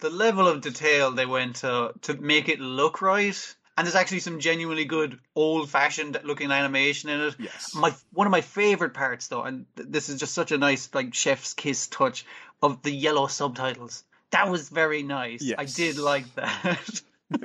the 0.00 0.10
level 0.10 0.46
of 0.48 0.60
detail 0.60 1.10
they 1.12 1.26
went 1.26 1.56
to 1.56 1.92
to 2.02 2.14
make 2.14 2.48
it 2.48 2.60
look 2.60 3.00
right, 3.02 3.54
and 3.76 3.86
there's 3.86 3.94
actually 3.94 4.20
some 4.20 4.40
genuinely 4.40 4.84
good 4.84 5.18
old 5.34 5.68
fashioned 5.70 6.20
looking 6.24 6.50
animation 6.50 7.10
in 7.10 7.20
it. 7.20 7.36
Yes. 7.38 7.74
My 7.74 7.92
one 8.12 8.26
of 8.26 8.30
my 8.30 8.40
favorite 8.40 8.94
parts 8.94 9.28
though, 9.28 9.42
and 9.42 9.66
th- 9.76 9.88
this 9.90 10.08
is 10.08 10.20
just 10.20 10.34
such 10.34 10.52
a 10.52 10.58
nice 10.58 10.88
like 10.94 11.14
chef's 11.14 11.54
kiss 11.54 11.86
touch 11.86 12.24
of 12.62 12.82
the 12.82 12.90
yellow 12.92 13.26
subtitles. 13.26 14.04
That 14.30 14.48
was 14.50 14.68
very 14.68 15.02
nice. 15.02 15.42
Yes. 15.42 15.56
I 15.58 15.64
did 15.64 15.98
like 15.98 16.32
that. 16.36 17.02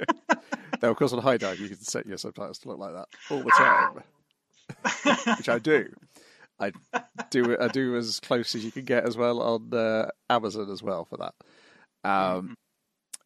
now, 0.81 0.89
of 0.89 0.95
course 0.97 1.13
on 1.13 1.21
HIDIVE 1.21 1.59
you 1.59 1.67
can 1.69 1.77
set 1.79 2.05
your 2.05 2.17
subtitles 2.17 2.59
to 2.59 2.67
look 2.69 2.79
like 2.79 2.93
that 2.93 3.07
all 3.29 3.41
the 3.43 3.51
Ah. 3.53 3.91
time, 5.03 5.35
which 5.37 5.49
I 5.49 5.59
do. 5.59 5.87
I 6.59 6.71
do. 7.31 7.57
I 7.59 7.67
do 7.67 7.97
as 7.97 8.19
close 8.21 8.55
as 8.55 8.63
you 8.63 8.71
can 8.71 8.85
get 8.85 9.05
as 9.05 9.17
well 9.17 9.41
on 9.41 9.73
uh, 9.73 10.09
Amazon 10.29 10.69
as 10.71 10.81
well 10.81 11.03
for 11.05 11.17
that. 11.17 11.33
Mm-hmm. 12.05 12.37
Um, 12.37 12.55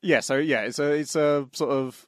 yeah. 0.02 0.20
So 0.22 0.38
yeah, 0.38 0.62
it's 0.62 0.80
a 0.80 0.92
it's 0.94 1.16
a 1.16 1.48
sort 1.54 1.72
of 1.72 2.08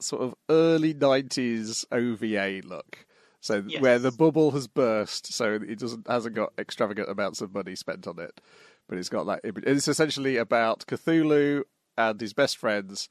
sort 0.00 0.22
of 0.22 0.34
early 0.48 0.94
nineties 0.94 1.84
OVA 1.90 2.60
look. 2.64 3.06
So 3.40 3.62
Yes. 3.66 3.80
where 3.80 3.98
the 3.98 4.10
bubble 4.12 4.50
has 4.52 4.66
burst, 4.66 5.32
so 5.32 5.54
it 5.54 5.78
doesn't 5.78 6.06
hasn't 6.08 6.34
got 6.34 6.52
extravagant 6.58 7.08
amounts 7.08 7.40
of 7.40 7.54
money 7.54 7.76
spent 7.76 8.06
on 8.06 8.18
it, 8.18 8.40
but 8.88 8.98
it's 8.98 9.08
got 9.08 9.24
that. 9.26 9.40
It's 9.44 9.88
essentially 9.88 10.36
about 10.36 10.86
Cthulhu 10.86 11.62
and 11.96 12.20
his 12.20 12.32
best 12.32 12.56
friends, 12.56 13.08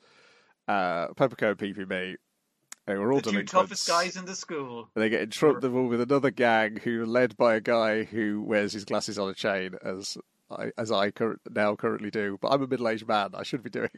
uh, 0.67 1.07
Popuko 1.09 1.51
and 1.51 1.57
PPB. 1.57 2.15
They 2.85 2.95
were 2.95 3.11
all 3.11 3.19
the 3.19 3.31
two 3.31 3.43
toughest 3.43 3.87
guys 3.87 4.15
in 4.15 4.25
the 4.25 4.35
school. 4.35 4.89
And 4.95 5.03
they 5.03 5.09
get 5.09 5.21
in 5.21 5.29
trouble 5.29 5.87
with 5.87 5.99
another 5.99 6.31
gang 6.31 6.77
who 6.77 7.03
are 7.03 7.07
led 7.07 7.35
by 7.35 7.55
a 7.55 7.61
guy 7.61 8.03
who 8.03 8.41
wears 8.41 8.71
his 8.71 8.85
glasses 8.85 9.19
on 9.19 9.29
a 9.29 9.33
chain, 9.33 9.75
as 9.83 10.17
I, 10.49 10.71
as 10.77 10.91
I 10.91 11.11
cur- 11.11 11.39
now 11.49 11.75
currently 11.75 12.09
do. 12.09 12.37
But 12.41 12.49
I'm 12.53 12.61
a 12.61 12.67
middle 12.67 12.87
aged 12.87 13.07
man. 13.07 13.31
I 13.33 13.43
should 13.43 13.63
be 13.63 13.69
doing 13.69 13.89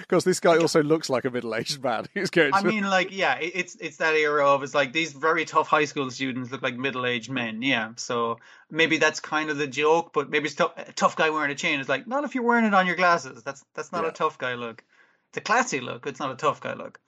because 0.00 0.24
this 0.24 0.40
guy 0.40 0.56
also 0.58 0.82
looks 0.82 1.08
like 1.08 1.24
a 1.24 1.30
middle 1.30 1.54
aged 1.54 1.82
man 1.82 2.06
who's 2.14 2.30
going. 2.30 2.52
I 2.54 2.62
to- 2.62 2.66
mean, 2.68 2.84
like, 2.84 3.10
yeah, 3.12 3.38
it's 3.40 3.76
it's 3.76 3.98
that 3.98 4.14
era 4.14 4.46
of 4.46 4.62
it's 4.62 4.74
like 4.74 4.92
these 4.92 5.12
very 5.12 5.44
tough 5.44 5.68
high 5.68 5.84
school 5.84 6.10
students 6.10 6.50
look 6.50 6.62
like 6.62 6.76
middle 6.76 7.06
aged 7.06 7.30
men. 7.30 7.62
Yeah, 7.62 7.92
so 7.96 8.38
maybe 8.70 8.96
that's 8.98 9.20
kind 9.20 9.50
of 9.50 9.56
the 9.58 9.66
joke, 9.66 10.12
but 10.12 10.30
maybe 10.30 10.46
it's 10.46 10.54
tough, 10.56 10.72
a 10.76 10.92
tough 10.92 11.16
guy 11.16 11.30
wearing 11.30 11.50
a 11.50 11.54
chain 11.54 11.80
is 11.80 11.88
like 11.88 12.06
not 12.06 12.24
if 12.24 12.34
you're 12.34 12.44
wearing 12.44 12.64
it 12.64 12.74
on 12.74 12.86
your 12.86 12.96
glasses. 12.96 13.42
That's 13.42 13.64
that's 13.74 13.92
not 13.92 14.02
Yeah. 14.04 14.10
a 14.10 14.12
tough 14.12 14.38
guy 14.38 14.54
look. 14.54 14.82
It's 15.28 15.38
a 15.38 15.40
classy 15.42 15.80
look. 15.80 16.06
It's 16.06 16.20
not 16.20 16.30
a 16.32 16.36
tough 16.36 16.60
guy 16.60 16.74
look. 16.74 16.98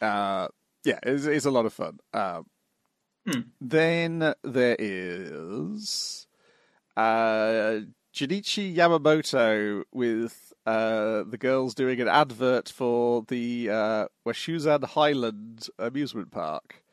uh, 0.00 0.48
yeah, 0.84 0.98
it's, 1.02 1.24
it's 1.24 1.46
a 1.46 1.50
lot 1.50 1.66
of 1.66 1.72
fun. 1.72 1.98
Um, 2.12 2.46
Hmm. 3.26 3.40
Then 3.58 4.34
there 4.42 4.76
is 4.78 6.26
uh, 6.94 7.78
Junichi 8.14 8.72
Yamamoto 8.76 9.82
with 9.92 10.52
uh, 10.66 11.24
the 11.24 11.36
girls 11.36 11.74
doing 11.74 12.00
an 12.00 12.06
advert 12.06 12.68
for 12.68 13.24
the 13.26 13.68
uh, 13.68 14.06
Washuzan 14.24 14.84
Highland 14.84 15.68
amusement 15.80 16.30
park. 16.30 16.84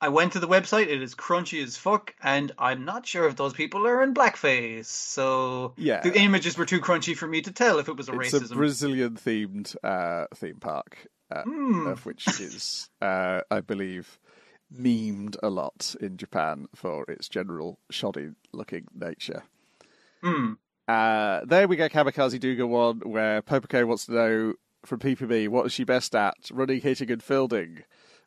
I 0.00 0.08
went 0.08 0.32
to 0.32 0.40
the 0.40 0.48
website. 0.48 0.88
It 0.88 1.00
is 1.00 1.14
crunchy 1.14 1.62
as 1.62 1.76
fuck, 1.76 2.16
and 2.20 2.50
I'm 2.58 2.84
not 2.84 3.06
sure 3.06 3.28
if 3.28 3.36
those 3.36 3.52
people 3.52 3.86
are 3.86 4.02
in 4.02 4.12
blackface. 4.12 4.86
So 4.86 5.74
Yeah. 5.76 6.00
the 6.02 6.18
images 6.18 6.58
were 6.58 6.66
too 6.66 6.80
crunchy 6.80 7.16
for 7.16 7.28
me 7.28 7.42
to 7.42 7.52
tell 7.52 7.78
if 7.78 7.88
it 7.88 7.96
was 7.96 8.08
a 8.08 8.12
It's 8.12 8.32
racism. 8.32 8.50
a 8.50 8.54
Brazilian 8.56 9.14
themed 9.14 9.76
uh, 9.84 10.26
theme 10.34 10.58
park, 10.58 11.06
uh, 11.30 11.44
Hmm. 11.44 11.86
of 11.86 12.04
which 12.04 12.40
is, 12.40 12.90
uh, 13.00 13.42
I 13.52 13.60
believe, 13.60 14.18
memed 14.76 15.36
a 15.44 15.48
lot 15.48 15.94
in 16.00 16.16
Japan 16.16 16.66
for 16.74 17.04
its 17.08 17.28
general 17.28 17.78
shoddy 17.88 18.30
looking 18.52 18.88
nature. 18.92 19.44
Hmm. 20.22 20.54
Uh, 20.88 21.40
there 21.44 21.66
we 21.66 21.76
get 21.76 21.92
Kamikaze 21.92 22.38
Douga 22.38 22.66
one, 22.66 23.00
where 23.00 23.42
Popuko 23.42 23.86
wants 23.86 24.06
to 24.06 24.12
know 24.12 24.54
from 24.84 25.00
PPB 25.00 25.48
what 25.48 25.66
is 25.66 25.72
she 25.72 25.84
best 25.84 26.14
at? 26.14 26.36
Running, 26.52 26.80
hitting, 26.80 27.10
and 27.10 27.22
fielding. 27.22 27.82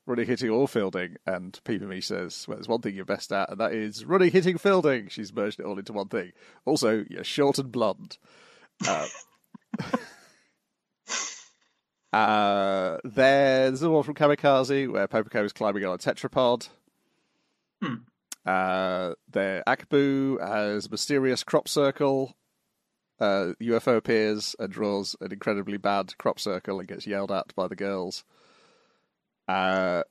Running, 0.06 0.28
hitting, 0.28 0.50
or 0.50 0.68
fielding. 0.68 1.16
And 1.26 1.60
PPB 1.64 2.04
says, 2.04 2.46
well, 2.48 2.58
there's 2.58 2.68
one 2.68 2.82
thing 2.82 2.96
you're 2.96 3.06
best 3.06 3.32
at, 3.32 3.50
and 3.50 3.60
that 3.60 3.74
is 3.74 4.04
running, 4.06 4.32
hitting, 4.32 4.58
fielding. 4.58 5.08
She's 5.08 5.34
merged 5.34 5.60
it 5.60 5.66
all 5.66 5.80
into 5.80 5.94
one 5.94 6.10
thing. 6.10 6.32
Also, 6.66 7.06
you're 7.10 7.24
short 7.24 7.60
and 7.60 7.72
blonde. 7.72 8.18
Uh, 8.86 9.08
uh, 12.18 12.98
there's 13.04 13.80
the 13.80 13.90
one 13.90 14.04
from 14.04 14.16
Kamikaze, 14.16 14.92
where 14.92 15.08
Popuko 15.08 15.46
is 15.46 15.54
climbing 15.54 15.86
on 15.86 15.96
a 15.96 15.98
tetrapod. 15.98 16.68
Hmm. 17.82 17.96
Uh, 18.46 19.14
there, 19.30 19.64
Akbu 19.68 20.40
has 20.42 20.88
a 20.88 20.90
mysterious 20.90 21.44
crop 21.44 21.68
circle. 21.68 22.36
Uh, 23.20 23.54
UFO 23.62 23.98
appears 23.98 24.56
and 24.60 24.72
draws 24.72 25.16
an 25.20 25.32
incredibly 25.32 25.78
bad 25.78 26.18
crop 26.18 26.40
circle 26.40 26.80
and 26.80 26.88
gets 26.88 27.06
yelled 27.06 27.32
at 27.32 27.54
by 27.56 27.68
the 27.68 27.76
girls. 27.76 28.24
Uh, 29.48 30.04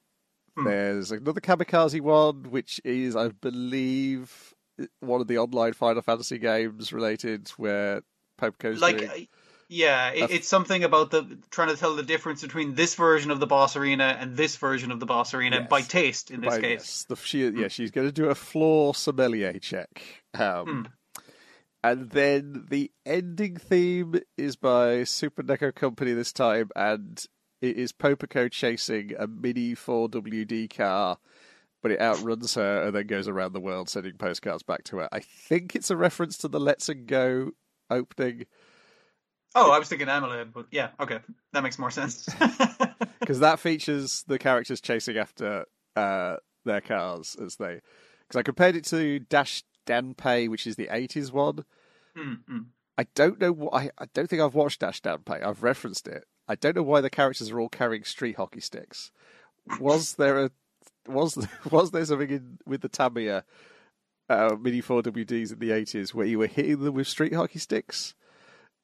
Hmm. 0.58 0.64
There's 0.64 1.12
another 1.12 1.40
Kamikaze 1.40 2.00
one, 2.00 2.50
which 2.50 2.80
is, 2.84 3.14
I 3.14 3.28
believe, 3.28 4.54
one 4.98 5.20
of 5.20 5.28
the 5.28 5.38
online 5.38 5.72
Final 5.72 6.02
Fantasy 6.02 6.38
games 6.38 6.92
related, 6.92 7.48
where 7.50 8.02
Popuko's 8.40 8.80
like 8.80 8.98
doing... 8.98 9.10
uh, 9.10 9.14
yeah 9.68 10.10
it, 10.10 10.30
it's 10.30 10.48
something 10.48 10.82
about 10.84 11.10
the 11.10 11.38
trying 11.50 11.68
to 11.68 11.76
tell 11.76 11.94
the 11.94 12.02
difference 12.02 12.42
between 12.42 12.74
this 12.74 12.94
version 12.94 13.30
of 13.30 13.38
the 13.40 13.46
boss 13.46 13.76
arena 13.76 14.16
and 14.18 14.36
this 14.36 14.56
version 14.56 14.90
of 14.90 14.98
the 15.00 15.06
boss 15.06 15.34
arena 15.34 15.58
Yes. 15.60 15.68
by 15.68 15.82
taste 15.82 16.30
in 16.30 16.40
this 16.40 16.54
By- 16.56 16.60
case 16.60 16.70
yes, 16.80 17.04
the, 17.08 17.16
she, 17.16 17.48
yeah, 17.48 17.68
she's 17.68 17.90
going 17.90 18.06
to 18.08 18.12
do 18.12 18.26
a 18.30 18.34
floor 18.34 18.94
sommelier 18.94 19.52
check. 19.58 20.02
Um, 20.34 20.66
Hmm. 20.66 20.82
And 21.84 22.10
then 22.10 22.66
the 22.68 22.90
ending 23.06 23.56
theme 23.56 24.16
is 24.36 24.56
by 24.56 25.04
Super 25.04 25.44
Neko 25.44 25.72
Company 25.72 26.12
this 26.12 26.32
time, 26.32 26.70
and 26.74 27.24
it 27.62 27.76
is 27.76 27.92
Popuko 27.92 28.50
chasing 28.50 29.12
a 29.16 29.28
mini 29.28 29.76
4WD 29.76 30.76
car, 30.76 31.18
but 31.80 31.92
it 31.92 32.00
outruns 32.00 32.54
her 32.54 32.82
and 32.82 32.96
then 32.96 33.06
goes 33.06 33.28
around 33.28 33.52
the 33.52 33.60
world 33.60 33.88
sending 33.88 34.14
postcards 34.14 34.64
back 34.64 34.82
to 34.84 34.96
her. 34.98 35.08
I 35.12 35.20
think 35.20 35.76
it's 35.76 35.88
a 35.90 35.96
reference 35.96 36.36
to 36.38 36.48
the 36.48 36.58
Let's 36.58 36.88
and 36.88 37.06
Go 37.06 37.52
opening, 37.88 38.46
oh 39.54 39.70
i 39.70 39.78
was 39.78 39.88
thinking 39.88 40.08
amulet 40.08 40.52
but 40.52 40.66
yeah 40.70 40.90
okay 41.00 41.18
that 41.52 41.62
makes 41.62 41.78
more 41.78 41.90
sense 41.90 42.28
because 43.20 43.40
that 43.40 43.58
features 43.60 44.24
the 44.26 44.38
characters 44.38 44.80
chasing 44.80 45.18
after 45.18 45.64
uh, 45.96 46.36
their 46.64 46.80
cars 46.80 47.36
as 47.44 47.56
they. 47.56 47.80
Because 48.20 48.38
I 48.38 48.42
compared 48.42 48.76
it 48.76 48.84
to 48.86 49.18
Dash 49.18 49.64
Danpei, 49.86 50.48
which 50.48 50.66
is 50.66 50.76
the 50.76 50.86
80s 50.86 51.32
one. 51.32 51.64
Hmm, 52.16 52.34
hmm. 52.46 52.58
I 52.96 53.06
don't 53.14 53.40
know. 53.40 53.54
wh- 53.54 53.74
I, 53.74 53.90
I 53.98 54.06
don't 54.14 54.28
think 54.28 54.42
I've 54.42 54.54
watched 54.54 54.80
Dash 54.80 55.00
Downpay. 55.02 55.44
I've 55.44 55.62
referenced 55.62 56.08
it. 56.08 56.24
I 56.48 56.54
don't 56.54 56.76
know 56.76 56.82
why 56.82 57.00
the 57.00 57.10
characters 57.10 57.50
are 57.50 57.60
all 57.60 57.68
carrying 57.68 58.04
street 58.04 58.36
hockey 58.36 58.60
sticks. 58.60 59.12
Was 59.78 60.14
there 60.14 60.44
a 60.46 60.50
was 61.06 61.46
was 61.70 61.90
there 61.90 62.04
something 62.04 62.30
in 62.30 62.58
with 62.66 62.80
the 62.80 62.88
Tamiya 62.88 63.44
uh, 64.28 64.56
mini 64.60 64.80
four 64.80 65.02
WDs 65.02 65.52
in 65.52 65.58
the 65.58 65.72
eighties 65.72 66.14
where 66.14 66.26
you 66.26 66.38
were 66.38 66.46
hitting 66.46 66.82
them 66.82 66.94
with 66.94 67.06
street 67.06 67.34
hockey 67.34 67.58
sticks 67.58 68.14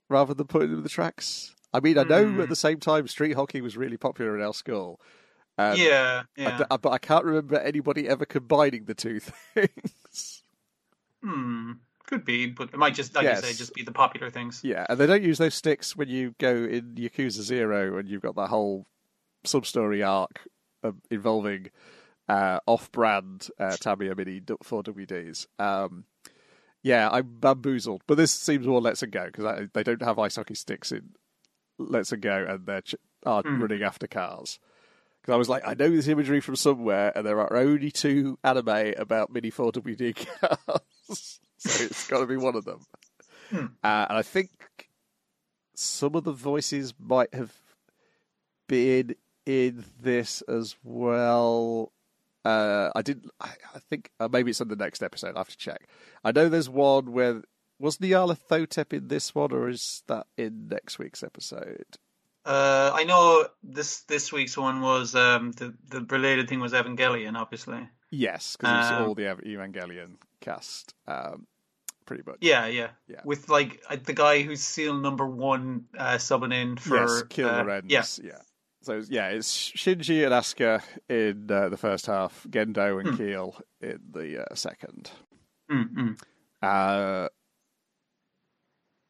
rather 0.08 0.34
than 0.34 0.46
putting 0.46 0.70
them 0.70 0.78
in 0.78 0.82
the 0.84 0.88
tracks? 0.88 1.54
I 1.72 1.80
mean, 1.80 1.98
I 1.98 2.04
know 2.04 2.26
Hmm. 2.28 2.40
at 2.40 2.48
the 2.48 2.56
same 2.56 2.78
time 2.80 3.08
street 3.08 3.32
hockey 3.34 3.60
was 3.60 3.76
really 3.76 3.96
popular 3.96 4.36
in 4.36 4.42
our 4.44 4.54
school. 4.54 5.00
Um, 5.56 5.78
yeah 5.78 6.22
I 6.38 6.40
yeah 6.40 6.66
but 6.76 6.90
I 6.90 6.98
can't 6.98 7.24
remember 7.24 7.56
anybody 7.58 8.08
ever 8.08 8.24
combining 8.24 8.84
the 8.86 8.94
two 8.94 9.20
things. 9.54 10.42
Hmm, 11.22 11.72
could 12.06 12.24
be, 12.24 12.46
but 12.46 12.70
it 12.72 12.76
might 12.76 12.94
just, 12.94 13.14
like 13.14 13.24
Yes. 13.24 13.42
you 13.42 13.48
say, 13.52 13.56
just 13.58 13.74
be 13.74 13.82
the 13.82 13.92
popular 13.92 14.30
things. 14.30 14.60
Yeah, 14.62 14.84
and 14.88 14.98
they 14.98 15.06
don't 15.06 15.22
use 15.22 15.38
those 15.38 15.54
sticks 15.54 15.96
when 15.96 16.08
you 16.08 16.34
go 16.38 16.54
in 16.54 16.94
Yakuza 16.96 17.42
Zero 17.42 17.96
and 17.98 18.08
you've 18.08 18.22
got 18.22 18.36
that 18.36 18.48
whole 18.48 18.86
sub 19.44 19.64
story 19.66 20.02
arc 20.02 20.46
um, 20.82 21.00
involving 21.10 21.70
uh, 22.28 22.58
off 22.66 22.90
brand 22.92 23.48
uh, 23.58 23.76
Tamiya 23.76 24.14
Mini 24.16 24.40
d- 24.40 24.54
for 24.62 24.82
WDs. 24.82 25.46
Um, 25.58 26.04
yeah, 26.84 27.08
I'm 27.10 27.38
bamboozled, 27.40 28.02
but 28.06 28.16
this 28.16 28.30
seems 28.30 28.64
more 28.66 28.80
Let's 28.80 29.02
and 29.02 29.10
Go 29.10 29.26
because 29.26 29.68
they 29.74 29.82
don't 29.82 30.02
have 30.02 30.20
ice 30.20 30.36
hockey 30.36 30.54
sticks 30.54 30.92
in 30.92 31.10
Let's 31.78 32.12
and 32.12 32.22
Go 32.22 32.46
and 32.48 32.64
they're 32.66 32.82
ch- 32.82 32.94
are 33.26 33.42
Hmm. 33.42 33.60
running 33.60 33.82
after 33.82 34.06
cars. 34.06 34.60
Because 35.20 35.32
I 35.34 35.36
was 35.38 35.48
like, 35.48 35.66
I 35.66 35.72
know 35.74 35.88
this 35.90 36.06
imagery 36.06 36.40
from 36.40 36.54
somewhere, 36.56 37.10
and 37.16 37.26
there 37.26 37.40
are 37.40 37.56
only 37.56 37.90
two 37.90 38.38
anime 38.44 38.92
about 38.98 39.32
Mini 39.32 39.50
4WD 39.50 40.14
cars, 40.40 41.40
so 41.56 41.82
it's 41.84 42.06
got 42.06 42.20
to 42.20 42.26
be 42.26 42.36
one 42.36 42.54
of 42.54 42.66
them. 42.66 42.80
Hmm. 43.50 43.66
Uh, 43.82 44.06
and 44.10 44.18
I 44.18 44.22
think 44.22 44.50
some 45.74 46.14
of 46.14 46.24
the 46.24 46.32
voices 46.32 46.92
might 46.98 47.32
have 47.34 47.52
been 48.68 49.16
in 49.46 49.84
this 49.98 50.42
as 50.42 50.76
well. 50.84 51.90
Uh, 52.44 52.90
I 52.94 53.02
didn't. 53.02 53.30
I, 53.40 53.50
I 53.74 53.78
think 53.78 54.10
uh, 54.20 54.28
maybe 54.30 54.50
it's 54.50 54.60
on 54.60 54.68
the 54.68 54.76
next 54.76 55.02
episode. 55.02 55.34
I 55.34 55.38
have 55.38 55.48
to 55.48 55.56
check. 55.56 55.88
I 56.22 56.32
know 56.32 56.48
there's 56.48 56.68
one 56.68 57.12
where 57.12 57.42
was 57.78 57.98
Nyarlathotep 57.98 58.92
in 58.92 59.08
this 59.08 59.34
one, 59.34 59.52
or 59.52 59.68
is 59.68 60.02
that 60.08 60.26
in 60.36 60.68
next 60.68 60.98
week's 60.98 61.22
episode? 61.22 61.86
Uh, 62.44 62.90
I 62.94 63.04
know 63.04 63.46
this 63.62 64.00
this 64.02 64.30
week's 64.30 64.56
one 64.56 64.82
was 64.82 65.14
um, 65.14 65.52
the 65.52 65.74
the 65.88 66.02
related 66.02 66.48
thing 66.48 66.60
was 66.60 66.72
Evangelion, 66.72 67.36
obviously. 67.36 67.88
Yes, 68.10 68.56
because 68.56 68.84
it's 68.84 68.92
Um, 68.92 69.08
all 69.08 69.14
the 69.14 69.22
Evangelion 69.22 70.16
cast, 70.40 70.94
um, 71.08 71.46
pretty 72.04 72.22
much. 72.26 72.36
Yeah, 72.42 72.66
yeah, 72.66 72.90
Yeah. 73.08 73.22
With 73.24 73.48
like 73.48 73.82
uh, 73.88 73.96
the 74.02 74.12
guy 74.12 74.42
who's 74.42 74.60
SEELE 74.60 75.00
number 75.00 75.26
one 75.26 75.86
uh, 75.98 76.14
subbing 76.16 76.52
in 76.54 76.76
for 76.76 76.96
yes, 76.96 77.22
Keel 77.30 77.48
uh, 77.48 77.62
Lorenz. 77.62 77.90
Yeah, 77.90 78.04
yeah. 78.22 78.40
So 78.84 79.02
yeah, 79.08 79.28
it's 79.28 79.70
Shinji 79.72 80.24
and 80.24 80.32
Asuka 80.32 80.82
in 81.08 81.50
uh, 81.50 81.68
the 81.70 81.76
first 81.76 82.06
half, 82.06 82.46
Gendo 82.48 83.00
and 83.00 83.10
Hmm. 83.10 83.16
Keel 83.16 83.56
in 83.80 84.00
the 84.12 84.44
uh, 84.44 84.54
second. 84.54 85.10
Mm, 85.70 85.94
mm. 85.94 86.22
Uh, 86.62 87.28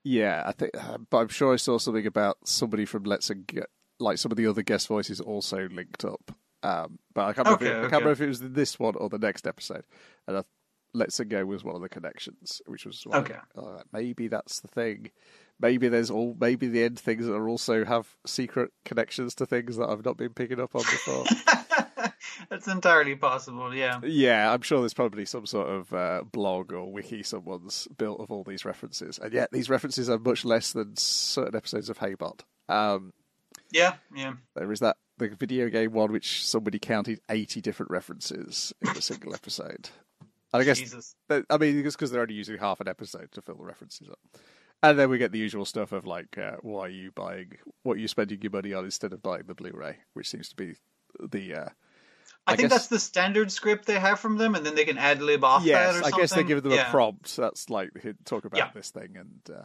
yeah, 0.05 0.43
I 0.47 0.53
think, 0.53 0.71
uh, 0.79 0.99
but 1.11 1.17
I'm 1.19 1.29
sure 1.29 1.55
I 1.55 1.57
saw 1.57 1.79
something 1.79 2.07
about 2.07 2.37
somebody 2.45 2.85
from 2.85 3.05
Let's 3.05 3.31
and 3.31 3.47
Go, 3.47 3.63
like 3.99 4.19
some 4.19 4.31
of 4.31 4.37
the 4.37 4.47
other 4.47 4.63
guest 4.63 4.87
voices 4.87 5.21
also 5.21 5.69
linked 5.71 6.05
up. 6.05 6.31
Um, 6.63 6.99
but 7.15 7.25
I 7.27 7.33
can't, 7.33 7.47
remember 7.47 7.65
if 7.65 7.71
Okay, 7.71 7.79
it, 7.81 7.87
I 7.87 7.91
can't 7.91 7.93
remember 7.93 8.13
if 8.13 8.21
it 8.21 8.29
was 8.29 8.41
this 8.41 8.79
one 8.79 8.95
or 8.97 9.09
the 9.09 9.19
next 9.19 9.47
episode. 9.47 9.85
And 10.27 10.39
I, 10.39 10.43
Let's 10.93 11.19
and 11.19 11.29
Go 11.31 11.45
was 11.45 11.65
one 11.65 11.75
of 11.75 11.83
the 11.83 11.89
connections, 11.89 12.63
which 12.67 12.87
was 12.87 13.05
like, 13.07 13.31
Okay. 13.31 13.41
uh, 13.57 13.83
maybe 13.93 14.29
that's 14.29 14.61
the 14.61 14.69
thing. 14.69 15.11
Maybe 15.65 15.89
there's 15.89 16.11
all 16.11 16.37
maybe 16.39 16.67
the 16.67 16.85
end 16.85 16.99
things 16.99 17.25
that 17.25 17.33
are 17.33 17.49
also 17.49 17.87
have 17.87 18.07
secret 18.27 18.71
connections 18.85 19.35
to 19.37 19.47
things 19.47 19.79
that 19.79 19.89
I've 19.89 20.05
not 20.05 20.19
been 20.19 20.35
picking 20.35 20.61
up 20.61 20.75
on 20.75 20.83
before. 20.83 21.25
That's 22.51 22.69
entirely 22.69 23.17
possible. 23.17 23.75
Yeah. 23.75 23.99
Yeah, 24.05 24.53
I'm 24.53 24.61
sure 24.61 24.81
there's 24.81 24.93
probably 24.93 25.25
some 25.25 25.47
sort 25.47 25.71
of 25.71 25.95
uh, 25.95 26.23
blog 26.31 26.75
or 26.75 26.93
wiki 26.93 27.23
someone's 27.23 27.89
built 27.97 28.21
of 28.21 28.31
all 28.31 28.45
these 28.45 28.67
references, 28.67 29.19
and 29.19 29.33
yet 29.33 29.53
these 29.53 29.71
references 29.71 30.11
are 30.11 30.19
much 30.19 30.45
less 30.45 30.75
than 30.75 30.99
certain 30.99 31.57
episodes 31.57 31.89
of 31.89 31.99
Haybot. 31.99 32.41
Um, 32.69 33.15
Yeah, 33.73 33.95
yeah. 34.15 34.35
there 34.55 34.71
is 34.71 34.81
that 34.81 34.99
the 35.17 35.29
video 35.29 35.71
game 35.71 35.93
one 35.93 36.13
which 36.13 36.45
somebody 36.45 36.79
counted 36.79 37.21
80 37.31 37.63
different 37.63 37.91
references 37.91 38.75
in 38.83 38.91
a 38.91 39.01
single 39.01 39.33
episode. 39.41 39.89
And 40.53 40.61
I 40.61 40.65
guess 40.65 40.79
Jesus. 40.79 41.17
I 41.31 41.57
mean 41.57 41.87
it's 41.87 41.97
because 41.97 42.11
they're 42.11 42.21
only 42.21 42.35
using 42.35 42.59
half 42.59 42.81
an 42.81 42.89
episode 42.89 43.33
to 43.33 43.41
fill 43.41 43.57
the 43.57 43.65
references 43.65 44.11
up. 44.11 44.19
And 44.85 44.99
then 44.99 45.09
we 45.09 45.19
get 45.19 45.33
the 45.33 45.39
usual 45.39 45.65
stuff 45.65 45.93
of 45.93 46.05
like, 46.07 46.37
uh, 46.37 46.57
why 46.61 46.87
are 46.87 46.89
you 46.91 47.11
buying, 47.13 47.53
what 47.85 47.95
are 47.95 48.01
you 48.01 48.09
spending 48.09 48.43
your 48.43 48.53
money 48.53 48.73
on 48.75 48.85
instead 48.85 49.13
of 49.13 49.23
buying 49.23 49.45
the 49.47 49.55
Blu-ray, 49.55 49.97
which 50.13 50.29
seems 50.29 50.49
to 50.51 50.57
be 50.57 50.75
the 51.21 51.55
uh, 51.55 51.69
I, 52.47 52.53
I 52.53 52.57
think 52.57 52.69
guess- 52.69 52.79
that's 52.81 52.89
the 52.89 52.99
standard 52.99 53.51
script 53.51 53.87
they 53.87 53.99
have 53.99 54.21
from 54.21 54.37
them, 54.37 54.55
and 54.55 54.65
then 54.67 54.75
they 54.75 54.85
can 54.85 54.99
ad 54.99 55.23
lib 55.23 55.43
off 55.45 55.65
yes, 55.65 55.79
that 55.79 55.89
or 55.89 55.93
something. 56.03 56.15
I 56.15 56.17
guess 56.19 56.35
they 56.35 56.45
give 56.45 56.63
them 56.63 56.73
yeah. 56.73 56.89
a 56.89 56.91
prompt. 56.91 57.35
That's 57.37 57.71
like 57.71 57.91
talk 58.25 58.45
about 58.45 58.59
Yeah. 58.59 58.71
this 58.75 58.91
thing, 58.91 59.17
and 59.17 59.41
uh, 59.51 59.63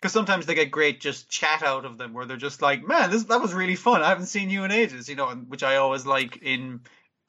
Because 0.00 0.12
sometimes 0.12 0.46
they 0.46 0.54
get 0.54 0.70
great 0.70 1.00
just 1.00 1.28
chat 1.28 1.62
out 1.64 1.84
of 1.84 1.98
them, 1.98 2.12
where 2.12 2.26
they're 2.26 2.36
just 2.36 2.62
like, 2.62 2.86
"Man, 2.86 3.10
this 3.10 3.24
that 3.24 3.40
was 3.40 3.54
really 3.54 3.74
fun. 3.76 4.02
I 4.02 4.10
haven't 4.10 4.26
seen 4.26 4.50
you 4.50 4.62
in 4.62 4.70
ages," 4.70 5.08
you 5.08 5.16
know, 5.16 5.28
which 5.30 5.64
I 5.64 5.76
always 5.76 6.06
like 6.06 6.36
in 6.42 6.82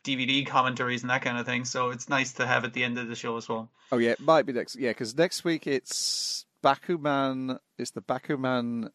DVD 0.03 0.45
commentaries 0.45 1.01
and 1.01 1.09
that 1.09 1.23
kind 1.23 1.39
of 1.39 1.45
thing. 1.47 1.65
So 1.65 1.89
it's 1.89 2.07
nice 2.07 2.33
to 2.33 2.45
have 2.45 2.63
at 2.63 2.73
the 2.73 2.83
end 2.83 2.99
of 2.99 3.07
the 3.07 3.15
show 3.15 3.35
as 3.37 3.49
well. 3.49 3.71
oh 3.91 3.97
yeah, 3.97 4.11
it 4.11 4.19
might 4.19 4.45
be 4.45 4.53
next. 4.53 4.75
Yeah, 4.75 4.91
because 4.91 5.17
next 5.17 5.43
week 5.43 5.65
it's 5.65 6.45
Bakuman. 6.67 7.59
It's 7.77 7.91
the 7.91 8.01
Bakuman 8.01 8.89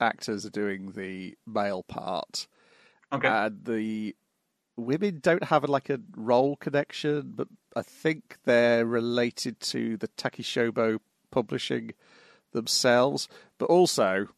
actors 0.00 0.44
are 0.44 0.50
doing 0.50 0.92
the 0.92 1.34
male 1.46 1.82
part, 1.82 2.46
Okay. 3.12 3.28
and 3.28 3.64
the 3.64 4.14
women 4.76 5.20
don't 5.20 5.44
have 5.44 5.64
like 5.64 5.88
a 5.88 6.00
role 6.16 6.56
connection, 6.56 7.32
but 7.34 7.48
I 7.76 7.82
think 7.82 8.36
they're 8.44 8.84
related 8.84 9.60
to 9.60 9.96
the 9.96 10.08
Takeshobo 10.08 10.98
publishing 11.30 11.92
themselves. 12.52 13.28
But 13.58 13.66
also, 13.66 14.28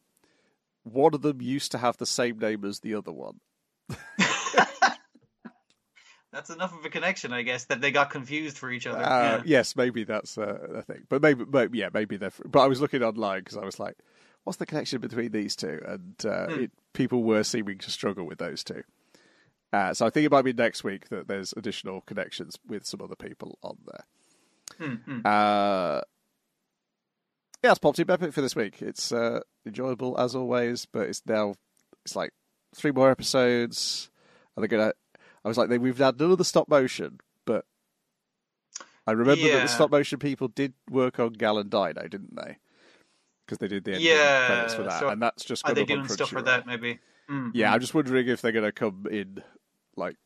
one 0.83 1.13
of 1.13 1.23
them 1.23 1.41
used 1.41 1.71
to 1.73 1.79
have 1.79 1.97
the 1.97 2.05
same 2.05 2.39
name 2.39 2.63
as 2.63 2.79
the 2.79 2.93
other 2.95 3.11
one. 3.11 3.39
That's 6.37 6.51
enough 6.51 6.77
of 6.77 6.85
a 6.85 6.89
connection, 6.91 7.33
I 7.33 7.41
guess, 7.41 7.65
that 7.65 7.81
they 7.81 7.89
got 7.89 8.11
confused 8.11 8.59
for 8.59 8.69
each 8.69 8.85
other. 8.85 9.03
Uh, 9.03 9.37
yeah. 9.37 9.41
Yes, 9.43 9.75
maybe 9.75 10.03
that's 10.03 10.37
uh, 10.37 10.59
a 10.75 10.81
thing. 10.83 11.01
But 11.09 11.23
maybe, 11.23 11.43
maybe, 11.51 11.79
yeah, 11.79 11.89
maybe 11.91 12.15
they're. 12.15 12.31
But 12.45 12.59
I 12.59 12.67
was 12.67 12.79
looking 12.79 13.01
online 13.01 13.39
because 13.39 13.57
I 13.57 13.65
was 13.65 13.79
like, 13.79 13.97
"What's 14.43 14.59
the 14.59 14.67
connection 14.67 15.01
between 15.01 15.31
these 15.31 15.55
two? 15.55 15.81
And 15.83 16.13
uh, 16.23 16.45
Hmm. 16.45 16.59
it, 16.65 16.71
people 16.93 17.23
were 17.23 17.43
seeming 17.43 17.79
to 17.79 17.89
struggle 17.89 18.27
with 18.27 18.37
those 18.37 18.63
two. 18.63 18.83
Uh, 19.73 19.95
so 19.95 20.05
I 20.05 20.11
think 20.11 20.27
it 20.27 20.31
might 20.31 20.43
be 20.45 20.53
next 20.53 20.83
week 20.83 21.09
that 21.09 21.27
there's 21.27 21.55
additional 21.57 22.01
connections 22.01 22.55
with 22.67 22.85
some 22.85 23.01
other 23.01 23.15
people 23.15 23.57
on 23.63 23.77
there. 23.87 24.87
Mm, 24.87 25.05
mm. 25.05 25.25
Uh, 25.25 26.01
yeah, 27.63 27.71
it's 27.71 27.79
Pop 27.79 27.95
Team 27.95 28.11
Epic 28.11 28.31
for 28.31 28.41
this 28.41 28.55
week. 28.55 28.83
It's 28.83 29.11
uh, 29.11 29.39
enjoyable 29.65 30.15
as 30.19 30.35
always, 30.35 30.85
but 30.85 31.09
it's 31.09 31.23
now 31.25 31.55
it's 32.05 32.15
like 32.15 32.29
three 32.75 32.91
more 32.91 33.09
episodes, 33.09 34.11
and 34.55 34.61
they're 34.61 34.67
gonna. 34.67 34.93
I 35.47 35.49
was 35.49 35.57
like, 35.57 35.69
they, 35.69 35.77
we've 35.77 35.97
had 35.97 36.19
none 36.19 36.29
of 36.29 36.37
the 36.37 36.43
stop 36.43 36.67
motion, 36.67 37.21
but 37.45 37.63
I 39.07 39.13
remember 39.13 39.47
that 39.47 39.61
the 39.61 39.69
stop 39.69 39.91
motion 39.91 40.19
people 40.19 40.49
did 40.49 40.73
work 40.91 41.21
on 41.21 41.31
Gal 41.31 41.57
and 41.57 41.69
Dino, 41.69 41.93
didn't 42.09 42.35
they? 42.35 42.57
Because 43.45 43.59
they 43.59 43.69
did 43.69 43.85
the 43.85 43.97
Yeah, 43.97 44.45
credits 44.45 44.73
for 44.73 44.83
that, 44.83 44.99
so 44.99 45.09
and 45.09 45.21
that's 45.21 45.45
just 45.45 45.65
Are 45.65 45.73
they 45.73 45.85
doing 45.85 46.05
stuff 46.09 46.31
for 46.31 46.41
that? 46.41 46.67
Maybe. 46.67 46.99
Mm, 47.31 47.51
Yeah, 47.53 47.69
mm. 47.69 47.75
I'm 47.75 47.79
just 47.79 47.93
wondering 47.93 48.27
if 48.27 48.41
they're 48.41 48.51
going 48.51 48.65
to 48.65 48.73
come 48.73 49.07
in 49.09 49.41
like 49.95 50.17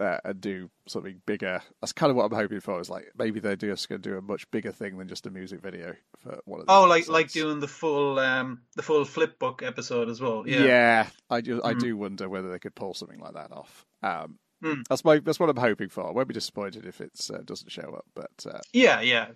uh, 0.00 0.18
and 0.24 0.40
do 0.40 0.70
something 0.88 1.20
bigger. 1.24 1.62
That's 1.80 1.92
kind 1.92 2.10
of 2.10 2.16
what 2.16 2.24
I'm 2.24 2.36
hoping 2.36 2.58
for. 2.58 2.80
Is 2.80 2.90
like 2.90 3.12
maybe 3.16 3.38
they're 3.38 3.54
just 3.54 3.88
going 3.88 4.02
to 4.02 4.10
do 4.10 4.16
a 4.18 4.22
much 4.22 4.50
bigger 4.50 4.72
thing 4.72 4.98
than 4.98 5.06
just 5.06 5.24
a 5.28 5.30
music 5.30 5.60
video 5.62 5.94
for 6.18 6.40
one 6.46 6.62
of. 6.62 6.66
Oh, 6.68 6.84
like 6.86 7.06
like 7.08 7.30
doing 7.30 7.60
the 7.60 7.68
full 7.68 8.18
um 8.18 8.62
the 8.74 8.82
full 8.82 9.04
flip 9.04 9.38
book 9.38 9.62
episode 9.62 10.08
as 10.08 10.20
well. 10.20 10.42
Yeah. 10.48 10.56
Yeah, 10.64 11.06
I 11.30 11.40
do. 11.42 11.62
I 11.62 11.74
Mm. 11.74 11.80
do 11.80 11.96
wonder 11.96 12.28
whether 12.28 12.50
they 12.50 12.58
could 12.58 12.74
pull 12.74 12.94
something 12.94 13.20
like 13.20 13.34
that 13.34 13.52
off. 13.52 13.86
Um, 14.02 14.38
Mm. 14.62 14.82
That's 14.88 15.04
my. 15.04 15.18
That's 15.20 15.38
what 15.38 15.48
I'm 15.50 15.56
hoping 15.56 15.88
for. 15.88 16.06
I 16.06 16.10
won't 16.10 16.28
be 16.28 16.34
disappointed 16.34 16.84
if 16.86 17.00
it 17.00 17.12
uh, 17.32 17.38
doesn't 17.44 17.70
show 17.70 17.94
up. 17.96 18.06
But 18.14 18.46
uh, 18.52 18.58
Yeah, 18.72 19.00
yeah. 19.00 19.28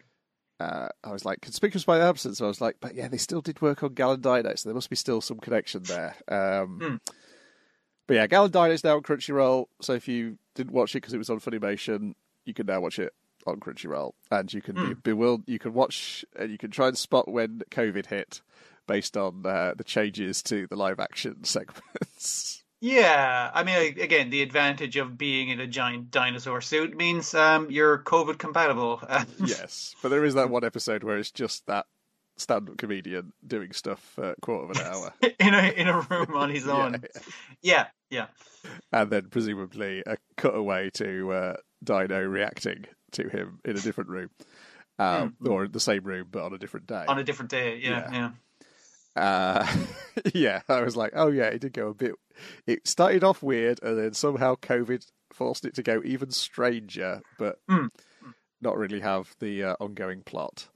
uh, 0.59 0.89
I 1.05 1.13
was 1.13 1.25
like 1.25 1.41
conspicuous 1.41 1.85
by 1.85 2.01
absence. 2.01 2.41
I 2.41 2.47
was 2.47 2.61
like, 2.61 2.77
but 2.81 2.95
yeah, 2.95 3.09
they 3.09 3.19
still 3.19 3.41
did 3.41 3.61
work 3.63 3.83
on 3.83 3.95
Gal 3.95 4.13
and 4.13 4.23
Dino, 4.23 4.55
so 4.57 4.69
there 4.69 4.75
must 4.75 4.91
be 4.91 4.97
still 4.97 5.21
some 5.21 5.39
connection 5.39 5.83
there. 5.85 6.17
Um, 6.29 6.79
Hmm. 6.81 6.97
But 8.09 8.15
yeah, 8.15 8.27
Gal 8.27 8.45
and 8.45 8.53
Dino 8.53 8.71
is 8.71 8.83
now 8.85 8.97
on 8.97 9.03
Crunchyroll. 9.03 9.67
So 9.81 9.93
if 9.93 10.09
you 10.09 10.39
didn't 10.57 10.73
watch 10.73 10.93
it 10.95 10.99
because 11.03 11.15
it 11.15 11.19
was 11.19 11.31
on 11.31 11.39
Funimation, 11.41 12.15
you 12.45 12.53
can 12.53 12.67
now 12.67 12.81
watch 12.81 12.99
it 12.99 13.13
on 13.47 13.61
Crunchyroll, 13.61 14.13
and 14.31 14.53
you 14.53 14.61
can 14.61 14.77
Hmm. 14.77 14.89
be 14.89 14.95
bewildered. 14.95 15.49
You 15.49 15.59
can 15.61 15.73
watch 15.73 16.25
and 16.37 16.51
you 16.51 16.59
can 16.59 16.71
try 16.73 16.89
and 16.89 16.99
spot 16.99 17.29
when 17.29 17.63
COVID 17.71 18.07
hit 18.07 18.43
based 18.89 19.17
on 19.17 19.47
uh, 19.47 19.75
the 19.77 19.85
changes 19.85 20.43
to 20.45 20.67
the 20.67 20.75
live 20.77 20.99
action 20.99 21.45
segments. 21.45 22.65
Yeah, 22.85 23.49
I 23.55 23.63
mean, 23.63 23.77
again, 24.01 24.31
the 24.31 24.43
advantage 24.43 24.97
of 24.97 25.17
being 25.17 25.51
in 25.51 25.61
a 25.61 25.69
giant 25.69 26.11
dinosaur 26.11 26.61
suit 26.61 26.97
means 26.97 27.33
um, 27.33 27.71
you're 27.71 27.99
COVID 27.99 28.39
compatible. 28.39 29.01
yes, 29.39 29.95
but 30.03 30.09
there 30.09 30.25
is 30.25 30.35
that 30.35 30.51
one 30.51 30.65
episode 30.65 31.05
where 31.05 31.17
it's 31.17 31.31
just 31.31 31.65
that 31.69 31.87
stand-up 32.39 32.77
comedian 32.79 33.33
doing 33.47 33.71
stuff 33.71 34.01
for 34.17 34.31
a 34.31 34.35
quarter 34.43 34.65
of 34.65 34.71
an 34.77 34.85
hour. 34.85 35.15
in 35.39 35.55
a 35.55 35.69
in 35.77 35.87
a 35.87 36.01
room 36.01 36.35
on 36.35 36.51
his 36.51 36.67
Yeah, 36.67 36.73
own. 36.73 37.05
Yeah, 37.63 37.87
yeah. 38.11 38.27
and 38.93 39.11
then 39.11 39.29
presumably 39.31 40.03
a 40.05 40.17
cutaway 40.37 40.91
to 40.95 41.31
uh, 41.33 41.57
Dino 41.85 42.21
reacting 42.25 42.87
to 43.13 43.29
him 43.29 43.61
in 43.65 43.77
a 43.77 43.81
different 43.81 44.11
room, 44.11 44.31
um, 44.99 45.37
or 45.47 45.69
the 45.69 45.79
same 45.79 46.03
room 46.03 46.27
but 46.33 46.43
on 46.43 46.53
a 46.53 46.59
different 46.59 46.89
day. 46.89 47.05
On 47.07 47.17
a 47.17 47.23
different 47.23 47.53
day. 47.53 47.79
Yeah, 47.81 47.91
Yeah. 47.91 48.11
yeah. 48.13 48.31
Uh, 49.17 49.67
yeah, 50.35 50.63
I 50.69 50.83
was 50.83 50.97
like, 50.97 51.13
oh 51.15 51.29
yeah, 51.29 51.47
it 51.47 51.61
did 51.61 51.73
go 51.73 51.89
a 51.89 51.95
bit. 51.95 52.15
It 52.67 52.87
started 52.89 53.25
off 53.25 53.43
weird, 53.43 53.81
and 53.83 53.99
then 53.99 54.15
somehow 54.15 54.55
COVID 54.57 55.05
forced 55.33 55.65
it 55.65 55.75
to 55.75 55.83
go 55.83 56.01
even 56.05 56.31
stranger. 56.31 57.21
But 57.39 57.59
Mm. 57.69 57.89
not 58.61 58.77
really 58.79 59.01
have 59.01 59.35
the 59.41 59.65
uh, 59.65 59.75
ongoing 59.81 60.23
plot. 60.23 60.69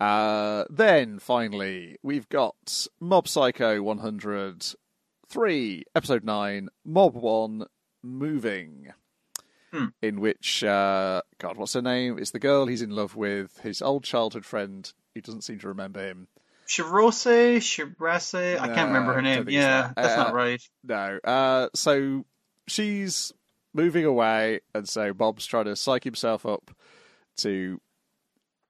Uh, 0.00 0.64
then 0.70 1.18
finally, 1.18 1.96
we've 2.02 2.28
got 2.28 2.86
Mob 3.00 3.26
Psycho 3.26 3.82
103, 3.82 5.84
episode 5.94 6.24
9, 6.24 6.68
Mob 6.84 7.14
1, 7.14 7.66
Moving. 8.02 8.92
Hmm. 9.72 9.86
In 10.00 10.20
which, 10.20 10.64
uh, 10.64 11.20
God, 11.38 11.58
what's 11.58 11.74
her 11.74 11.82
name? 11.82 12.18
It's 12.18 12.30
the 12.30 12.38
girl 12.38 12.66
he's 12.66 12.80
in 12.80 12.90
love 12.90 13.16
with, 13.16 13.58
his 13.58 13.82
old 13.82 14.04
childhood 14.04 14.46
friend. 14.46 14.90
He 15.14 15.20
doesn't 15.20 15.42
seem 15.42 15.58
to 15.58 15.68
remember 15.68 16.06
him. 16.06 16.28
Shirose, 16.68 17.56
Shirase, 17.58 18.58
I 18.60 18.68
can't 18.68 18.88
remember 18.88 19.14
her 19.14 19.22
No, 19.22 19.34
name. 19.36 19.48
Yeah, 19.48 19.88
that. 19.88 19.96
that's 19.96 20.12
Uh, 20.14 20.16
not 20.24 20.34
right. 20.34 20.62
No. 20.84 21.18
Uh, 21.24 21.68
so 21.74 22.24
she's 22.66 23.32
moving 23.74 24.04
away, 24.04 24.60
and 24.74 24.88
so 24.88 25.12
Mob's 25.18 25.46
trying 25.46 25.64
to 25.64 25.76
psych 25.76 26.04
himself 26.04 26.44
up 26.44 26.70
to 27.38 27.80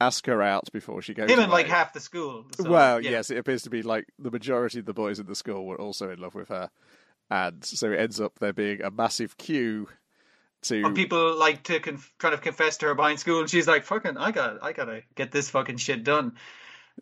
ask 0.01 0.27
her 0.27 0.41
out 0.41 0.69
before 0.73 1.03
she 1.03 1.13
goes 1.13 1.29
Him 1.29 1.41
and 1.41 1.51
like 1.51 1.67
half 1.67 1.93
the 1.93 1.99
school. 2.01 2.47
so, 2.57 2.71
well, 2.71 3.01
yeah. 3.03 3.11
yes, 3.11 3.31
it 3.31 3.39
appears 3.39 3.63
to 3.63 3.71
be 3.71 3.83
like 3.83 4.07
the 4.19 4.31
majority 4.31 4.79
of 4.79 4.85
the 4.87 4.95
boys 4.95 5.19
in 5.19 5.27
the 5.27 5.35
school 5.35 5.67
were 5.67 5.81
also 5.81 6.09
in 6.11 6.21
love 6.21 6.37
with 6.37 6.49
her, 6.51 6.71
and 7.31 7.65
so 7.65 7.91
it 7.91 7.99
ends 7.99 8.21
up 8.21 8.39
there 8.39 8.53
being 8.53 8.81
a 8.83 8.93
massive 8.93 9.37
queue 9.39 9.89
to 10.63 10.83
When 10.85 10.95
people 10.95 11.37
like 11.37 11.65
to 11.65 11.81
conf- 11.81 12.13
trying 12.19 12.35
to 12.37 12.39
confess 12.43 12.77
to 12.79 12.87
her 12.87 12.95
behind 12.95 13.19
school, 13.19 13.41
and 13.41 13.51
she's 13.51 13.67
like, 13.67 13.85
"Fucking, 13.85 14.17
I 14.17 14.31
got, 14.31 14.63
I 14.63 14.73
gotta 14.73 15.03
get 15.17 15.33
this 15.33 15.51
fucking 15.51 15.79
shit 15.79 16.05
done." 16.05 16.37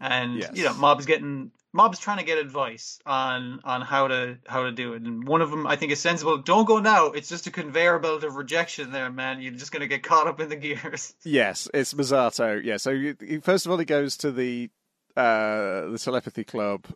And 0.01 0.39
Yes. 0.39 0.51
you 0.55 0.65
know, 0.65 0.75
Mob's 0.75 1.07
getting, 1.07 1.51
Mob's 1.73 1.99
trying 1.99 2.19
to 2.19 2.25
get 2.25 2.39
advice 2.39 2.99
on 3.07 3.61
on 3.65 3.83
how 3.83 4.09
to 4.09 4.39
how 4.47 4.65
to 4.65 4.73
do 4.73 4.95
it. 4.95 5.03
And 5.03 5.27
one 5.27 5.43
of 5.43 5.51
them, 5.51 5.67
I 5.67 5.77
think, 5.77 5.93
is 5.93 6.01
sensible. 6.01 6.39
Don't 6.39 6.65
go 6.67 6.79
now. 6.81 7.07
It's 7.09 7.29
just 7.29 7.47
a 7.47 7.51
conveyor 7.51 7.99
belt 7.99 8.25
of 8.25 8.37
rejection, 8.37 8.93
there, 8.93 9.11
man. 9.11 9.41
You're 9.41 9.53
just 9.53 9.73
gonna 9.73 9.87
get 9.87 10.03
caught 10.03 10.27
up 10.27 10.41
in 10.41 10.49
the 10.49 10.57
gears. 10.57 11.15
Yes, 11.25 11.69
it's 11.75 11.93
Mazzato. 11.95 12.63
Yeah, 12.63 12.77
so 12.79 12.91
you, 12.91 13.17
first 13.43 13.67
of 13.67 13.73
all, 13.73 13.79
he 13.79 13.85
goes 13.85 14.17
to 14.19 14.33
the 14.33 14.71
uh, 15.17 15.89
the 15.91 15.99
telepathy 16.03 16.45
club, 16.45 16.87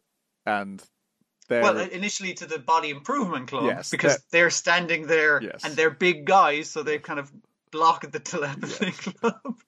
and 0.47 0.83
there. 1.49 1.63
Well, 1.63 1.79
initially 1.79 2.35
to 2.35 2.47
the 2.47 2.59
body 2.59 2.91
improvement 2.91 3.49
club 3.49 3.65
Yes, 3.65 3.91
because 3.91 4.17
that- 4.17 4.31
they're 4.31 4.51
standing 4.51 5.07
there 5.07 5.43
Yes. 5.43 5.65
and 5.65 5.75
they're 5.75 5.91
big 5.91 6.25
guys, 6.27 6.71
so 6.71 6.83
they 6.83 6.99
kind 6.99 7.19
of 7.19 7.31
block 7.71 8.11
the 8.11 8.21
telepathy 8.21 8.91
club. 9.19 9.59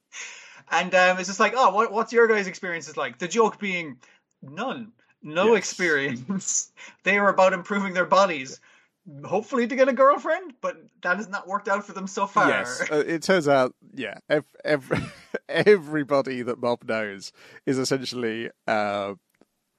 And 0.73 0.95
um, 0.95 1.18
it's 1.18 1.29
just 1.29 1.39
like, 1.39 1.53
oh, 1.55 1.70
what, 1.75 1.93
what's 1.93 2.12
your 2.12 2.27
guys' 2.27 2.47
experiences 2.47 2.97
like? 2.97 3.18
The 3.18 3.29
joke 3.29 3.59
being 3.61 3.99
none, 4.43 4.93
no 5.23 5.53
Yes. 5.53 5.59
experience. 5.59 6.73
they 7.05 7.18
are 7.18 7.29
about 7.29 7.53
improving 7.53 7.93
their 7.93 8.07
bodies, 8.07 8.59
hopefully 9.23 9.66
to 9.66 9.77
get 9.77 9.89
a 9.89 9.93
girlfriend, 9.93 10.55
but 10.62 10.79
that 11.03 11.18
has 11.18 11.29
not 11.29 11.47
worked 11.47 11.68
out 11.68 11.85
for 11.85 11.93
them 11.93 12.07
so 12.07 12.27
far. 12.27 12.49
Yes, 12.49 12.91
uh, 12.91 13.05
it 13.07 13.23
turns 13.23 13.49
out, 13.49 13.75
yeah, 13.95 14.14
ev- 14.31 14.47
every, 14.64 14.99
everybody 15.49 16.41
that 16.41 16.59
Mob 16.59 16.85
knows 16.89 17.33
is 17.66 17.79
essentially 17.79 18.51
uh, 18.66 19.14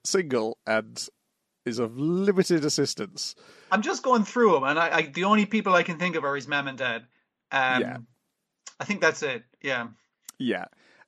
single 0.04 0.58
and 0.64 1.08
is 1.66 1.80
of 1.80 1.98
limited 1.98 2.64
assistance. 2.64 3.34
I'm 3.72 3.82
just 3.82 4.04
going 4.04 4.24
through 4.24 4.52
them, 4.52 4.62
and 4.62 4.78
I, 4.78 4.96
I 4.98 5.02
the 5.02 5.24
only 5.24 5.46
people 5.46 5.74
I 5.74 5.82
can 5.82 5.98
think 5.98 6.14
of 6.14 6.24
are 6.24 6.36
his 6.36 6.46
mom 6.46 6.68
and 6.68 6.78
dad. 6.78 7.02
Um, 7.50 7.80
Yeah. 7.80 7.96
I 8.78 8.84
think 8.84 9.00
that's 9.00 9.22
it. 9.22 9.42
Yeah. 9.62 9.88
Yeah. 10.38 10.66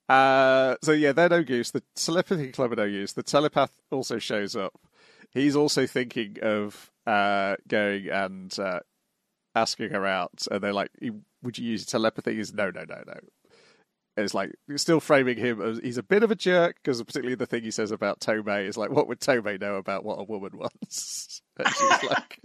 Uh, 0.09 0.77
so 0.83 0.93
yeah, 0.93 1.13
they're 1.13 1.29
no 1.29 1.39
use. 1.39 1.71
The 1.71 1.83
telepathy 1.95 2.53
club 2.53 2.73
are 2.73 2.77
no 2.77 2.85
use. 2.85 3.13
The 3.13 3.23
telepath 3.23 3.77
also 3.91 4.19
shows 4.19 4.55
up. 4.55 4.79
He's 5.33 5.57
also 5.57 5.87
thinking 5.87 6.37
of 6.43 6.91
uh, 7.07 7.57
going 7.69 8.09
and 8.09 8.57
uh, 8.59 8.81
asking 9.55 9.91
her 9.91 10.07
out, 10.07 10.47
and 10.51 10.63
they're 10.63 10.73
like, 10.73 10.91
"Would 11.43 11.59
you 11.59 11.69
use 11.69 11.85
telepathy?" 11.85 12.37
He's 12.37 12.53
no, 12.53 12.71
no, 12.71 12.85
no, 12.89 13.03
no. 13.07 13.15
It's 14.17 14.33
like 14.33 14.53
still 14.77 15.01
framing 15.01 15.37
him 15.37 15.61
as 15.61 15.79
he's 15.79 15.99
a 15.99 16.03
bit 16.03 16.23
of 16.23 16.31
a 16.31 16.35
jerk 16.35 16.77
because 16.83 17.03
particularly 17.03 17.35
the 17.35 17.47
thing 17.47 17.65
he 17.65 17.71
says 17.71 17.91
about 17.91 18.21
Tome 18.21 18.49
is 18.49 18.77
like, 18.77 18.91
"What 18.91 19.09
would 19.09 19.21
Tome 19.21 19.59
know 19.61 19.77
about 19.77 20.05
what 20.05 20.21
a 20.21 20.25
woman 20.25 20.57
wants?" 20.57 21.43
And 21.59 21.69
she's 21.69 22.11
like, 22.11 22.41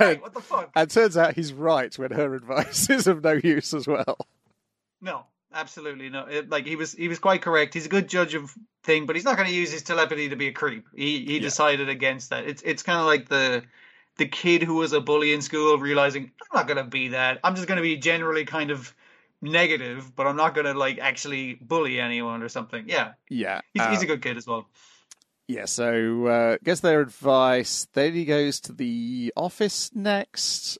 and, 0.00 0.22
what 0.22 0.32
the 0.32 0.40
fuck? 0.40 0.70
and 0.74 0.90
turns 0.90 1.16
out 1.16 1.34
he's 1.34 1.52
right 1.52 1.96
when 1.98 2.10
her 2.10 2.34
advice 2.34 2.88
is 2.90 3.06
of 3.06 3.22
no 3.22 3.32
use 3.32 3.74
as 3.74 3.86
well. 3.86 4.16
No, 5.00 5.26
absolutely 5.52 6.08
not. 6.08 6.32
It, 6.32 6.50
like 6.50 6.66
he 6.66 6.76
was, 6.76 6.92
he 6.92 7.08
was 7.08 7.18
quite 7.18 7.42
correct. 7.42 7.74
He's 7.74 7.86
a 7.86 7.90
good 7.90 8.08
judge 8.08 8.34
of 8.34 8.54
thing, 8.84 9.06
but 9.06 9.16
he's 9.16 9.24
not 9.24 9.36
going 9.36 9.48
to 9.48 9.54
use 9.54 9.70
his 9.72 9.82
telepathy 9.82 10.28
to 10.30 10.36
be 10.36 10.48
a 10.48 10.52
creep. 10.52 10.86
He 10.94 11.24
he 11.24 11.34
Yeah. 11.36 11.40
decided 11.40 11.88
against 11.88 12.30
that. 12.30 12.46
It's 12.46 12.62
it's 12.62 12.82
kind 12.82 12.98
of 13.00 13.06
like 13.06 13.28
the 13.28 13.64
the 14.16 14.26
kid 14.26 14.62
who 14.62 14.74
was 14.74 14.92
a 14.92 15.00
bully 15.00 15.32
in 15.32 15.42
school 15.42 15.78
realizing 15.78 16.24
I'm 16.40 16.58
not 16.58 16.66
going 16.66 16.78
to 16.78 16.84
be 16.84 17.08
that. 17.08 17.40
I'm 17.44 17.54
just 17.54 17.68
going 17.68 17.76
to 17.76 17.82
be 17.82 17.96
generally 17.96 18.44
kind 18.44 18.70
of 18.70 18.94
negative, 19.40 20.14
but 20.16 20.26
I'm 20.26 20.36
not 20.36 20.54
going 20.54 20.66
to 20.66 20.74
like 20.74 20.98
actually 20.98 21.54
bully 21.54 22.00
anyone 22.00 22.42
or 22.42 22.48
something. 22.48 22.84
Yeah, 22.88 23.12
Yeah, 23.30 23.60
he's, 23.74 23.82
uh, 23.82 23.90
he's 23.90 24.02
a 24.02 24.06
good 24.06 24.22
kid 24.22 24.36
as 24.36 24.46
well. 24.46 24.66
Yeah, 25.46 25.64
so 25.64 26.26
uh, 26.26 26.56
gets 26.62 26.80
their 26.80 27.00
advice. 27.00 27.86
Then 27.94 28.12
he 28.12 28.24
goes 28.24 28.60
to 28.60 28.72
the 28.72 29.32
office 29.36 29.90
next. 29.94 30.78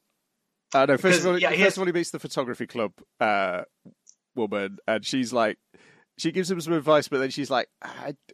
Uh, 0.74 0.84
no, 0.84 0.96
first 0.98 1.02
Because, 1.02 1.24
of 1.24 1.32
all, 1.32 1.38
yeah, 1.38 1.64
first 1.64 1.76
of 1.76 1.80
all, 1.80 1.86
he 1.86 1.92
meets 1.92 2.10
the 2.10 2.18
photography 2.18 2.66
club 2.66 2.92
uh, 3.20 3.62
woman, 4.38 4.78
and 4.86 5.04
she's 5.04 5.32
like, 5.32 5.58
she 6.18 6.32
gives 6.32 6.50
him 6.50 6.60
some 6.60 6.72
advice, 6.72 7.06
but 7.08 7.18
then 7.18 7.30
she's 7.30 7.50
like, 7.50 7.68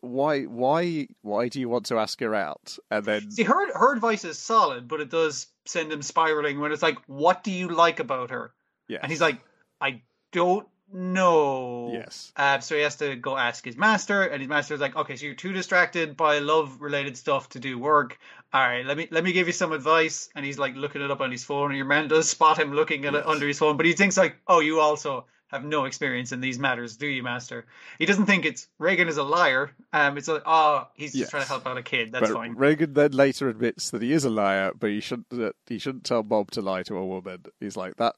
"Why, 0.00 0.44
why, 0.44 1.08
why 1.20 1.48
do 1.48 1.60
you 1.60 1.68
want 1.68 1.86
to 1.86 1.98
ask 1.98 2.18
her 2.20 2.34
out?" 2.34 2.78
And 2.90 3.04
then, 3.04 3.30
See, 3.30 3.42
her 3.42 3.78
her 3.78 3.94
advice 3.94 4.24
is 4.24 4.38
solid, 4.38 4.88
but 4.88 5.00
it 5.00 5.10
does 5.10 5.48
send 5.66 5.92
him 5.92 6.02
spiraling 6.02 6.60
when 6.60 6.72
it's 6.72 6.82
like, 6.82 6.98
"What 7.06 7.44
do 7.44 7.50
you 7.50 7.68
like 7.68 8.00
about 8.00 8.30
her?" 8.30 8.54
yeah, 8.88 9.00
And 9.02 9.10
he's 9.10 9.20
like, 9.20 9.40
"I 9.80 10.02
don't 10.32 10.66
know." 10.92 11.90
"Yes, 11.92 12.32
Uh, 12.36 12.58
so 12.60 12.74
he 12.74 12.82
has 12.82 12.96
to 12.96 13.16
go 13.16 13.36
ask 13.36 13.64
his 13.64 13.76
master, 13.76 14.22
and 14.22 14.40
his 14.40 14.48
master's 14.48 14.80
like, 14.80 14.96
"Okay, 14.96 15.16
so 15.16 15.26
you're 15.26 15.34
too 15.34 15.52
distracted 15.52 16.16
by 16.16 16.38
love-related 16.38 17.18
stuff 17.18 17.50
to 17.50 17.60
do 17.60 17.78
work. 17.78 18.18
All 18.54 18.66
right, 18.66 18.86
let 18.86 18.96
me 18.96 19.08
let 19.10 19.24
me 19.24 19.32
give 19.32 19.46
you 19.46 19.52
some 19.52 19.72
advice." 19.72 20.30
And 20.34 20.44
he's 20.46 20.58
like 20.58 20.74
looking 20.74 21.02
it 21.02 21.10
up 21.10 21.20
on 21.20 21.30
his 21.30 21.44
phone, 21.44 21.70
and 21.70 21.76
your 21.76 21.86
man 21.86 22.08
does 22.08 22.30
spot 22.30 22.58
him 22.58 22.72
looking 22.72 23.04
at 23.04 23.14
it 23.14 23.26
under 23.26 23.46
his 23.46 23.58
phone, 23.58 23.76
but 23.76 23.84
he 23.84 23.92
thinks 23.92 24.16
like, 24.16 24.36
"Oh, 24.46 24.60
you 24.60 24.80
also 24.80 25.26
have 25.54 25.64
no 25.64 25.84
experience 25.86 26.32
in 26.32 26.40
these 26.40 26.58
matters, 26.58 26.96
do 26.96 27.06
you, 27.06 27.22
master?" 27.22 27.64
He 27.98 28.06
doesn't 28.06 28.26
think 28.26 28.44
it's 28.44 28.68
Reigen 28.80 29.08
is 29.08 29.16
a 29.16 29.22
liar. 29.22 29.70
Um, 29.92 30.18
it's 30.18 30.28
like, 30.28 30.42
oh, 30.44 30.88
he's 30.94 31.12
just 31.12 31.20
Yes. 31.22 31.30
trying 31.30 31.42
to 31.44 31.48
help 31.48 31.66
out 31.66 31.78
a 31.78 31.82
kid. 31.82 32.12
That's 32.12 32.28
but 32.28 32.34
fine. 32.34 32.54
Reigen 32.56 32.94
then 32.94 33.12
later 33.12 33.48
admits 33.48 33.90
that 33.90 34.02
he 34.02 34.12
is 34.12 34.24
a 34.24 34.30
liar, 34.30 34.72
but 34.78 34.90
he 34.90 35.00
shouldn't. 35.00 35.30
That 35.30 35.54
he 35.66 35.78
shouldn't 35.78 36.04
tell 36.04 36.22
Mob 36.22 36.50
to 36.52 36.60
lie 36.60 36.82
to 36.84 36.96
a 36.96 37.06
woman. 37.06 37.44
He's 37.60 37.76
like 37.76 37.96
that. 37.96 38.16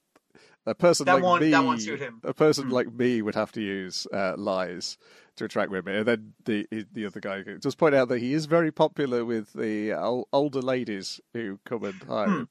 A 0.68 0.74
person 0.74 1.07
That 1.07 1.20
like 1.22 1.41
me, 1.41 1.51
that 1.51 1.64
won't 1.64 1.80
suit 1.80 2.01
him. 2.01 2.20
a 2.24 2.34
person 2.34 2.64
Hmm. 2.64 2.72
like 2.72 2.93
me 2.93 3.22
would 3.22 3.37
have 3.37 3.53
to 3.53 3.61
use 3.61 4.05
uh, 4.12 4.34
lies 4.37 4.99
to 5.37 5.45
attract 5.45 5.70
women. 5.70 5.95
And 5.95 6.07
then 6.07 6.32
the 6.45 6.66
the 6.93 7.07
other 7.07 7.20
guy 7.20 7.45
just 7.62 7.78
point 7.78 7.95
out 7.95 8.09
that 8.09 8.18
he 8.18 8.32
is 8.32 8.47
very 8.47 8.72
popular 8.72 9.24
with 9.24 9.53
the 9.53 9.93
older 10.32 10.61
ladies 10.61 11.20
who 11.34 11.61
come 11.64 11.84
and 11.84 12.03
hire 12.03 12.26
Hmm. 12.28 12.37
him. 12.41 12.49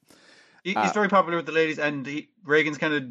He, 0.64 0.74
Uh, 0.74 0.82
he's 0.82 0.92
very 0.92 1.08
popular 1.08 1.36
with 1.36 1.46
the 1.46 1.52
ladies, 1.52 1.78
and 1.78 2.04
he, 2.06 2.28
Reigen's 2.44 2.78
kind 2.78 2.94
of 2.94 3.04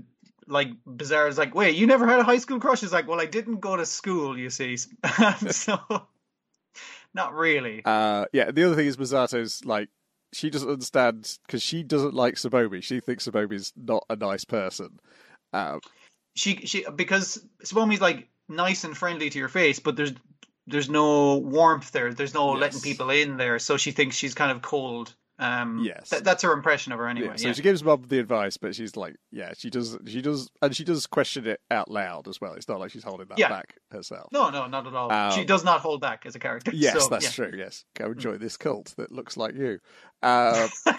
like 0.47 0.69
bizarre. 0.85 1.27
It's 1.27 1.37
like, 1.37 1.55
wait, 1.55 1.75
you 1.75 1.87
never 1.87 2.07
had 2.07 2.19
a 2.19 2.23
high 2.23 2.37
school 2.37 2.59
crush? 2.59 2.81
He's 2.81 2.93
like, 2.93 3.07
well, 3.07 3.21
I 3.21 3.25
didn't 3.25 3.59
go 3.59 3.75
to 3.75 3.85
school, 3.85 4.37
you 4.37 4.49
see, 4.49 4.77
so 5.49 5.79
not 7.13 7.33
really. 7.33 7.81
Uh, 7.85 8.25
yeah, 8.33 8.51
the 8.51 8.63
other 8.63 8.75
thing 8.75 8.87
is 8.87 8.97
Mazato's 8.97 9.63
like 9.65 9.89
she 10.33 10.49
doesn't 10.49 10.69
understand 10.69 11.37
because 11.45 11.63
she 11.63 11.83
doesn't 11.83 12.13
like 12.13 12.35
Tsubomi. 12.35 12.83
She 12.83 12.99
thinks 12.99 13.27
Tsubomi's 13.27 13.71
not 13.75 14.05
a 14.09 14.15
nice 14.15 14.43
person. 14.45 14.99
Uh, 15.53 15.79
she 16.35 16.65
she 16.65 16.85
because 16.95 17.43
Tsubomi's 17.63 18.01
like 18.01 18.27
nice 18.49 18.83
and 18.83 18.95
friendly 18.95 19.29
to 19.29 19.39
your 19.39 19.47
face, 19.47 19.79
but 19.79 19.95
there's 19.95 20.13
there's 20.67 20.89
no 20.89 21.37
warmth 21.37 21.91
there. 21.91 22.13
There's 22.13 22.33
no 22.33 22.53
Yes. 22.53 22.61
letting 22.61 22.81
people 22.81 23.09
in 23.11 23.37
there, 23.37 23.59
so 23.59 23.77
she 23.77 23.91
thinks 23.91 24.15
she's 24.15 24.33
kind 24.33 24.51
of 24.51 24.61
cold. 24.61 25.13
Um, 25.37 25.81
Yes. 25.83 26.09
th- 26.09 26.23
that's 26.23 26.43
her 26.43 26.53
impression 26.53 26.93
of 26.93 26.99
her 26.99 27.07
anyway. 27.07 27.27
Yeah, 27.31 27.35
so 27.35 27.47
yeah. 27.47 27.53
she 27.53 27.61
gives 27.61 27.83
Mob 27.83 28.07
the 28.07 28.19
advice, 28.19 28.55
but 28.57 28.73
she's 28.73 28.95
like, 28.95 29.15
yeah, 29.31 29.51
she 29.57 29.69
does, 29.69 29.97
she 30.07 30.21
does, 30.21 30.49
and 30.61 30.75
she 30.75 30.83
does 30.85 31.05
question 31.07 31.45
it 31.45 31.59
out 31.69 31.91
loud 31.91 32.27
as 32.27 32.39
well. 32.39 32.53
It's 32.53 32.69
not 32.69 32.79
like 32.79 32.91
she's 32.91 33.03
holding 33.03 33.27
that 33.27 33.37
Yeah. 33.37 33.49
back 33.49 33.75
herself. 33.91 34.29
No, 34.31 34.49
no, 34.49 34.67
not 34.67 34.87
at 34.87 34.93
all. 34.93 35.11
Um, 35.11 35.31
she 35.31 35.43
does 35.43 35.63
not 35.65 35.81
hold 35.81 35.99
back 36.01 36.25
as 36.25 36.35
a 36.35 36.39
character. 36.39 36.71
Yes, 36.73 37.03
so, 37.03 37.09
that's 37.09 37.25
yeah. 37.37 37.45
true. 37.47 37.57
Yes, 37.57 37.83
go 37.95 38.05
enjoy 38.11 38.37
this 38.37 38.55
cult 38.55 38.93
that 38.97 39.11
looks 39.11 39.35
like 39.35 39.55
you. 39.55 39.79
Uh, 40.23 40.67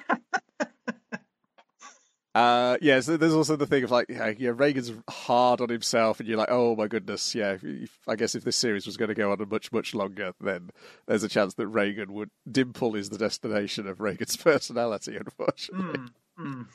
uh, 2.36 2.76
yeah, 2.82 3.00
so 3.00 3.16
there's 3.16 3.32
also 3.32 3.56
the 3.56 3.66
thing 3.66 3.82
of 3.82 3.90
like, 3.90 4.10
yeah, 4.10 4.30
yeah, 4.36 4.50
Reigen's 4.50 4.92
hard 5.08 5.62
on 5.62 5.70
himself, 5.70 6.20
and 6.20 6.28
you're 6.28 6.36
like, 6.36 6.50
oh 6.50 6.76
my 6.76 6.86
goodness, 6.86 7.34
yeah. 7.34 7.52
If, 7.52 7.64
if, 7.64 7.98
I 8.06 8.14
guess 8.14 8.34
if 8.34 8.44
this 8.44 8.56
series 8.56 8.84
was 8.84 8.98
going 8.98 9.08
to 9.08 9.14
go 9.14 9.32
on 9.32 9.40
a 9.40 9.46
much, 9.46 9.72
much 9.72 9.94
longer, 9.94 10.34
then 10.38 10.68
there's 11.06 11.22
a 11.22 11.30
chance 11.30 11.54
that 11.54 11.66
Reagan 11.66 12.12
would 12.12 12.28
dimple 12.50 12.94
is 12.94 13.08
the 13.08 13.16
destination 13.16 13.86
of 13.86 14.00
Reigen's 14.00 14.36
personality. 14.36 15.16
Unfortunately. 15.16 15.98
Mm, 15.98 16.10
mm. 16.38 16.66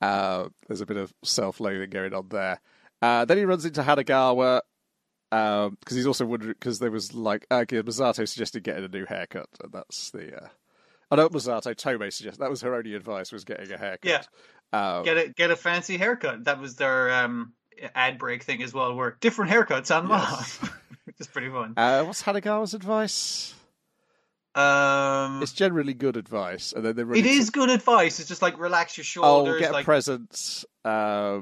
Uh, 0.00 0.48
there's 0.66 0.80
a 0.80 0.86
bit 0.86 0.96
of 0.96 1.12
self-loathing 1.22 1.90
going 1.90 2.14
on 2.14 2.28
there. 2.30 2.58
Uh, 3.02 3.26
then 3.26 3.36
he 3.36 3.44
runs 3.44 3.66
into 3.66 3.82
Hanazawa 3.82 4.62
because 5.30 5.96
he's 5.96 6.06
also 6.06 6.24
wondering 6.24 6.54
because 6.58 6.78
there 6.78 6.90
was 6.90 7.12
like 7.12 7.46
uh, 7.50 7.66
Masato 7.66 8.26
suggested 8.26 8.62
getting 8.62 8.86
a 8.86 8.88
new 8.88 9.04
haircut, 9.04 9.50
and 9.62 9.70
that's 9.70 10.12
the. 10.12 10.44
Uh... 10.44 10.48
Oh 11.10 11.16
no, 11.16 11.28
Masato 11.28 11.76
Tome 11.76 12.10
suggested 12.10 12.40
that 12.40 12.48
was 12.48 12.62
her 12.62 12.74
only 12.74 12.94
advice 12.94 13.32
was 13.32 13.44
getting 13.44 13.70
a 13.70 13.76
haircut. 13.76 14.08
Yeah. 14.08 14.22
Um, 14.72 15.02
Get 15.04 15.16
a 15.16 15.28
get 15.30 15.50
a 15.50 15.56
fancy 15.56 15.96
haircut. 15.96 16.44
That 16.44 16.60
was 16.60 16.76
their 16.76 17.10
um 17.12 17.52
ad 17.94 18.18
break 18.18 18.42
thing 18.42 18.62
as 18.62 18.74
well, 18.74 18.94
where 18.94 19.16
different 19.20 19.50
haircuts 19.50 19.94
on 19.96 20.08
Yes. 20.08 20.58
which 21.04 21.16
is 21.20 21.26
pretty 21.26 21.48
fun. 21.48 21.74
Uh, 21.76 22.04
what's 22.04 22.22
Hanazawa's 22.22 22.74
advice? 22.74 23.54
Um, 24.54 25.42
It's 25.42 25.52
generally 25.52 25.94
good 25.94 26.16
advice, 26.16 26.72
and 26.72 26.84
then 26.84 26.96
they 26.96 27.04
run 27.04 27.16
it 27.18 27.24
into- 27.26 27.50
good 27.52 27.70
advice. 27.70 28.18
It's 28.18 28.28
just 28.28 28.42
like 28.42 28.58
relax 28.58 28.96
your 28.98 29.02
Oh, 29.22 29.44
shoulders, 29.46 29.60
get 29.60 29.70
a 29.70 29.72
like 29.72 29.84
present. 29.84 30.64
Uh, 30.84 31.40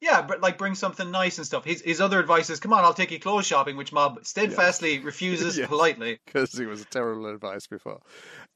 yeah, 0.00 0.22
but 0.22 0.40
like 0.40 0.58
bring 0.58 0.74
something 0.74 1.10
nice 1.10 1.38
and 1.38 1.46
stuff. 1.46 1.64
His 1.64 1.80
his 1.80 2.00
other 2.00 2.18
advice 2.20 2.50
is, 2.50 2.60
come 2.60 2.72
on, 2.72 2.84
I'll 2.84 2.94
take 2.94 3.10
you 3.10 3.18
clothes 3.20 3.46
shopping, 3.46 3.76
which 3.76 3.92
Mob 3.92 4.18
steadfastly 4.24 4.98
refuses 5.00 5.56
Yes. 5.58 5.68
politely. 5.68 6.18
because 6.26 6.58
it 6.58 6.66
was 6.66 6.82
a 6.82 6.86
terrible 6.86 7.26
advice 7.26 7.66
before. 7.66 8.00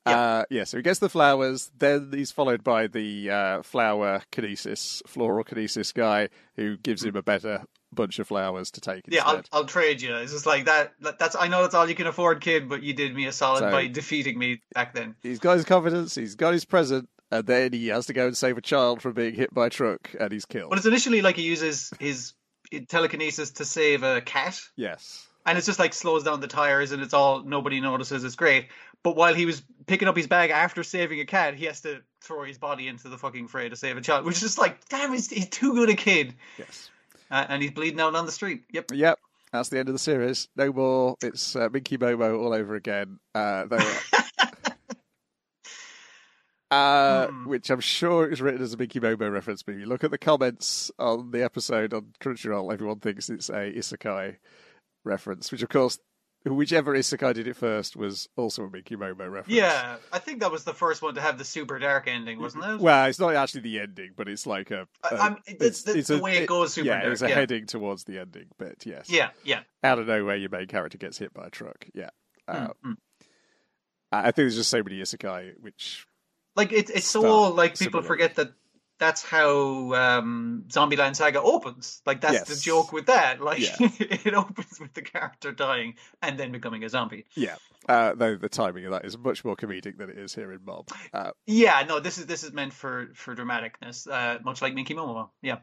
Yeah. 0.06 0.18
Uh, 0.20 0.44
yeah, 0.50 0.64
so 0.64 0.76
he 0.78 0.82
gets 0.82 1.00
the 1.00 1.08
flowers. 1.08 1.70
Then 1.76 2.10
he's 2.12 2.30
followed 2.30 2.64
by 2.64 2.86
the 2.86 3.30
uh, 3.30 3.62
flower 3.62 4.22
kinesis, 4.32 5.02
floral 5.06 5.44
kinesis 5.44 5.92
guy, 5.92 6.28
who 6.56 6.76
gives 6.78 7.04
him 7.04 7.16
a 7.16 7.22
better 7.22 7.64
bunch 7.92 8.18
of 8.18 8.28
flowers 8.28 8.70
to 8.72 8.80
take 8.80 9.02
Yeah, 9.08 9.22
I'll. 9.24 9.42
I'll 9.52 9.64
trade 9.64 10.00
you. 10.02 10.14
It's 10.16 10.32
just 10.32 10.46
like 10.46 10.66
that, 10.66 10.92
that. 11.00 11.18
That's 11.18 11.36
I 11.36 11.48
know 11.48 11.62
that's 11.62 11.74
all 11.74 11.88
you 11.88 11.94
can 11.94 12.06
afford, 12.06 12.40
kid, 12.40 12.68
but 12.68 12.82
you 12.82 12.92
did 12.94 13.14
me 13.14 13.26
a 13.26 13.32
solid 13.32 13.60
So- 13.60 13.70
by 13.70 13.86
defeating 13.88 14.38
me 14.38 14.60
back 14.74 14.94
then. 14.94 15.14
He's 15.22 15.38
got 15.38 15.56
his 15.56 15.64
confidence. 15.64 16.14
He's 16.14 16.34
got 16.34 16.52
his 16.52 16.64
present, 16.64 17.08
and 17.30 17.46
then 17.46 17.72
he 17.72 17.88
has 17.88 18.06
to 18.06 18.12
go 18.12 18.26
and 18.26 18.36
save 18.36 18.56
a 18.58 18.60
child 18.62 19.02
from 19.02 19.12
being 19.14 19.34
hit 19.34 19.52
by 19.54 19.66
a 19.66 19.70
truck, 19.70 20.10
and 20.18 20.32
he's 20.32 20.44
killed. 20.44 20.70
But 20.70 20.78
it's 20.78 20.86
initially 20.86 21.22
like 21.22 21.36
he 21.36 21.42
uses 21.42 21.92
his 21.98 22.32
telekinesis 22.88 23.50
to 23.52 23.64
save 23.64 24.02
a 24.02 24.20
cat, 24.20 24.60
yes. 24.76 25.26
and 25.46 25.56
it's 25.58 25.66
just 25.66 25.78
like 25.78 25.94
slows 25.94 26.24
down 26.24 26.40
the 26.40 26.46
tires, 26.46 26.92
and 26.92 27.02
it's 27.02 27.14
all 27.14 27.42
nobody 27.42 27.80
notices. 27.80 28.24
It's 28.24 28.36
great. 28.36 28.66
But 29.02 29.14
while 29.16 29.32
he 29.34 29.46
was 29.46 29.62
picking 29.86 30.08
up 30.08 30.16
his 30.16 30.26
bag 30.26 30.50
after 30.50 30.82
saving 30.82 31.20
a 31.20 31.24
cat, 31.24 31.54
he 31.54 31.66
has 31.66 31.80
to 31.82 32.00
throw 32.20 32.42
his 32.44 32.58
body 32.58 32.88
into 32.88 33.08
the 33.08 33.16
fucking 33.16 33.46
fray 33.48 33.68
to 33.68 33.76
save 33.76 33.96
a 33.96 34.00
child, 34.00 34.24
which 34.26 34.36
is 34.36 34.42
just 34.42 34.58
like, 34.58 34.86
damn, 34.88 35.12
he's, 35.12 35.30
he's 35.30 35.48
too 35.48 35.72
good 35.74 35.88
a 35.88 35.94
kid, 35.94 36.34
Yes. 36.58 36.90
uh, 37.30 37.46
and 37.48 37.62
he's 37.62 37.70
bleeding 37.70 38.00
out 38.00 38.14
on 38.16 38.26
the 38.26 38.32
street. 38.32 38.64
Yep. 38.72 38.86
Yep. 38.92 39.18
That's 39.52 39.68
the 39.70 39.78
end 39.78 39.88
of 39.88 39.94
the 39.94 39.98
series. 40.00 40.48
No 40.56 40.72
more. 40.72 41.16
It's 41.22 41.54
uh, 41.56 41.68
Minky 41.72 41.96
Momo 41.96 42.38
all 42.38 42.52
over 42.52 42.74
again. 42.74 43.18
Uh, 43.34 43.64
they 43.66 43.76
were- 43.76 43.94
uh, 46.70 47.26
Hmm. 47.28 47.46
Which 47.48 47.70
I'm 47.70 47.80
sure 47.80 48.28
is 48.30 48.42
written 48.42 48.62
as 48.62 48.74
a 48.74 48.76
Minky 48.76 49.00
Momo 49.00 49.32
reference. 49.32 49.62
But 49.62 49.74
if 49.74 49.80
you 49.80 49.86
look 49.86 50.04
at 50.04 50.10
the 50.10 50.18
comments 50.18 50.90
on 50.98 51.30
the 51.30 51.42
episode 51.42 51.94
on 51.94 52.12
Crunchyroll, 52.20 52.72
everyone 52.72 53.00
thinks 53.00 53.30
it's 53.30 53.48
a 53.48 53.72
isekai 53.72 54.36
reference. 55.04 55.50
Which, 55.50 55.62
of 55.62 55.68
course, 55.70 55.98
whichever 56.44 56.94
isekai 56.94 57.34
did 57.34 57.46
it 57.48 57.56
first 57.56 57.96
was 57.96 58.28
also 58.36 58.64
a 58.64 58.70
Minky 58.70 58.96
Momo 58.96 59.30
reference. 59.30 59.48
Yeah, 59.48 59.96
I 60.12 60.18
think 60.18 60.40
that 60.40 60.52
was 60.52 60.64
the 60.64 60.74
first 60.74 61.00
one 61.02 61.14
to 61.14 61.20
have 61.20 61.38
the 61.38 61.44
super 61.44 61.78
dark 61.78 62.06
ending, 62.06 62.38
wasn't 62.40 62.64
it? 62.64 62.80
Well, 62.80 63.06
it's 63.06 63.18
not 63.18 63.34
actually 63.34 63.62
the 63.62 63.80
ending, 63.80 64.10
but 64.16 64.28
it's 64.28 64.46
like 64.46 64.70
a. 64.70 64.86
I- 65.02 65.14
a- 65.14 65.18
I'm- 65.18 65.36
it's- 65.46 65.86
it's 65.86 66.08
the 66.08 66.18
way 66.18 66.36
it 66.38 66.46
goes 66.46 66.74
super 66.74 66.86
yeah, 66.88 67.00
dark, 67.00 67.12
it's 67.12 67.22
a 67.22 67.28
yeah. 67.28 67.34
heading 67.34 67.66
towards 67.66 68.04
the 68.04 68.18
ending 68.18 68.46
but 68.58 68.84
Yes. 68.86 69.08
yeah, 69.10 69.30
yeah. 69.44 69.60
out 69.82 69.98
of 69.98 70.06
nowhere 70.06 70.36
your 70.36 70.50
main 70.50 70.66
character 70.66 70.98
gets 70.98 71.18
hit 71.18 71.32
by 71.32 71.46
a 71.46 71.50
truck. 71.50 71.86
Yeah. 71.94 72.10
Mm, 72.48 72.72
mm. 72.84 72.94
I 74.12 74.18
I 74.20 74.22
think 74.24 74.36
there's 74.36 74.56
just 74.56 74.70
so 74.70 74.82
many 74.82 75.00
isekai, 75.00 75.52
which 75.60 76.06
Like 76.58 76.72
it's 76.72 76.90
it's 76.90 77.06
so 77.06 77.52
like 77.52 77.78
people 77.78 78.02
forget 78.02 78.34
that 78.34 78.52
that's 78.98 79.22
how 79.22 79.94
um 79.94 80.64
Zombieland 80.68 81.14
Saga 81.16 81.40
opens. 81.40 82.02
Like 82.04 82.20
that's 82.20 82.42
the 82.42 82.56
joke 82.56 82.92
with 82.92 83.06
that. 83.06 83.40
Like 83.48 83.60
Yeah. 83.60 83.76
it 84.00 84.34
opens 84.34 84.80
with 84.80 84.92
the 84.92 85.02
character 85.02 85.52
dying 85.52 85.94
and 86.20 86.38
then 86.38 86.52
becoming 86.52 86.84
a 86.84 86.88
zombie. 86.88 87.24
yeah, 87.36 87.56
uh, 87.88 88.14
though 88.16 88.36
the 88.36 88.48
timing 88.48 88.84
of 88.86 88.92
that 88.92 89.04
is 89.04 89.16
much 89.16 89.44
more 89.44 89.56
comedic 89.56 89.96
than 89.98 90.10
it 90.10 90.18
is 90.18 90.34
here 90.34 90.52
in 90.52 90.64
Mob. 90.64 90.88
Uh, 91.14 91.30
Yeah, 91.46 91.84
no, 91.88 92.00
this 92.00 92.18
is 92.18 92.26
this 92.26 92.42
is 92.44 92.52
meant 92.52 92.72
for 92.72 93.08
for 93.14 93.36
dramaticness, 93.36 94.06
uh, 94.10 94.40
much 94.44 94.60
like 94.62 94.74
Minky 94.74 94.94
Momo. 94.94 95.30
Yeah, 95.42 95.58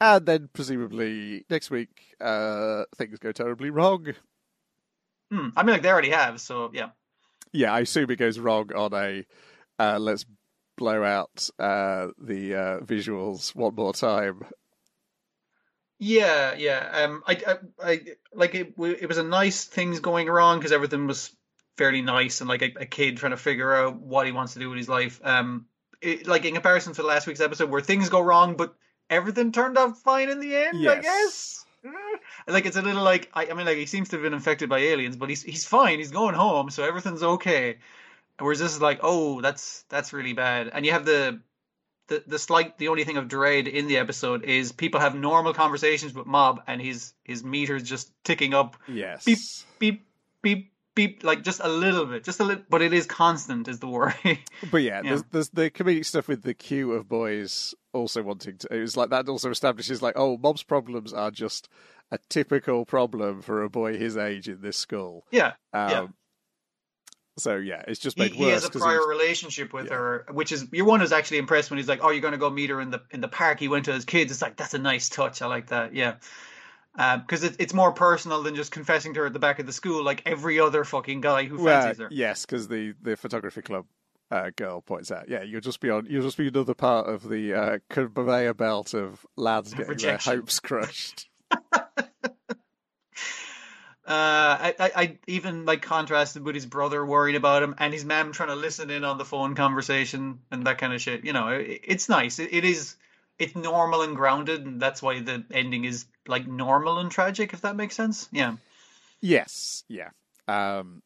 and 0.00 0.26
then 0.26 0.48
presumably 0.52 1.44
next 1.50 1.70
week 1.70 2.14
uh, 2.20 2.84
things 2.96 3.18
go 3.18 3.32
terribly 3.32 3.70
wrong. 3.70 4.06
Hmm. 5.30 5.48
I 5.56 5.62
mean, 5.62 5.72
like 5.74 5.82
they 5.82 5.90
already 5.90 6.10
have. 6.10 6.40
So 6.40 6.70
yeah, 6.74 6.90
Yeah, 7.52 7.72
I 7.72 7.80
assume 7.80 8.10
it 8.10 8.16
goes 8.16 8.38
wrong 8.38 8.72
on 8.74 8.94
a 8.94 9.24
uh, 9.78 9.98
let's 9.98 10.24
blow 10.76 11.02
out 11.04 11.50
uh, 11.58 12.08
the 12.18 12.54
uh, 12.54 12.80
visuals 12.80 13.54
one 13.54 13.74
more 13.74 13.92
time. 13.92 14.42
yeah, 15.98 16.54
yeah. 16.54 16.88
Um, 16.92 17.22
I, 17.26 17.42
I, 17.46 17.56
I 17.82 18.00
like 18.32 18.54
it. 18.54 18.74
It 18.78 19.08
was 19.08 19.18
a 19.18 19.22
nice 19.22 19.64
things 19.64 20.00
going 20.00 20.28
wrong 20.28 20.58
because 20.58 20.72
everything 20.72 21.06
was 21.06 21.34
fairly 21.76 22.02
nice 22.02 22.40
and 22.40 22.48
like 22.48 22.62
a, 22.62 22.72
a 22.80 22.86
kid 22.86 23.16
trying 23.16 23.30
to 23.30 23.36
figure 23.36 23.74
out 23.74 24.00
what 24.00 24.26
he 24.26 24.32
wants 24.32 24.54
to 24.54 24.58
do 24.58 24.68
with 24.68 24.78
his 24.78 24.88
life. 24.88 25.20
Um, 25.24 25.66
it, 26.00 26.26
like 26.26 26.44
in 26.44 26.54
comparison 26.54 26.92
to 26.94 27.02
last 27.02 27.26
week's 27.26 27.40
episode 27.40 27.70
where 27.70 27.80
things 27.80 28.08
go 28.08 28.20
wrong, 28.20 28.56
but 28.56 28.74
everything 29.10 29.52
turned 29.52 29.78
out 29.78 29.98
fine 29.98 30.28
in 30.28 30.40
the 30.40 30.54
end. 30.54 30.88
I 30.88 31.00
guess. 31.00 31.64
Eh. 31.84 31.90
Like 32.46 32.66
it's 32.66 32.76
a 32.76 32.82
little 32.82 33.02
like 33.02 33.30
I, 33.34 33.46
I 33.46 33.54
mean, 33.54 33.66
like 33.66 33.78
he 33.78 33.86
seems 33.86 34.08
to 34.10 34.16
have 34.16 34.22
been 34.22 34.34
infected 34.34 34.68
by 34.68 34.78
aliens, 34.78 35.16
but 35.16 35.28
he's 35.28 35.42
he's 35.42 35.66
fine. 35.66 35.98
He's 35.98 36.10
going 36.10 36.34
home, 36.34 36.70
so 36.70 36.84
everything's 36.84 37.22
okay. 37.22 37.78
Whereas 38.38 38.58
this 38.58 38.72
is 38.72 38.80
like, 38.80 39.00
oh, 39.02 39.40
that's 39.40 39.84
that's 39.88 40.12
really 40.12 40.32
bad. 40.32 40.70
And 40.72 40.86
you 40.86 40.92
have 40.92 41.04
the 41.04 41.40
the 42.08 42.22
the 42.26 42.38
slight 42.38 42.78
the 42.78 42.88
only 42.88 43.04
thing 43.04 43.16
of 43.16 43.28
dread 43.28 43.68
in 43.68 43.86
the 43.86 43.98
episode 43.98 44.44
is 44.44 44.72
people 44.72 45.00
have 45.00 45.14
normal 45.14 45.52
conversations 45.54 46.14
with 46.14 46.26
Mob, 46.26 46.62
and 46.66 46.80
his 46.80 47.12
his 47.24 47.42
meter's 47.44 47.82
just 47.82 48.12
ticking 48.24 48.54
up, 48.54 48.76
Yes. 48.86 49.24
Beep. 49.24 49.38
beep 49.78 50.06
beep 50.42 50.72
beep, 50.94 51.22
like 51.22 51.42
just 51.44 51.60
a 51.62 51.68
little 51.68 52.06
bit, 52.06 52.24
just 52.24 52.40
a 52.40 52.44
little, 52.44 52.64
but 52.68 52.82
it 52.82 52.92
is 52.92 53.06
constant. 53.06 53.68
Is 53.68 53.78
the 53.78 53.86
worry? 53.86 54.42
But 54.70 54.78
yeah, 54.78 55.00
Yeah. 55.02 55.10
There's, 55.10 55.22
there's 55.30 55.48
the 55.50 55.70
comedic 55.70 56.04
stuff 56.04 56.26
with 56.26 56.42
the 56.42 56.54
queue 56.54 56.92
of 56.92 57.08
boys 57.08 57.72
also 57.92 58.22
wanting 58.22 58.58
to. 58.58 58.74
It 58.74 58.80
was 58.80 58.96
like 58.96 59.10
that 59.10 59.28
also 59.28 59.50
establishes 59.50 60.02
like, 60.02 60.14
oh, 60.16 60.36
Mob's 60.36 60.64
problems 60.64 61.12
are 61.12 61.30
just 61.30 61.68
a 62.10 62.18
typical 62.28 62.84
problem 62.84 63.42
for 63.42 63.62
a 63.62 63.70
boy 63.70 63.96
his 63.96 64.16
age 64.16 64.48
in 64.48 64.60
this 64.60 64.76
school. 64.76 65.24
yeah, 65.30 65.52
Um, 65.72 65.90
Yeah. 65.90 66.06
So 67.38 67.56
yeah, 67.56 67.82
it's 67.88 68.00
just 68.00 68.16
he, 68.18 68.24
made 68.24 68.32
he 68.32 68.44
worse 68.44 68.64
has 68.64 68.64
a 68.66 68.78
prior 68.78 69.06
relationship 69.06 69.72
with 69.72 69.86
Yeah. 69.86 69.94
her, 69.94 70.26
which 70.30 70.52
is 70.52 70.66
your 70.72 70.86
one 70.86 71.00
was 71.00 71.12
actually 71.12 71.38
impressed 71.38 71.70
when 71.70 71.78
he's 71.78 71.88
like, 71.88 72.00
"Oh, 72.02 72.10
you're 72.10 72.20
going 72.20 72.32
to 72.32 72.38
go 72.38 72.50
meet 72.50 72.70
her 72.70 72.80
in 72.80 72.90
the 72.90 73.02
in 73.10 73.20
the 73.20 73.28
park." 73.28 73.58
He 73.60 73.68
went 73.68 73.86
to 73.86 73.92
his 73.92 74.04
kids. 74.04 74.30
It's 74.32 74.42
like 74.42 74.56
that's 74.56 74.74
a 74.74 74.78
nice 74.78 75.08
touch. 75.08 75.40
I 75.42 75.46
like 75.46 75.68
that. 75.68 75.94
Yeah. 75.94 76.16
Because 76.96 77.44
it, 77.44 77.56
it's 77.60 77.72
more 77.72 77.92
personal 77.92 78.42
than 78.42 78.56
just 78.56 78.72
confessing 78.72 79.14
to 79.14 79.20
her 79.20 79.26
at 79.26 79.32
the 79.32 79.38
back 79.38 79.60
of 79.60 79.66
the 79.66 79.72
school, 79.72 80.02
like 80.02 80.22
every 80.26 80.58
other 80.58 80.82
fucking 80.82 81.20
guy 81.20 81.44
who 81.44 81.62
well, 81.62 81.82
fancies 81.82 82.00
her. 82.02 82.08
yes, 82.10 82.44
because 82.44 82.66
the 82.68 82.94
the 83.02 83.16
photography 83.16 83.62
club. 83.62 83.86
Uh, 84.30 84.50
girl 84.56 84.82
points 84.82 85.10
out, 85.10 85.26
yeah, 85.30 85.42
you'll 85.42 85.58
just 85.62 85.80
be 85.80 85.88
on. 85.88 86.04
You'll 86.04 86.22
just 86.22 86.36
be 86.36 86.48
another 86.48 86.74
part 86.74 87.06
of 87.08 87.26
the 87.26 87.54
uh, 87.54 87.78
conveyor 87.88 88.52
belt 88.52 88.92
of 88.92 89.24
lads 89.36 89.72
getting 89.72 89.88
Rejection. 89.88 90.30
their 90.30 90.40
hopes 90.40 90.60
crushed. 90.60 91.30
Uh, 94.08 94.56
I, 94.58 94.74
I, 94.78 94.90
I 94.96 95.18
even 95.26 95.66
like 95.66 95.82
contrasted 95.82 96.42
with 96.42 96.54
his 96.54 96.64
brother 96.64 97.04
worried 97.04 97.34
about 97.34 97.62
him 97.62 97.74
and 97.76 97.92
his 97.92 98.06
mom 98.06 98.32
trying 98.32 98.48
to 98.48 98.54
listen 98.54 98.88
in 98.88 99.04
on 99.04 99.18
the 99.18 99.24
phone 99.26 99.54
conversation 99.54 100.38
and 100.50 100.66
that 100.66 100.78
kind 100.78 100.94
of 100.94 101.02
shit. 101.02 101.26
You 101.26 101.34
know, 101.34 101.48
it, 101.48 101.82
it's 101.84 102.08
nice. 102.08 102.38
It, 102.38 102.54
it 102.54 102.64
is, 102.64 102.96
it's 103.38 103.54
normal 103.54 104.00
and 104.00 104.16
grounded, 104.16 104.64
and 104.64 104.80
that's 104.80 105.02
why 105.02 105.20
the 105.20 105.44
ending 105.50 105.84
is 105.84 106.06
like 106.26 106.46
normal 106.46 107.00
and 107.00 107.10
tragic. 107.10 107.52
If 107.52 107.60
that 107.60 107.76
makes 107.76 107.96
sense. 107.96 108.30
Yeah. 108.32 108.56
Yes, 109.20 109.84
yeah. 109.88 110.08
Um, 110.46 111.02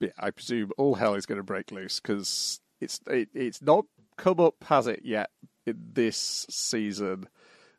yeah, 0.00 0.10
I 0.18 0.32
presume 0.32 0.72
all 0.76 0.96
hell 0.96 1.14
is 1.14 1.26
going 1.26 1.38
to 1.38 1.44
break 1.44 1.70
loose 1.70 2.00
because 2.00 2.60
it's 2.80 2.98
it, 3.06 3.28
it's 3.32 3.62
not 3.62 3.84
come 4.16 4.40
up, 4.40 4.56
has 4.64 4.88
it 4.88 5.02
yet? 5.04 5.30
In 5.66 5.76
this 5.92 6.46
season, 6.50 7.28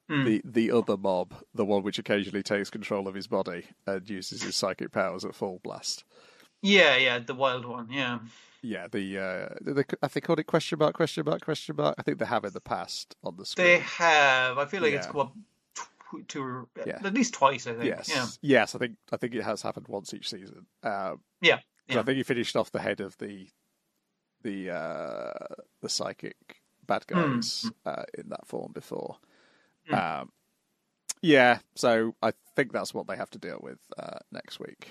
Hmm. 0.10 0.26
the 0.26 0.41
the 0.43 0.72
other 0.72 0.97
mob, 0.97 1.34
the 1.54 1.64
one 1.66 1.84
which 1.84 1.99
occasionally 1.99 2.43
takes 2.43 2.70
control 2.70 3.08
of 3.08 3.16
his 3.16 3.28
body 3.28 3.66
and 3.88 4.10
uses 4.10 4.43
his 4.43 4.56
psychic 4.56 4.91
powers 4.91 5.24
at 5.24 5.36
full 5.36 5.60
blast. 5.64 6.04
Yeah, 6.62 6.97
yeah, 6.97 7.20
the 7.20 7.34
wild 7.36 7.66
one. 7.66 7.89
Yeah. 7.89 8.20
Yeah, 8.64 8.88
the 8.91 9.18
uh, 9.18 9.56
they, 9.62 9.84
have 10.04 10.14
they 10.14 10.22
called 10.22 10.39
it 10.39 10.43
question 10.45 10.78
mark 10.80 10.93
question 10.95 11.24
mark 11.26 11.41
question 11.43 11.76
mark? 11.76 11.95
I 11.97 12.04
think 12.04 12.20
they 12.20 12.26
have 12.26 12.45
in 12.45 12.54
the 12.54 12.62
past 12.62 13.16
on 13.24 13.36
the 13.38 13.45
screen. 13.45 13.66
They 13.68 13.80
have. 13.80 14.58
I 14.60 14.66
feel 14.66 14.82
like 14.84 14.93
it's 14.93 15.08
Yeah. 15.14 15.22
up 15.22 15.34
tw- 15.76 16.28
two, 16.28 16.68
Yeah. 16.86 16.99
at 17.04 17.14
least 17.14 17.34
twice. 17.34 17.66
I 17.66 17.74
think. 17.74 17.86
Yes, 17.86 18.10
Yeah. 18.10 18.28
yes, 18.41 18.76
I 18.76 18.78
think 18.80 18.97
I 19.12 19.18
think 19.18 19.34
it 19.34 19.43
has 19.43 19.62
happened 19.64 19.88
once 19.88 20.14
each 20.14 20.30
season. 20.30 20.68
Um, 20.84 21.22
Yeah, 21.41 21.60
yeah. 21.88 21.99
I 21.99 22.04
think 22.04 22.18
he 22.18 22.24
finished 22.24 22.56
off 22.56 22.72
the 22.72 22.82
head 22.82 23.02
of 23.02 23.18
the 23.18 23.47
the 24.43 24.70
uh, 24.72 25.56
the 25.82 25.89
psychic 25.89 26.62
bad 26.86 27.08
guys 27.08 27.70
uh, 27.86 28.04
in 28.18 28.30
that 28.30 28.45
form 28.45 28.72
before. 28.74 29.18
Hmm. 29.88 29.93
Um, 29.93 30.32
yeah, 31.21 31.59
so 31.75 32.15
I 32.21 32.34
think 32.55 32.71
that's 32.71 32.93
what 32.93 33.07
they 33.07 33.15
have 33.15 33.29
to 33.32 33.38
deal 33.39 33.59
with 33.61 33.79
uh, 33.97 34.19
next 34.32 34.59
week. 34.59 34.89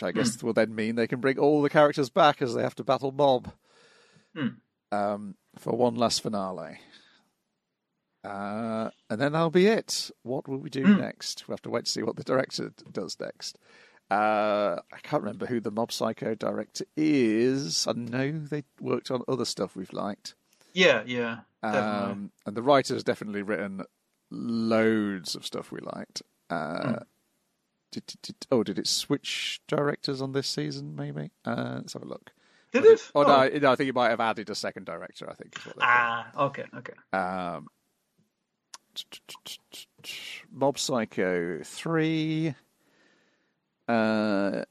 Which 0.00 0.02
I 0.08 0.12
guess 0.12 0.42
will 0.42 0.52
then 0.52 0.74
mean 0.74 0.96
they 0.96 1.06
can 1.06 1.20
bring 1.20 1.38
all 1.38 1.62
the 1.62 1.70
characters 1.70 2.10
back 2.10 2.40
as 2.42 2.54
they 2.54 2.62
have 2.62 2.74
to 2.76 2.84
battle 2.84 3.12
Mob 3.12 3.52
Hmm. 4.34 4.48
um, 4.92 5.34
for 5.58 5.76
one 5.76 5.94
last 5.96 6.22
finale. 6.22 6.78
Uh, 8.22 8.90
and 9.08 9.20
then 9.20 9.32
that'll 9.32 9.50
be 9.50 9.66
it. 9.66 10.10
What 10.22 10.46
will 10.46 10.58
we 10.58 10.68
do 10.70 10.84
Hmm. 10.84 10.98
next? 11.00 11.48
We'll 11.48 11.54
have 11.54 11.62
to 11.62 11.70
wait 11.70 11.86
to 11.86 11.90
see 11.90 12.02
what 12.02 12.16
the 12.16 12.24
director 12.24 12.72
does 12.92 13.18
next. 13.18 13.56
Uh, 14.10 14.80
I 14.92 14.98
can't 15.02 15.22
remember 15.22 15.46
who 15.46 15.60
the 15.60 15.70
Mob 15.70 15.92
Psycho 15.92 16.34
director 16.34 16.84
is. 16.96 17.86
I 17.86 17.92
know 17.92 18.32
they 18.32 18.64
worked 18.80 19.10
on 19.10 19.22
other 19.28 19.44
stuff 19.44 19.74
we've 19.76 19.92
liked. 19.92 20.34
Yeah, 20.74 21.02
yeah. 21.06 21.40
Um, 21.62 22.30
and 22.46 22.56
the 22.56 22.62
writer's 22.62 23.04
definitely 23.04 23.42
written 23.42 23.82
loads 24.30 25.34
of 25.34 25.44
stuff 25.44 25.70
we 25.72 25.80
liked. 25.80 26.22
Uh, 26.48 26.82
Hmm. 26.82 26.94
did, 27.92 28.06
did, 28.06 28.22
did, 28.22 28.36
oh, 28.50 28.62
did 28.62 28.78
it 28.78 28.86
switch 28.86 29.60
directors 29.68 30.22
on 30.22 30.32
this 30.32 30.48
season? 30.48 30.94
Maybe. 30.96 31.30
Uh, 31.44 31.74
let's 31.76 31.92
have 31.92 32.02
a 32.02 32.06
look. 32.06 32.30
Did 32.72 32.84
Was 32.84 33.00
it? 33.02 33.10
Oh, 33.14 33.22
no, 33.24 33.48
no, 33.58 33.72
I 33.72 33.76
think 33.76 33.88
it 33.88 33.94
might 33.94 34.10
have 34.10 34.20
added 34.20 34.48
a 34.48 34.54
second 34.54 34.86
director. 34.86 35.28
I 35.28 35.34
think. 35.34 35.54
Ah, 35.80 36.30
okay, 36.46 36.64
okay. 36.76 36.92
Um, 37.12 37.66
Mob 40.52 40.78
Psycho 40.78 41.60
3. 41.64 42.54
Uh, 43.88 44.62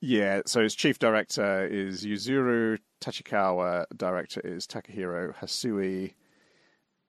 yeah, 0.00 0.40
so 0.46 0.62
his 0.62 0.74
chief 0.74 0.98
director 0.98 1.66
is 1.66 2.04
Yuzuru 2.04 2.78
Tachikawa, 3.00 3.86
director 3.96 4.40
is 4.42 4.66
Takahiro 4.66 5.34
Hasui. 5.36 6.14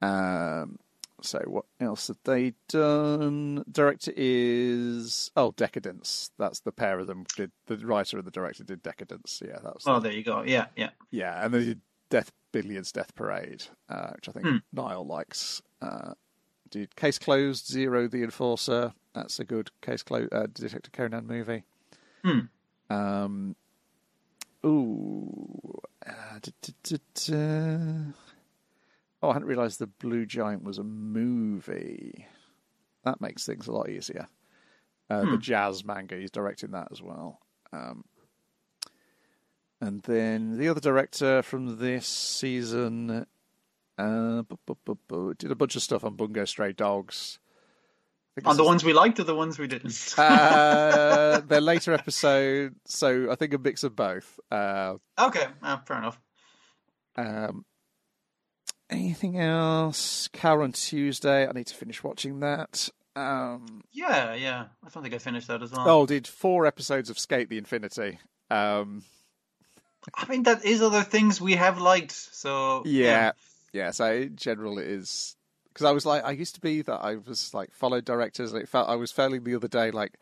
Um, 0.01 0.77
so 1.21 1.39
what 1.47 1.65
else 1.79 2.09
have 2.09 2.17
they 2.25 2.53
done? 2.69 3.63
Director 3.71 4.11
is 4.15 5.31
oh 5.35 5.51
Decadence. 5.57 6.29
That's 6.37 6.59
the 6.59 6.71
pair 6.71 6.99
of 6.99 7.07
them 7.07 7.25
did 7.35 7.51
the 7.65 7.77
writer 7.77 8.17
and 8.17 8.25
the 8.27 8.31
director 8.31 8.63
did 8.63 8.83
Decadence. 8.83 9.41
Yeah, 9.43 9.57
that 9.63 9.73
was 9.73 9.83
Oh, 9.87 9.99
there 9.99 10.11
you 10.11 10.23
go. 10.23 10.43
Yeah, 10.43 10.67
yeah. 10.75 10.89
yeah, 11.09 11.43
and 11.43 11.53
they 11.53 11.65
did 11.65 11.81
Death 12.09 12.31
Billiards 12.51 12.91
Death 12.91 13.15
Parade, 13.15 13.63
uh, 13.89 14.11
which 14.15 14.29
I 14.29 14.31
think 14.31 14.45
Hmm. 14.45 14.57
Niall 14.71 15.05
likes. 15.07 15.61
Uh, 15.81 16.13
did 16.69 16.95
Case 16.95 17.17
Closed 17.17 17.65
Zero 17.65 18.07
the 18.07 18.23
Enforcer. 18.23 18.93
That's 19.13 19.39
a 19.39 19.43
good 19.45 19.71
Case 19.81 20.03
Closed 20.03 20.31
uh, 20.33 20.45
Detective 20.53 20.91
Conan 20.93 21.25
movie. 21.25 21.63
Hmm. 22.23 22.39
Um, 22.89 23.55
ooh, 24.65 25.79
uh, 26.05 26.39
oh, 29.21 29.29
I 29.29 29.33
hadn't 29.33 29.47
realised 29.47 29.79
the 29.79 29.87
Blue 29.87 30.25
Giant 30.25 30.63
was 30.63 30.77
a 30.77 30.83
movie. 30.83 32.25
That 33.03 33.21
makes 33.21 33.45
things 33.45 33.67
a 33.67 33.71
lot 33.71 33.89
easier. 33.89 34.27
Uh, 35.09 35.21
The 35.21 35.27
Hmm. 35.27 35.39
jazz 35.39 35.85
manga, 35.85 36.17
he's 36.17 36.31
directing 36.31 36.71
that 36.71 36.89
as 36.91 37.01
well. 37.01 37.39
Um, 37.71 38.03
and 39.79 40.01
then 40.03 40.57
the 40.57 40.67
other 40.69 40.81
director 40.81 41.41
from 41.43 41.77
this 41.77 42.07
season 42.07 43.25
uh, 43.99 44.43
bu- 44.43 44.75
bu- 44.85 44.95
bu- 45.07 45.33
did 45.33 45.49
a 45.51 45.55
bunch 45.55 45.75
of 45.75 45.81
stuff 45.81 46.03
on 46.03 46.15
Bungo 46.15 46.45
Stray 46.45 46.71
Dogs. 46.73 47.39
On 48.45 48.55
the 48.55 48.63
ones 48.63 48.83
we 48.83 48.93
liked 48.93 49.19
or 49.19 49.23
the 49.23 49.33
ones 49.33 49.57
we 49.57 49.65
didn't? 49.65 50.13
uh, 50.19 51.39
their 51.39 51.61
later 51.61 51.93
episode, 51.93 52.75
so 52.85 53.31
I 53.31 53.35
think 53.35 53.53
a 53.55 53.57
mix 53.57 53.83
of 53.83 53.95
both. 53.95 54.39
Uh, 54.51 54.97
okay, 55.17 55.47
uh, 55.63 55.77
fair 55.77 55.97
enough. 55.97 56.21
um, 57.15 57.65
anything 58.89 59.37
else? 59.39 60.29
Cow 60.33 60.61
on 60.61 60.71
Tuesday. 60.71 61.47
I 61.47 61.51
need 61.51 61.67
to 61.67 61.75
finish 61.75 62.03
watching 62.03 62.39
that. 62.41 62.89
Um, 63.15 63.81
Yeah, 63.91 64.35
yeah. 64.35 64.65
I 64.85 64.89
don't 64.89 65.03
think 65.03 65.15
I 65.15 65.17
finished 65.17 65.47
that 65.47 65.63
as 65.63 65.71
well. 65.71 65.89
oh, 65.89 66.05
did 66.05 66.27
four 66.27 66.65
episodes 66.65 67.09
of 67.09 67.17
SK8 67.17 67.49
the 67.49 67.57
Infinity. 67.57 68.19
Um, 68.49 69.03
I 70.13 70.27
mean, 70.29 70.43
that 70.43 70.63
is 70.63 70.81
other 70.81 71.03
things 71.03 71.41
we 71.41 71.53
have 71.55 71.79
liked. 71.81 72.11
So 72.11 72.83
yeah, 72.85 73.31
yeah. 73.73 73.91
So 73.91 74.11
in 74.11 74.35
general, 74.35 74.77
it 74.77 74.87
is 74.87 75.35
because 75.73 75.85
I 75.85 75.91
was 75.91 76.05
like, 76.05 76.23
I 76.23 76.31
used 76.31 76.55
to 76.55 76.61
be 76.61 76.81
that 76.83 76.99
I 77.01 77.15
was 77.15 77.53
like 77.53 77.71
followed 77.73 78.05
directors, 78.05 78.53
and 78.53 78.61
it 78.61 78.69
felt 78.69 78.87
I 78.87 78.95
was 78.95 79.11
failing 79.11 79.43
the 79.43 79.55
other 79.55 79.67
day 79.67 79.91
like, 79.91 80.13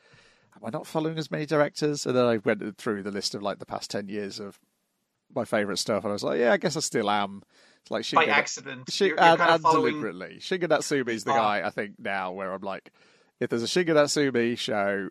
am 0.55 0.65
I 0.65 0.69
not 0.71 0.87
following 0.87 1.17
as 1.17 1.29
many 1.29 1.45
directors? 1.45 2.05
And 2.05 2.15
then 2.15 2.25
I 2.25 2.37
went 2.37 2.77
through 2.77 3.03
the 3.03 3.11
list 3.11 3.35
of 3.35 3.43
like 3.43 3.59
the 3.59 3.65
past 3.65 3.91
ten 3.91 4.07
years 4.07 4.39
of 4.39 4.59
my 5.35 5.45
favorite 5.45 5.77
stuff, 5.77 6.03
and 6.03 6.11
I 6.11 6.13
was 6.13 6.23
like, 6.23 6.39
yeah, 6.39 6.53
I 6.53 6.57
guess 6.57 6.77
I 6.77 6.79
still 6.79 7.09
am. 7.09 7.43
It's 7.89 7.91
like 7.91 8.11
by 8.11 8.25
Shingo- 8.25 8.35
accident, 8.35 8.99
you're, 8.99 9.09
you're 9.09 9.19
and, 9.19 9.37
kind 9.37 9.49
of 9.49 9.55
and 9.55 9.61
following. 9.63 9.91
deliberately. 10.01 10.37
Shingo 10.39 10.67
Natsume's 10.69 11.23
the 11.23 11.31
Ah. 11.31 11.35
guy 11.59 11.67
I 11.67 11.69
think 11.69 11.95
now 11.99 12.31
where 12.31 12.51
I'm 12.51 12.61
like, 12.61 12.91
if 13.39 13.49
there's 13.49 13.63
a 13.63 13.67
Shiga 13.67 13.89
Natsumi 13.89 14.57
show 14.57 15.09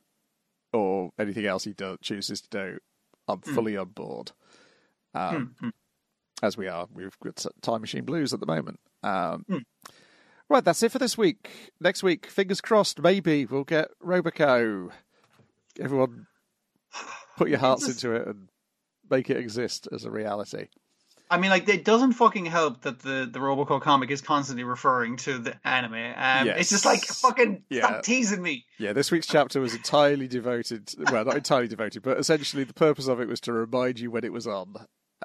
or 0.73 1.11
anything 1.19 1.47
else 1.47 1.65
he 1.65 1.73
do, 1.73 1.97
chooses 2.03 2.41
to 2.43 2.49
do, 2.51 2.79
I'm 3.29 3.39
Hmm. 3.39 3.55
fully 3.55 3.77
on 3.77 3.91
board. 3.91 4.33
Um, 5.15 5.55
hmm. 5.61 5.69
As 6.43 6.57
we 6.57 6.67
are, 6.67 6.89
we've 6.93 7.17
got 7.21 7.45
Time 7.63 7.81
Machine 7.81 8.05
Blues 8.05 8.33
at 8.35 8.41
the 8.41 8.47
moment. 8.47 8.81
Um, 9.03 9.45
Hmm. 9.49 9.59
Right, 10.49 10.65
that's 10.65 10.83
it 10.83 10.93
for 10.93 10.99
this 10.99 11.17
week. 11.17 11.73
Next 11.81 12.03
week, 12.03 12.27
fingers 12.27 12.61
crossed, 12.61 13.01
maybe 13.01 13.47
we'll 13.47 13.65
get 13.65 13.89
Roboco. 14.03 14.91
Everyone, 15.81 16.27
put 17.37 17.49
your 17.49 17.59
hearts 17.59 17.89
into 17.89 18.13
it 18.15 18.27
and 18.29 18.49
make 19.11 19.31
it 19.31 19.37
exist 19.39 19.89
as 19.93 20.05
a 20.05 20.11
reality. 20.11 20.69
I 21.31 21.39
mean, 21.39 21.51
like, 21.51 21.69
it 21.69 21.85
doesn't 21.85 22.13
fucking 22.13 22.47
help 22.47 22.83
that 22.83 23.01
the 23.01 23.29
the 23.31 23.39
Roboco 23.39 23.81
comic 23.81 24.11
is 24.11 24.21
constantly 24.21 24.63
referring 24.65 25.17
to 25.19 25.39
the 25.39 25.57
anime. 25.67 25.95
Um, 25.95 26.47
Yes. 26.47 26.61
It's 26.61 26.71
just 26.71 26.85
like 26.85 27.03
fucking 27.05 27.65
Yeah. 27.71 27.87
stop 27.87 28.03
teasing 28.05 28.43
me. 28.43 28.67
Yeah, 28.79 28.93
this 28.93 29.11
week's 29.11 29.27
chapter 29.27 29.61
was 29.61 29.75
entirely 29.75 30.29
devoted. 30.29 30.93
Well, 31.11 31.25
not 31.25 31.37
entirely 31.37 31.69
devoted, 31.69 32.03
but 32.03 32.19
essentially 32.19 32.65
the 32.65 32.75
purpose 32.75 33.09
of 33.09 33.21
it 33.21 33.29
was 33.29 33.41
to 33.43 33.53
remind 33.53 33.99
you 34.01 34.11
when 34.11 34.25
it 34.25 34.33
was 34.33 34.47
on. 34.47 34.75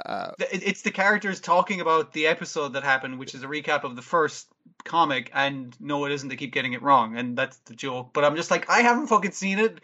Uh, 0.05 0.31
It's 0.39 0.83
the 0.83 0.91
characters 0.91 1.41
talking 1.41 1.81
about 1.81 2.13
the 2.13 2.27
episode 2.27 2.69
that 2.73 2.83
happened, 2.83 3.19
which 3.19 3.35
is 3.35 3.43
a 3.43 3.47
recap 3.47 3.83
of 3.83 3.97
the 3.97 4.01
first 4.01 4.47
comic, 4.85 5.29
and 5.33 5.75
no, 5.81 6.05
it 6.05 6.13
isn't. 6.13 6.29
They 6.29 6.37
keep 6.37 6.53
getting 6.53 6.71
it 6.71 6.81
wrong, 6.81 7.17
and 7.17 7.37
that's 7.37 7.57
the 7.65 7.75
joke. 7.75 8.11
But 8.13 8.23
I'm 8.23 8.37
just 8.37 8.49
like, 8.49 8.69
I 8.69 8.79
haven't 8.81 9.07
fucking 9.07 9.31
seen 9.31 9.59
it. 9.59 9.79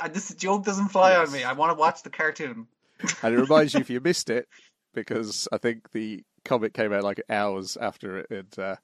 Uh, 0.00 0.08
this 0.08 0.34
joke 0.34 0.64
doesn't 0.64 0.88
fly 0.88 1.12
Yes. 1.12 1.28
on 1.28 1.32
me. 1.32 1.44
I 1.44 1.52
want 1.52 1.70
to 1.70 1.76
watch 1.78 2.02
the 2.02 2.10
cartoon. 2.10 2.66
and 3.22 3.34
it 3.34 3.38
reminds 3.38 3.72
you 3.74 3.80
if 3.80 3.88
you 3.90 4.00
missed 4.00 4.28
it, 4.28 4.48
because 4.94 5.48
I 5.52 5.58
think 5.58 5.92
the 5.92 6.24
comic 6.44 6.74
came 6.74 6.92
out 6.92 7.04
like 7.04 7.22
hours 7.28 7.76
after 7.76 8.18
it. 8.18 8.58
Uh, 8.58 8.76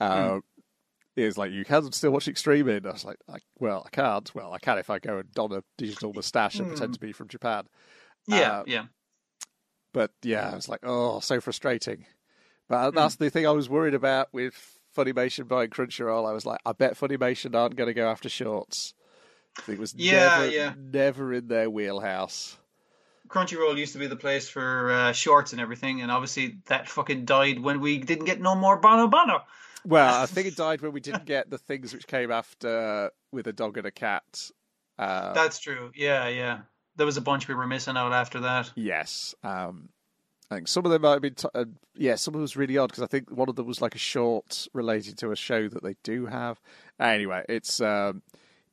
uh, 0.00 0.40
It 1.16 1.24
was 1.24 1.38
like, 1.38 1.50
you 1.50 1.64
can 1.64 1.90
still 1.92 2.10
watch 2.12 2.28
it 2.28 2.36
streaming. 2.36 2.86
I 2.86 2.90
was 2.92 3.04
like, 3.04 3.18
I, 3.28 3.38
well, 3.58 3.82
I 3.86 3.88
can't. 3.90 4.34
Well, 4.34 4.52
I 4.52 4.58
can 4.58 4.78
if 4.78 4.90
I 4.90 4.98
go 4.98 5.18
and 5.18 5.32
don 5.32 5.52
a 5.52 5.62
digital 5.78 6.12
moustache 6.14 6.58
and 6.58 6.68
pretend 6.68 6.94
to 6.94 7.00
be 7.00 7.12
from 7.12 7.28
Japan. 7.28 7.64
Yeah, 8.26 8.58
Uh, 8.58 8.64
yeah. 8.66 8.84
But 9.94 10.12
yeah, 10.22 10.50
I 10.50 10.54
was 10.54 10.68
like, 10.68 10.80
oh, 10.82 11.20
so 11.20 11.40
frustrating. 11.40 12.04
But 12.68 12.90
that's 12.90 13.16
the 13.16 13.30
thing 13.30 13.46
I 13.46 13.52
was 13.52 13.68
worried 13.70 13.94
about 13.94 14.28
with 14.32 14.78
Funimation 14.94 15.48
buying 15.48 15.70
Crunchyroll. 15.70 16.28
I 16.28 16.32
was 16.32 16.44
like, 16.44 16.60
I 16.66 16.72
bet 16.72 16.98
Funimation 16.98 17.54
aren't 17.54 17.76
going 17.76 17.86
to 17.88 17.94
go 17.94 18.08
after 18.10 18.28
shorts. 18.28 18.92
It 19.66 19.78
was 19.78 19.94
Yeah, 19.94 20.40
never, 20.40 20.50
yeah. 20.50 20.74
never 20.76 21.32
in 21.32 21.48
their 21.48 21.70
wheelhouse. 21.70 22.58
Crunchyroll 23.28 23.76
used 23.76 23.92
to 23.92 23.98
be 23.98 24.06
the 24.06 24.16
place 24.16 24.48
for 24.48 24.90
uh, 24.90 25.12
shorts 25.12 25.52
and 25.52 25.60
everything, 25.60 26.02
and 26.02 26.10
obviously 26.10 26.58
that 26.66 26.88
fucking 26.88 27.24
died 27.24 27.60
when 27.60 27.80
we 27.80 27.98
didn't 27.98 28.24
get 28.24 28.40
no 28.40 28.54
more 28.54 28.76
Bono 28.78 29.08
Bono. 29.08 29.42
Well, 29.84 30.22
I 30.22 30.26
think 30.26 30.46
it 30.46 30.56
died 30.56 30.80
when 30.80 30.92
we 30.92 31.00
didn't 31.00 31.24
get 31.24 31.50
the 31.50 31.58
things 31.58 31.92
which 31.92 32.06
came 32.06 32.30
after 32.30 33.10
with 33.32 33.46
a 33.46 33.52
dog 33.52 33.78
and 33.78 33.86
a 33.86 33.90
cat. 33.90 34.50
Uh, 34.98 35.32
That's 35.32 35.58
true. 35.58 35.92
Yeah, 35.94 36.28
yeah. 36.28 36.60
There 36.96 37.06
was 37.06 37.16
a 37.16 37.20
bunch 37.20 37.46
we 37.48 37.54
were 37.54 37.66
missing 37.66 37.96
out 37.96 38.12
after 38.12 38.40
that. 38.40 38.72
Yes. 38.74 39.34
Um, 39.44 39.90
I 40.50 40.56
think 40.56 40.68
some 40.68 40.84
of 40.86 40.92
them 40.92 41.02
might 41.02 41.12
have 41.12 41.22
been. 41.22 41.34
T- 41.34 41.48
uh, 41.54 41.64
yeah, 41.94 42.14
some 42.14 42.32
of 42.32 42.34
them 42.34 42.42
was 42.42 42.56
really 42.56 42.78
odd 42.78 42.88
because 42.88 43.02
I 43.02 43.06
think 43.06 43.30
one 43.30 43.48
of 43.48 43.56
them 43.56 43.66
was 43.66 43.82
like 43.82 43.94
a 43.94 43.98
short 43.98 44.68
related 44.72 45.18
to 45.18 45.32
a 45.32 45.36
show 45.36 45.68
that 45.68 45.82
they 45.82 45.96
do 46.02 46.26
have. 46.26 46.60
Anyway, 47.00 47.44
it's 47.48 47.80
um, 47.80 48.22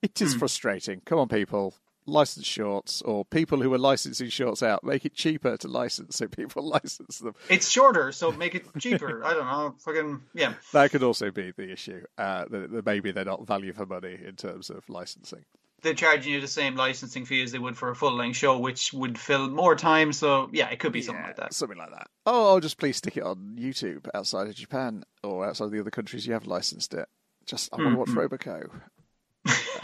it 0.01 0.21
is 0.21 0.35
frustrating. 0.35 1.01
Come 1.05 1.17
on, 1.17 1.27
people, 1.27 1.73
license 2.05 2.45
shorts 2.45 3.01
or 3.01 3.25
people 3.25 3.61
who 3.61 3.73
are 3.73 3.77
licensing 3.77 4.29
shorts 4.29 4.63
out, 4.63 4.83
make 4.83 5.05
it 5.05 5.13
cheaper 5.13 5.57
to 5.57 5.67
license 5.67 6.17
so 6.17 6.27
people 6.29 6.63
license 6.63 7.19
them. 7.19 7.33
It's 7.49 7.69
shorter, 7.69 8.11
so 8.11 8.31
make 8.31 8.55
it 8.55 8.65
cheaper. 8.79 9.23
I 9.23 9.33
don't 9.33 9.45
know. 9.45 9.75
Fucking 9.79 10.21
yeah. 10.33 10.53
That 10.73 10.91
could 10.91 11.03
also 11.03 11.31
be 11.31 11.51
the 11.51 11.71
issue. 11.71 12.03
Uh, 12.17 12.45
that, 12.49 12.71
that 12.71 12.85
maybe 12.85 13.11
they're 13.11 13.25
not 13.25 13.45
value 13.47 13.73
for 13.73 13.85
money 13.85 14.17
in 14.25 14.35
terms 14.35 14.69
of 14.69 14.87
licensing. 14.89 15.45
They're 15.81 15.93
charging 15.93 16.31
you 16.31 16.39
the 16.39 16.47
same 16.47 16.75
licensing 16.75 17.25
fee 17.25 17.43
as 17.43 17.51
they 17.51 17.59
would 17.59 17.77
for 17.77 17.89
a 17.89 17.95
full 17.95 18.13
length 18.13 18.37
show, 18.37 18.57
which 18.57 18.93
would 18.93 19.19
fill 19.19 19.49
more 19.49 19.75
time. 19.75 20.13
So 20.13 20.49
yeah, 20.53 20.69
it 20.69 20.79
could 20.79 20.93
be 20.93 21.01
something 21.01 21.25
like 21.25 21.35
that. 21.35 21.53
Something 21.53 21.77
like 21.77 21.91
that. 21.91 22.07
Oh, 22.25 22.59
just 22.61 22.77
please 22.77 22.97
stick 22.97 23.17
it 23.17 23.23
on 23.23 23.57
YouTube 23.59 24.07
outside 24.13 24.47
of 24.47 24.55
Japan 24.55 25.03
or 25.23 25.45
outside 25.45 25.65
of 25.65 25.71
the 25.71 25.81
other 25.81 25.91
countries 25.91 26.25
you 26.25 26.33
have 26.33 26.47
licensed 26.47 26.93
it. 26.93 27.07
Just 27.45 27.73
I 27.73 27.77
want 27.77 28.07
to 28.07 28.15
watch 28.15 28.29
Roboco. 28.29 28.69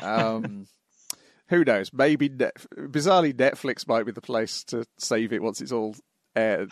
um, 0.01 0.67
who 1.49 1.63
knows? 1.65 1.91
Maybe 1.93 2.29
Net- 2.29 2.65
bizarrely 2.77 3.33
Netflix 3.33 3.87
might 3.87 4.05
be 4.05 4.11
the 4.11 4.21
place 4.21 4.63
to 4.65 4.85
save 4.97 5.33
it 5.33 5.41
once 5.41 5.61
it's 5.61 5.71
all 5.71 5.95
aired. 6.35 6.71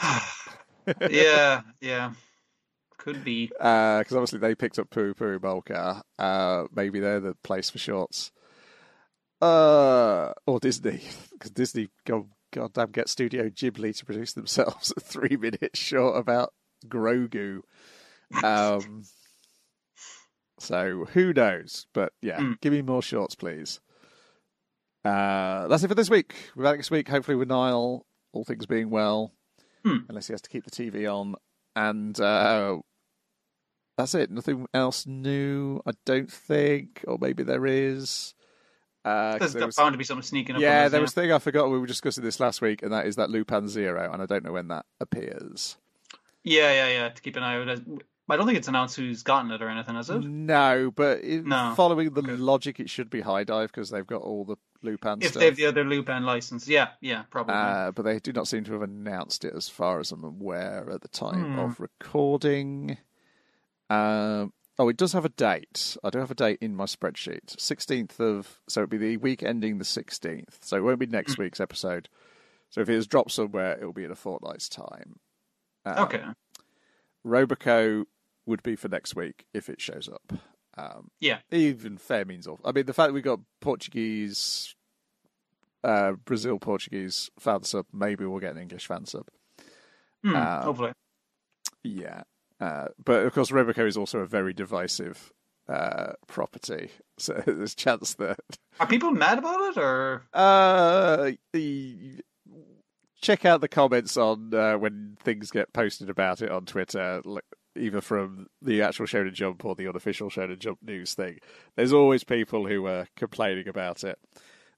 yeah, 1.09 1.61
yeah. 1.81 2.13
Could 2.97 3.23
be. 3.23 3.47
Because 3.47 4.11
obviously 4.13 4.39
they 4.39 4.55
picked 4.55 4.79
up 4.79 4.89
Pui 4.89 5.13
Pui 5.13 5.37
Molcar. 5.39 6.01
Uh, 6.19 6.67
maybe 6.75 6.99
they're 6.99 7.19
the 7.19 7.35
place 7.43 7.69
for 7.69 7.77
shorts. 7.77 8.31
Uh, 9.41 10.31
or 10.47 10.59
Disney, 10.59 11.01
because 11.33 11.51
Disney 11.51 11.89
go 12.05 12.27
goddamn 12.53 12.91
get 12.91 13.07
Studio 13.09 13.49
Ghibli 13.49 13.95
to 13.97 14.05
produce 14.05 14.33
themselves 14.33 14.91
a 14.97 14.99
three 14.99 15.37
minute 15.37 15.75
short 15.75 16.17
about 16.17 16.53
Grogu. 16.87 17.61
Um, 18.43 19.03
so 20.59 21.05
who 21.13 21.33
knows? 21.33 21.85
But 21.93 22.13
yeah, 22.21 22.39
Mm. 22.39 22.59
give 22.61 22.73
me 22.73 22.81
more 22.81 23.01
shorts, 23.03 23.35
please. 23.35 23.79
Uh, 25.07 25.67
that's 25.67 25.83
it 25.83 25.87
for 25.87 25.95
this 25.95 26.09
week. 26.09 26.35
We're 26.55 26.63
back 26.65 26.75
next 26.75 26.91
week, 26.91 27.07
hopefully 27.07 27.35
with 27.37 27.47
Niall, 27.47 28.05
all 28.33 28.43
things 28.43 28.65
being 28.65 28.89
well, 28.89 29.31
Hmm. 29.83 29.97
unless 30.09 30.27
he 30.27 30.33
has 30.33 30.41
to 30.41 30.49
keep 30.49 30.63
the 30.65 30.71
TV 30.71 31.07
on. 31.07 31.35
and 31.75 32.19
uh, 32.19 32.79
that's 33.97 34.15
it. 34.15 34.31
Nothing 34.31 34.65
else 34.73 35.05
new, 35.05 35.79
I 35.85 35.91
don't 36.05 36.31
think, 36.31 37.05
or 37.07 37.17
maybe 37.21 37.43
there 37.43 37.65
is. 37.67 38.33
Uh, 39.05 39.37
There's 39.37 39.53
there 39.53 39.65
was- 39.67 39.75
bound 39.75 39.93
to 39.93 39.97
be 39.97 40.03
something 40.03 40.23
sneaking 40.23 40.55
up. 40.55 40.61
yeah, 40.61 40.79
on 40.81 40.85
us, 40.87 40.91
there 40.91 41.01
was 41.01 41.11
a 41.11 41.13
thing 41.21 41.31
I 41.31 41.37
forgot. 41.39 41.69
We 41.69 41.77
were 41.79 41.85
discussing 41.85 42.23
this 42.23 42.39
last 42.39 42.61
week, 42.61 42.81
and 42.81 42.91
that 42.91 43.05
is 43.05 43.15
that 43.17 43.29
Lupin 43.29 43.67
Zero, 43.67 44.11
and 44.11 44.21
I 44.21 44.25
don't 44.25 44.43
know 44.43 44.51
when 44.53 44.67
that 44.69 44.85
appears. 44.99 45.77
Yeah, 46.43 46.71
yeah, 46.73 46.87
yeah. 46.89 47.09
To 47.09 47.21
keep 47.21 47.35
an 47.35 47.43
eye 47.43 47.57
out. 47.61 47.79
I 48.29 48.35
don't 48.35 48.45
think 48.45 48.57
it's 48.57 48.67
announced 48.67 48.95
who's 48.97 49.23
gotten 49.23 49.51
it 49.51 49.61
or 49.61 49.69
anything, 49.69 49.95
is 49.95 50.09
it? 50.09 50.21
No, 50.21 50.91
but 50.93 51.23
it, 51.23 51.45
No. 51.45 51.73
following 51.75 52.13
the 52.13 52.21
Okay. 52.21 52.35
logic, 52.35 52.79
it 52.79 52.89
should 52.89 53.09
be 53.09 53.21
HIDIVE 53.21 53.67
because 53.71 53.89
they've 53.89 54.05
got 54.05 54.21
all 54.21 54.43
the 54.43 54.57
Lupin 54.81 55.21
If 55.21 55.29
stuff. 55.29 55.39
they 55.39 55.45
have 55.45 55.55
the 55.55 55.65
other 55.65 55.83
Lupin 55.85 56.23
license, 56.23 56.67
yeah, 56.67 56.89
yeah, 56.99 57.23
probably. 57.29 57.55
Uh, 57.55 57.91
but 57.91 58.03
they 58.03 58.19
do 58.19 58.33
not 58.33 58.47
seem 58.47 58.63
to 58.65 58.73
have 58.73 58.81
announced 58.81 59.45
it 59.45 59.53
as 59.55 59.69
far 59.69 59.99
as 59.99 60.11
I'm 60.11 60.23
aware 60.25 60.89
at 60.91 61.01
the 61.01 61.07
time 61.07 61.53
Hmm. 61.53 61.59
of 61.59 61.79
recording. 61.79 62.97
Um, 63.89 64.51
oh, 64.77 64.89
it 64.89 64.97
does 64.97 65.13
have 65.13 65.23
a 65.25 65.29
date. 65.29 65.95
I 66.03 66.09
do 66.09 66.19
have 66.19 66.31
a 66.31 66.35
date 66.35 66.57
in 66.61 66.75
my 66.75 66.85
spreadsheet. 66.85 67.55
16th 67.57 68.19
of, 68.19 68.59
so 68.67 68.81
it'll 68.81 68.89
be 68.89 68.97
the 68.97 69.17
week 69.17 69.41
ending 69.41 69.77
the 69.77 69.85
16th. 69.85 70.57
So 70.65 70.75
it 70.77 70.81
won't 70.81 70.99
be 70.99 71.05
next 71.07 71.35
Hmm. 71.35 71.43
week's 71.43 71.61
episode. 71.61 72.09
So 72.69 72.81
if 72.81 72.89
it 72.89 72.95
has 72.95 73.07
dropped 73.07 73.31
somewhere, 73.31 73.77
it'll 73.77 73.93
be 73.93 74.03
in 74.03 74.11
a 74.11 74.15
fortnight's 74.15 74.67
time. 74.67 75.19
Um, 75.85 75.99
okay. 75.99 76.23
Robico 77.25 78.05
would 78.47 78.63
be 78.63 78.75
for 78.75 78.87
next 78.87 79.15
week 79.15 79.45
if 79.53 79.69
it 79.69 79.79
shows 79.81 80.09
up. 80.09 80.33
Um, 80.77 81.09
Yeah. 81.19 81.39
even 81.51 81.97
fair 81.97 82.25
means 82.25 82.47
off. 82.47 82.59
I 82.65 82.71
mean, 82.71 82.85
the 82.85 82.93
fact 82.93 83.09
that 83.09 83.13
we 83.13 83.21
got 83.21 83.39
Portuguese, 83.61 84.75
uh, 85.83 86.13
Brazil 86.13 86.59
Portuguese 86.59 87.29
fan 87.39 87.63
sub, 87.63 87.85
maybe 87.93 88.25
we'll 88.25 88.39
get 88.39 88.55
an 88.55 88.61
English 88.61 88.87
fan 88.87 89.05
sub. 89.05 89.27
Uh, 90.25 90.63
hopefully. 90.63 90.91
Yeah, 91.83 92.23
uh, 92.59 92.87
but 93.03 93.25
of 93.25 93.33
course, 93.33 93.49
Roboco 93.51 93.87
is 93.87 93.95
also 93.97 94.19
a 94.19 94.25
very 94.25 94.53
divisive 94.53 95.31
uh, 95.69 96.13
property, 96.27 96.89
so 97.17 97.41
there's 97.45 97.73
a 97.73 97.75
chance 97.75 98.15
that 98.15 98.39
Are 98.79 98.87
people 98.87 99.11
mad 99.11 99.37
about 99.39 99.61
it 99.61 99.77
or? 99.77 100.23
uh, 100.33 101.31
the, 101.53 102.19
check 103.21 103.45
out 103.45 103.61
the 103.61 103.67
comments 103.69 104.17
on 104.17 104.53
uh, 104.53 104.77
when 104.77 105.17
things 105.21 105.49
get 105.49 105.71
posted 105.73 106.09
about 106.09 106.41
it 106.41 106.51
on 106.51 106.65
Twitter, 106.65 107.21
like, 107.23 107.45
either 107.77 108.01
from 108.01 108.47
the 108.61 108.81
actual 108.81 109.05
Shonen 109.05 109.33
Jump 109.33 109.63
or 109.65 109.75
the 109.75 109.87
unofficial 109.87 110.29
Shonen 110.29 110.59
Jump 110.59 110.79
news 110.81 111.13
thing. 111.13 111.39
There's 111.75 111.93
always 111.93 112.23
people 112.23 112.67
who 112.67 112.85
are 112.87 113.07
complaining 113.15 113.67
about 113.67 114.03
it. 114.03 114.19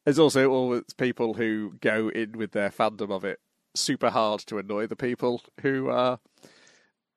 There's 0.05 0.19
also 0.19 0.49
always 0.49 0.83
people 0.97 1.33
who 1.35 1.73
go 1.81 2.09
in 2.09 2.33
with 2.33 2.51
their 2.51 2.69
fandom 2.69 3.11
of 3.11 3.25
it 3.25 3.39
super 3.75 4.09
hard 4.09 4.39
to 4.47 4.57
annoy 4.57 4.87
the 4.87 4.95
people 4.95 5.41
who 5.61 5.89
are 5.89 6.19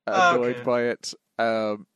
annoyed 0.07 0.57
Okay. 0.57 0.63
by 0.65 0.83
it. 0.83 1.15
Um, 1.39 1.87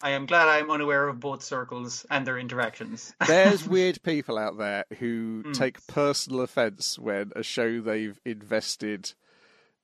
I 0.00 0.10
am 0.10 0.26
glad 0.26 0.46
I'm 0.48 0.70
unaware 0.70 1.08
of 1.08 1.18
both 1.18 1.42
circles 1.42 2.06
and 2.08 2.24
their 2.24 2.38
interactions. 2.38 3.12
There's 3.26 3.68
weird 3.68 4.00
people 4.04 4.38
out 4.38 4.56
there 4.58 4.84
who 5.00 5.42
Hmm. 5.44 5.52
take 5.52 5.84
personal 5.88 6.42
offence 6.42 6.98
when 6.98 7.32
a 7.34 7.42
show 7.42 7.80
they've 7.80 8.20
invested 8.24 9.14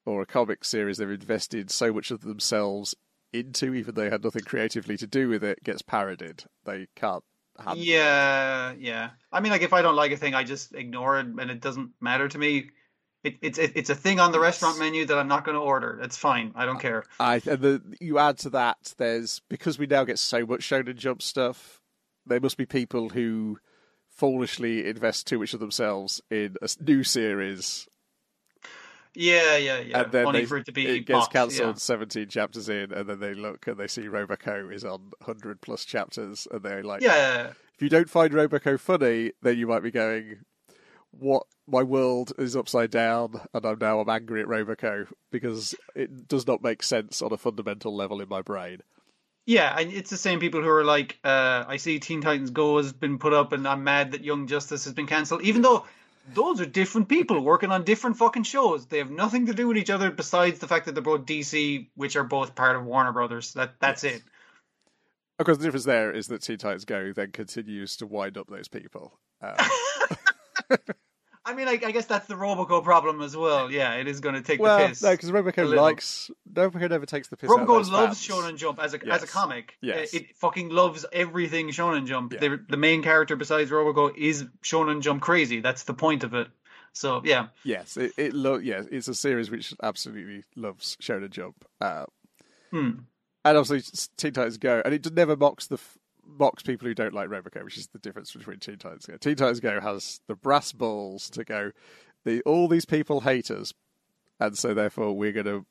or 0.07 0.23
a 0.23 0.27
comic 0.27 0.65
series 0.65 0.99
they've 0.99 1.11
invested 1.11 1.71
so 1.71 1.93
much 1.93 2.11
of 2.13 2.21
themselves 2.21 2.95
into, 3.35 3.75
even 3.75 3.95
though 3.95 4.03
they 4.03 4.11
had 4.11 4.25
nothing 4.25 4.45
creatively 4.45 4.97
to 4.97 5.07
do 5.07 5.29
with 5.29 5.45
it, 5.45 5.63
gets 5.65 5.83
parodied. 5.83 6.45
They 6.65 6.87
can't 6.95 7.25
handle 7.59 7.85
yeah, 7.85 8.75
yeah. 8.79 9.11
I 9.33 9.41
mean, 9.41 9.53
like 9.53 9.63
if 9.63 9.73
I 9.73 9.83
don't 9.83 9.97
like 9.97 10.13
a 10.13 10.17
thing, 10.17 10.35
I 10.35 10.45
just 10.45 10.75
ignore 10.75 11.19
it, 11.19 11.27
and 11.27 11.51
it 11.51 11.61
doesn't 11.61 11.91
matter 12.01 12.29
to 12.29 12.39
me. 12.39 12.71
It, 13.23 13.37
it's 13.41 13.59
it, 13.59 13.73
it's 13.75 13.91
a 13.91 13.95
thing 13.95 14.21
on 14.21 14.33
the 14.33 14.41
restaurant 14.41 14.79
menu 14.79 15.07
that 15.07 15.19
I'm 15.19 15.29
not 15.29 15.45
going 15.45 15.57
to 15.57 15.61
order. 15.61 15.99
It's 16.03 16.17
fine. 16.17 16.53
I 16.55 16.67
don't 16.67 16.81
care. 16.81 17.05
I 17.19 17.41
and 17.47 17.61
the, 17.61 17.83
you 18.01 18.19
add 18.19 18.39
to 18.39 18.51
that, 18.51 18.95
there's 18.99 19.41
because 19.49 19.79
we 19.79 19.87
now 19.87 20.05
get 20.05 20.19
so 20.19 20.45
much 20.47 20.61
Shonen 20.61 20.97
Jump 20.97 21.23
stuff. 21.23 21.81
There 22.27 22.41
must 22.41 22.57
be 22.57 22.67
people 22.67 23.11
who 23.11 23.59
foolishly 24.11 24.87
invest 24.87 25.27
too 25.27 25.41
much 25.41 25.55
of 25.55 25.61
themselves 25.61 26.21
in 26.31 26.57
a 26.63 26.69
new 26.81 27.03
series, 27.03 27.89
Yeah, 29.15 29.57
yeah, 29.57 29.79
yeah. 29.81 30.01
and 30.03 30.13
then 30.13 30.27
Only 30.27 30.41
they- 30.41 30.47
for 30.47 30.57
it 30.57 30.67
to 30.67 30.73
be 30.73 30.87
it 30.87 31.07
gets 31.07 31.29
cancelled 31.29 31.77
yeah. 31.77 31.79
17 31.79 32.29
chapters 32.29 32.69
in, 32.69 32.93
and 32.93 33.09
then 33.09 33.21
they 33.21 33.35
look 33.35 33.67
and 33.67 33.77
they 33.77 33.87
see 33.87 34.03
Roboco 34.03 34.73
is 34.73 34.85
on 34.85 35.13
100 35.21 35.61
plus 35.61 35.85
chapters, 35.85 36.49
and 36.51 36.63
they're 36.63 36.83
like, 36.83 37.03
Yeah, 37.03 37.49
if 37.75 37.83
you 37.83 37.89
don't 37.89 38.11
find 38.11 38.33
Roboco 38.33 38.79
funny, 38.79 39.33
then 39.43 39.57
you 39.59 39.67
might 39.67 39.83
be 39.83 39.91
going, 39.91 40.39
what? 41.13 41.45
My 41.67 41.83
world 41.83 42.33
is 42.39 42.57
upside 42.57 42.91
down, 42.91 43.41
and 43.55 43.65
I'm 43.65 43.79
now 43.81 44.01
I'm 44.01 44.09
angry 44.11 44.43
at 44.43 44.47
Roboco 44.49 45.07
because 45.31 45.75
it 45.95 46.29
does 46.29 46.47
not 46.47 46.63
make 46.63 46.83
sense 46.83 47.23
on 47.23 47.33
a 47.33 47.39
fundamental 47.39 47.97
level 47.97 48.21
in 48.21 48.29
my 48.29 48.43
brain. 48.43 48.81
yeah, 49.47 49.75
and 49.79 49.91
it's 49.93 50.11
the 50.11 50.17
same 50.19 50.41
people 50.41 50.61
who 50.63 50.69
are 50.69 50.85
like, 50.85 51.19
uh, 51.25 51.65
I 51.67 51.77
see 51.79 52.01
Teen 52.01 52.21
Titans 52.21 52.51
Go 52.51 52.77
has 52.79 52.93
been 52.93 53.19
put 53.19 53.33
up, 53.33 53.53
and 53.53 53.67
I'm 53.67 53.83
mad 53.85 54.13
that 54.13 54.25
Young 54.25 54.47
Justice 54.47 54.85
has 54.85 54.93
been 54.93 55.07
cancelled, 55.07 55.43
even 55.43 55.63
though 55.63 55.87
those 56.33 56.61
are 56.61 56.67
different 56.67 57.09
people 57.09 57.41
working 57.41 57.71
on 57.71 57.85
different 57.85 58.17
fucking 58.17 58.45
shows. 58.45 58.87
They 58.87 58.99
have 58.99 59.11
nothing 59.11 59.47
to 59.47 59.55
do 59.55 59.69
with 59.69 59.77
each 59.77 59.91
other 59.91 60.11
besides 60.11 60.59
the 60.59 60.67
fact 60.67 60.87
that 60.87 60.95
they're 60.95 61.03
both 61.03 61.27
DC, 61.27 61.89
which 61.95 62.17
are 62.17 62.25
both 62.25 62.55
part 62.55 62.77
of 62.77 62.85
Warner 62.85 63.13
Brothers. 63.13 63.53
That 63.55 63.75
that's 63.81 64.05
it. 64.05 64.23
Of 65.39 65.47
course, 65.47 65.59
the 65.59 65.65
difference 65.65 65.85
there 65.85 66.13
is 66.13 66.29
that 66.29 66.43
Teen 66.43 66.59
Titans 66.59 66.85
Go 66.85 67.13
then 67.13 67.33
continues 67.33 67.97
to 67.97 68.07
wind 68.07 68.39
up 68.39 68.47
those 68.49 68.69
people. 68.69 69.19
Um, 69.43 69.57
I 71.47 71.53
mean, 71.53 71.69
I, 71.69 71.73
I 71.73 71.91
guess 71.91 72.07
that's 72.07 72.27
the 72.27 72.35
Roboco 72.35 72.83
problem 72.83 73.21
as 73.21 73.37
well. 73.37 73.71
Yeah, 73.71 73.95
it 73.95 74.09
is 74.09 74.21
going 74.21 74.35
to 74.35 74.41
take 74.41 74.61
well, 74.61 74.79
the 74.79 74.89
piss. 74.89 75.03
no, 75.03 75.11
because 75.11 75.31
Roboco 75.31 75.75
likes 75.75 76.31
Roboco 76.51 76.89
never 76.89 77.05
takes 77.05 77.29
the 77.29 77.37
piss. 77.37 77.51
Roboco 77.51 77.91
loves 77.91 78.25
fans. 78.25 78.27
Shonen 78.27 78.57
Jump 78.57 78.83
as 78.83 78.95
a 78.95 79.07
as 79.09 79.23
a 79.23 79.27
comic. 79.27 79.77
Yes. 79.83 80.15
It, 80.15 80.23
it 80.23 80.37
fucking 80.37 80.71
loves 80.71 81.05
everything 81.13 81.69
Shonen 81.69 82.07
Jump. 82.07 82.33
Yeah. 82.33 82.41
The, 82.41 82.65
the 82.69 82.77
main 82.79 83.03
character 83.03 83.37
besides 83.37 83.71
Roboco 83.71 84.17
is 84.17 84.47
Shonen 84.63 85.03
Jump 85.03 85.21
crazy. 85.21 85.61
That's 85.61 85.85
the 85.85 85.95
point 85.95 86.25
of 86.25 86.33
it. 86.35 86.49
So 86.95 87.21
yeah, 87.25 87.49
Yes, 87.65 87.97
it, 87.97 88.13
it 88.17 88.33
lo- 88.33 88.59
yeah, 88.59 88.83
it's 88.91 89.09
a 89.09 89.15
series 89.15 89.51
which 89.51 89.75
absolutely 89.83 90.45
loves 90.55 90.97
Shonen 91.03 91.29
Jump. 91.29 91.65
Uh, 91.81 92.05
hmm. 92.71 92.91
and 93.45 93.59
obviously 93.59 93.83
Teen 94.17 94.33
Titans 94.33 94.59
Go, 94.59 94.81
and 94.85 94.95
it 94.95 95.13
never 95.13 95.37
mocks 95.37 95.67
the 95.67 95.75
f- 95.75 95.99
mocks 96.39 96.63
people 96.63 96.87
who 96.89 96.95
don't 96.95 97.15
like 97.15 97.29
Roboco, 97.29 97.65
which 97.65 97.79
is 97.79 97.89
the 97.89 97.99
difference 97.99 98.33
between 98.33 98.59
Teen 98.59 98.79
Titans 98.79 99.07
Go. 99.07 99.17
Teen 99.17 99.37
Titans 99.37 99.61
Go 99.61 99.81
has 99.81 100.21
the 100.29 100.35
brass 100.35 100.73
balls 100.73 101.31
to 101.31 101.45
go. 101.45 101.73
The 102.25 102.43
all 102.43 102.69
these 102.69 102.85
people 102.87 103.21
hate 103.21 103.51
us, 103.51 103.73
and 104.41 104.57
so 104.57 104.75
therefore 104.75 105.13
we're 105.17 105.33
going 105.33 105.47
to 105.47 105.67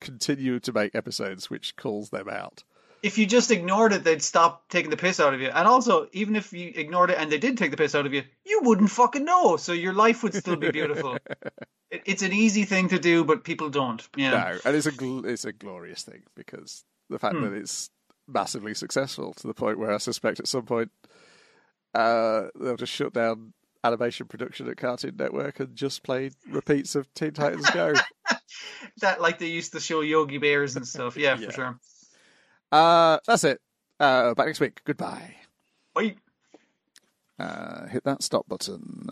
continue 0.00 0.58
to 0.60 0.72
make 0.72 0.94
episodes 0.94 1.50
which 1.50 1.76
calls 1.76 2.10
them 2.10 2.28
out. 2.28 2.64
if 3.02 3.16
you 3.18 3.26
just 3.26 3.50
ignored 3.50 3.92
it, 3.92 4.04
they'd 4.04 4.22
stop 4.22 4.68
taking 4.68 4.90
the 4.90 4.96
piss 4.96 5.20
out 5.20 5.32
of 5.34 5.40
you. 5.40 5.48
And 5.48 5.66
also, 5.68 6.08
even 6.12 6.36
if 6.36 6.52
you 6.52 6.72
ignored 6.74 7.10
it 7.10 7.18
and 7.18 7.30
they 7.30 7.38
did 7.38 7.56
take 7.58 7.70
the 7.70 7.76
piss 7.76 7.94
out 7.94 8.06
of 8.06 8.12
you, 8.14 8.22
you 8.44 8.60
wouldn't 8.62 8.90
fucking 8.90 9.24
know. 9.24 9.56
So 9.56 9.72
your 9.72 9.92
life 9.94 10.22
would 10.22 10.34
still 10.34 10.56
be 10.56 10.70
beautiful. 10.70 11.16
it, 11.90 12.02
it's 12.04 12.22
an 12.22 12.32
easy 12.32 12.64
thing 12.64 12.88
to 12.88 12.98
do, 12.98 13.24
but 13.24 13.44
people 13.44 13.68
don't. 13.70 14.06
Yeah. 14.16 14.30
No, 14.30 14.58
and 14.64 14.76
it's 14.76 14.86
a 14.86 14.92
gl- 14.92 15.26
it's 15.26 15.44
a 15.44 15.52
glorious 15.52 16.02
thing 16.02 16.22
because 16.34 16.84
the 17.08 17.18
fact 17.18 17.36
Hmm. 17.36 17.42
that 17.44 17.52
it's 17.54 17.90
massively 18.32 18.74
successful 18.74 19.32
to 19.34 19.46
the 19.46 19.54
point 19.54 19.78
where 19.78 19.92
I 19.92 19.98
suspect 19.98 20.40
at 20.40 20.48
some 20.48 20.64
point 20.66 20.90
uh, 21.94 22.44
they'll 22.60 22.76
just 22.76 22.92
shut 22.92 23.12
down 23.12 23.52
animation 23.82 24.26
production 24.26 24.68
at 24.68 24.76
Cartoon 24.76 25.16
Network 25.18 25.58
and 25.60 25.74
just 25.74 26.02
play 26.02 26.30
repeats 26.48 26.94
of 26.94 27.12
Teen 27.14 27.32
Titans 27.32 27.68
Go. 27.70 27.92
That 29.00 29.20
like 29.20 29.38
they 29.38 29.46
used 29.46 29.72
to 29.72 29.80
show 29.80 30.00
Yogi 30.00 30.38
Bears 30.38 30.74
and 30.76 30.86
stuff. 30.86 31.16
Yeah, 31.16 31.36
Yeah. 31.38 31.46
for 31.46 31.52
sure. 31.52 31.78
Uh, 32.72 33.18
that's 33.26 33.44
it. 33.44 33.60
Uh, 33.98 34.34
back 34.34 34.46
next 34.46 34.60
week. 34.60 34.80
Goodbye. 34.84 35.36
Bye. 35.94 36.16
Uh, 37.38 37.86
hit 37.86 38.04
that 38.04 38.22
stop 38.22 38.48
button. 38.48 39.08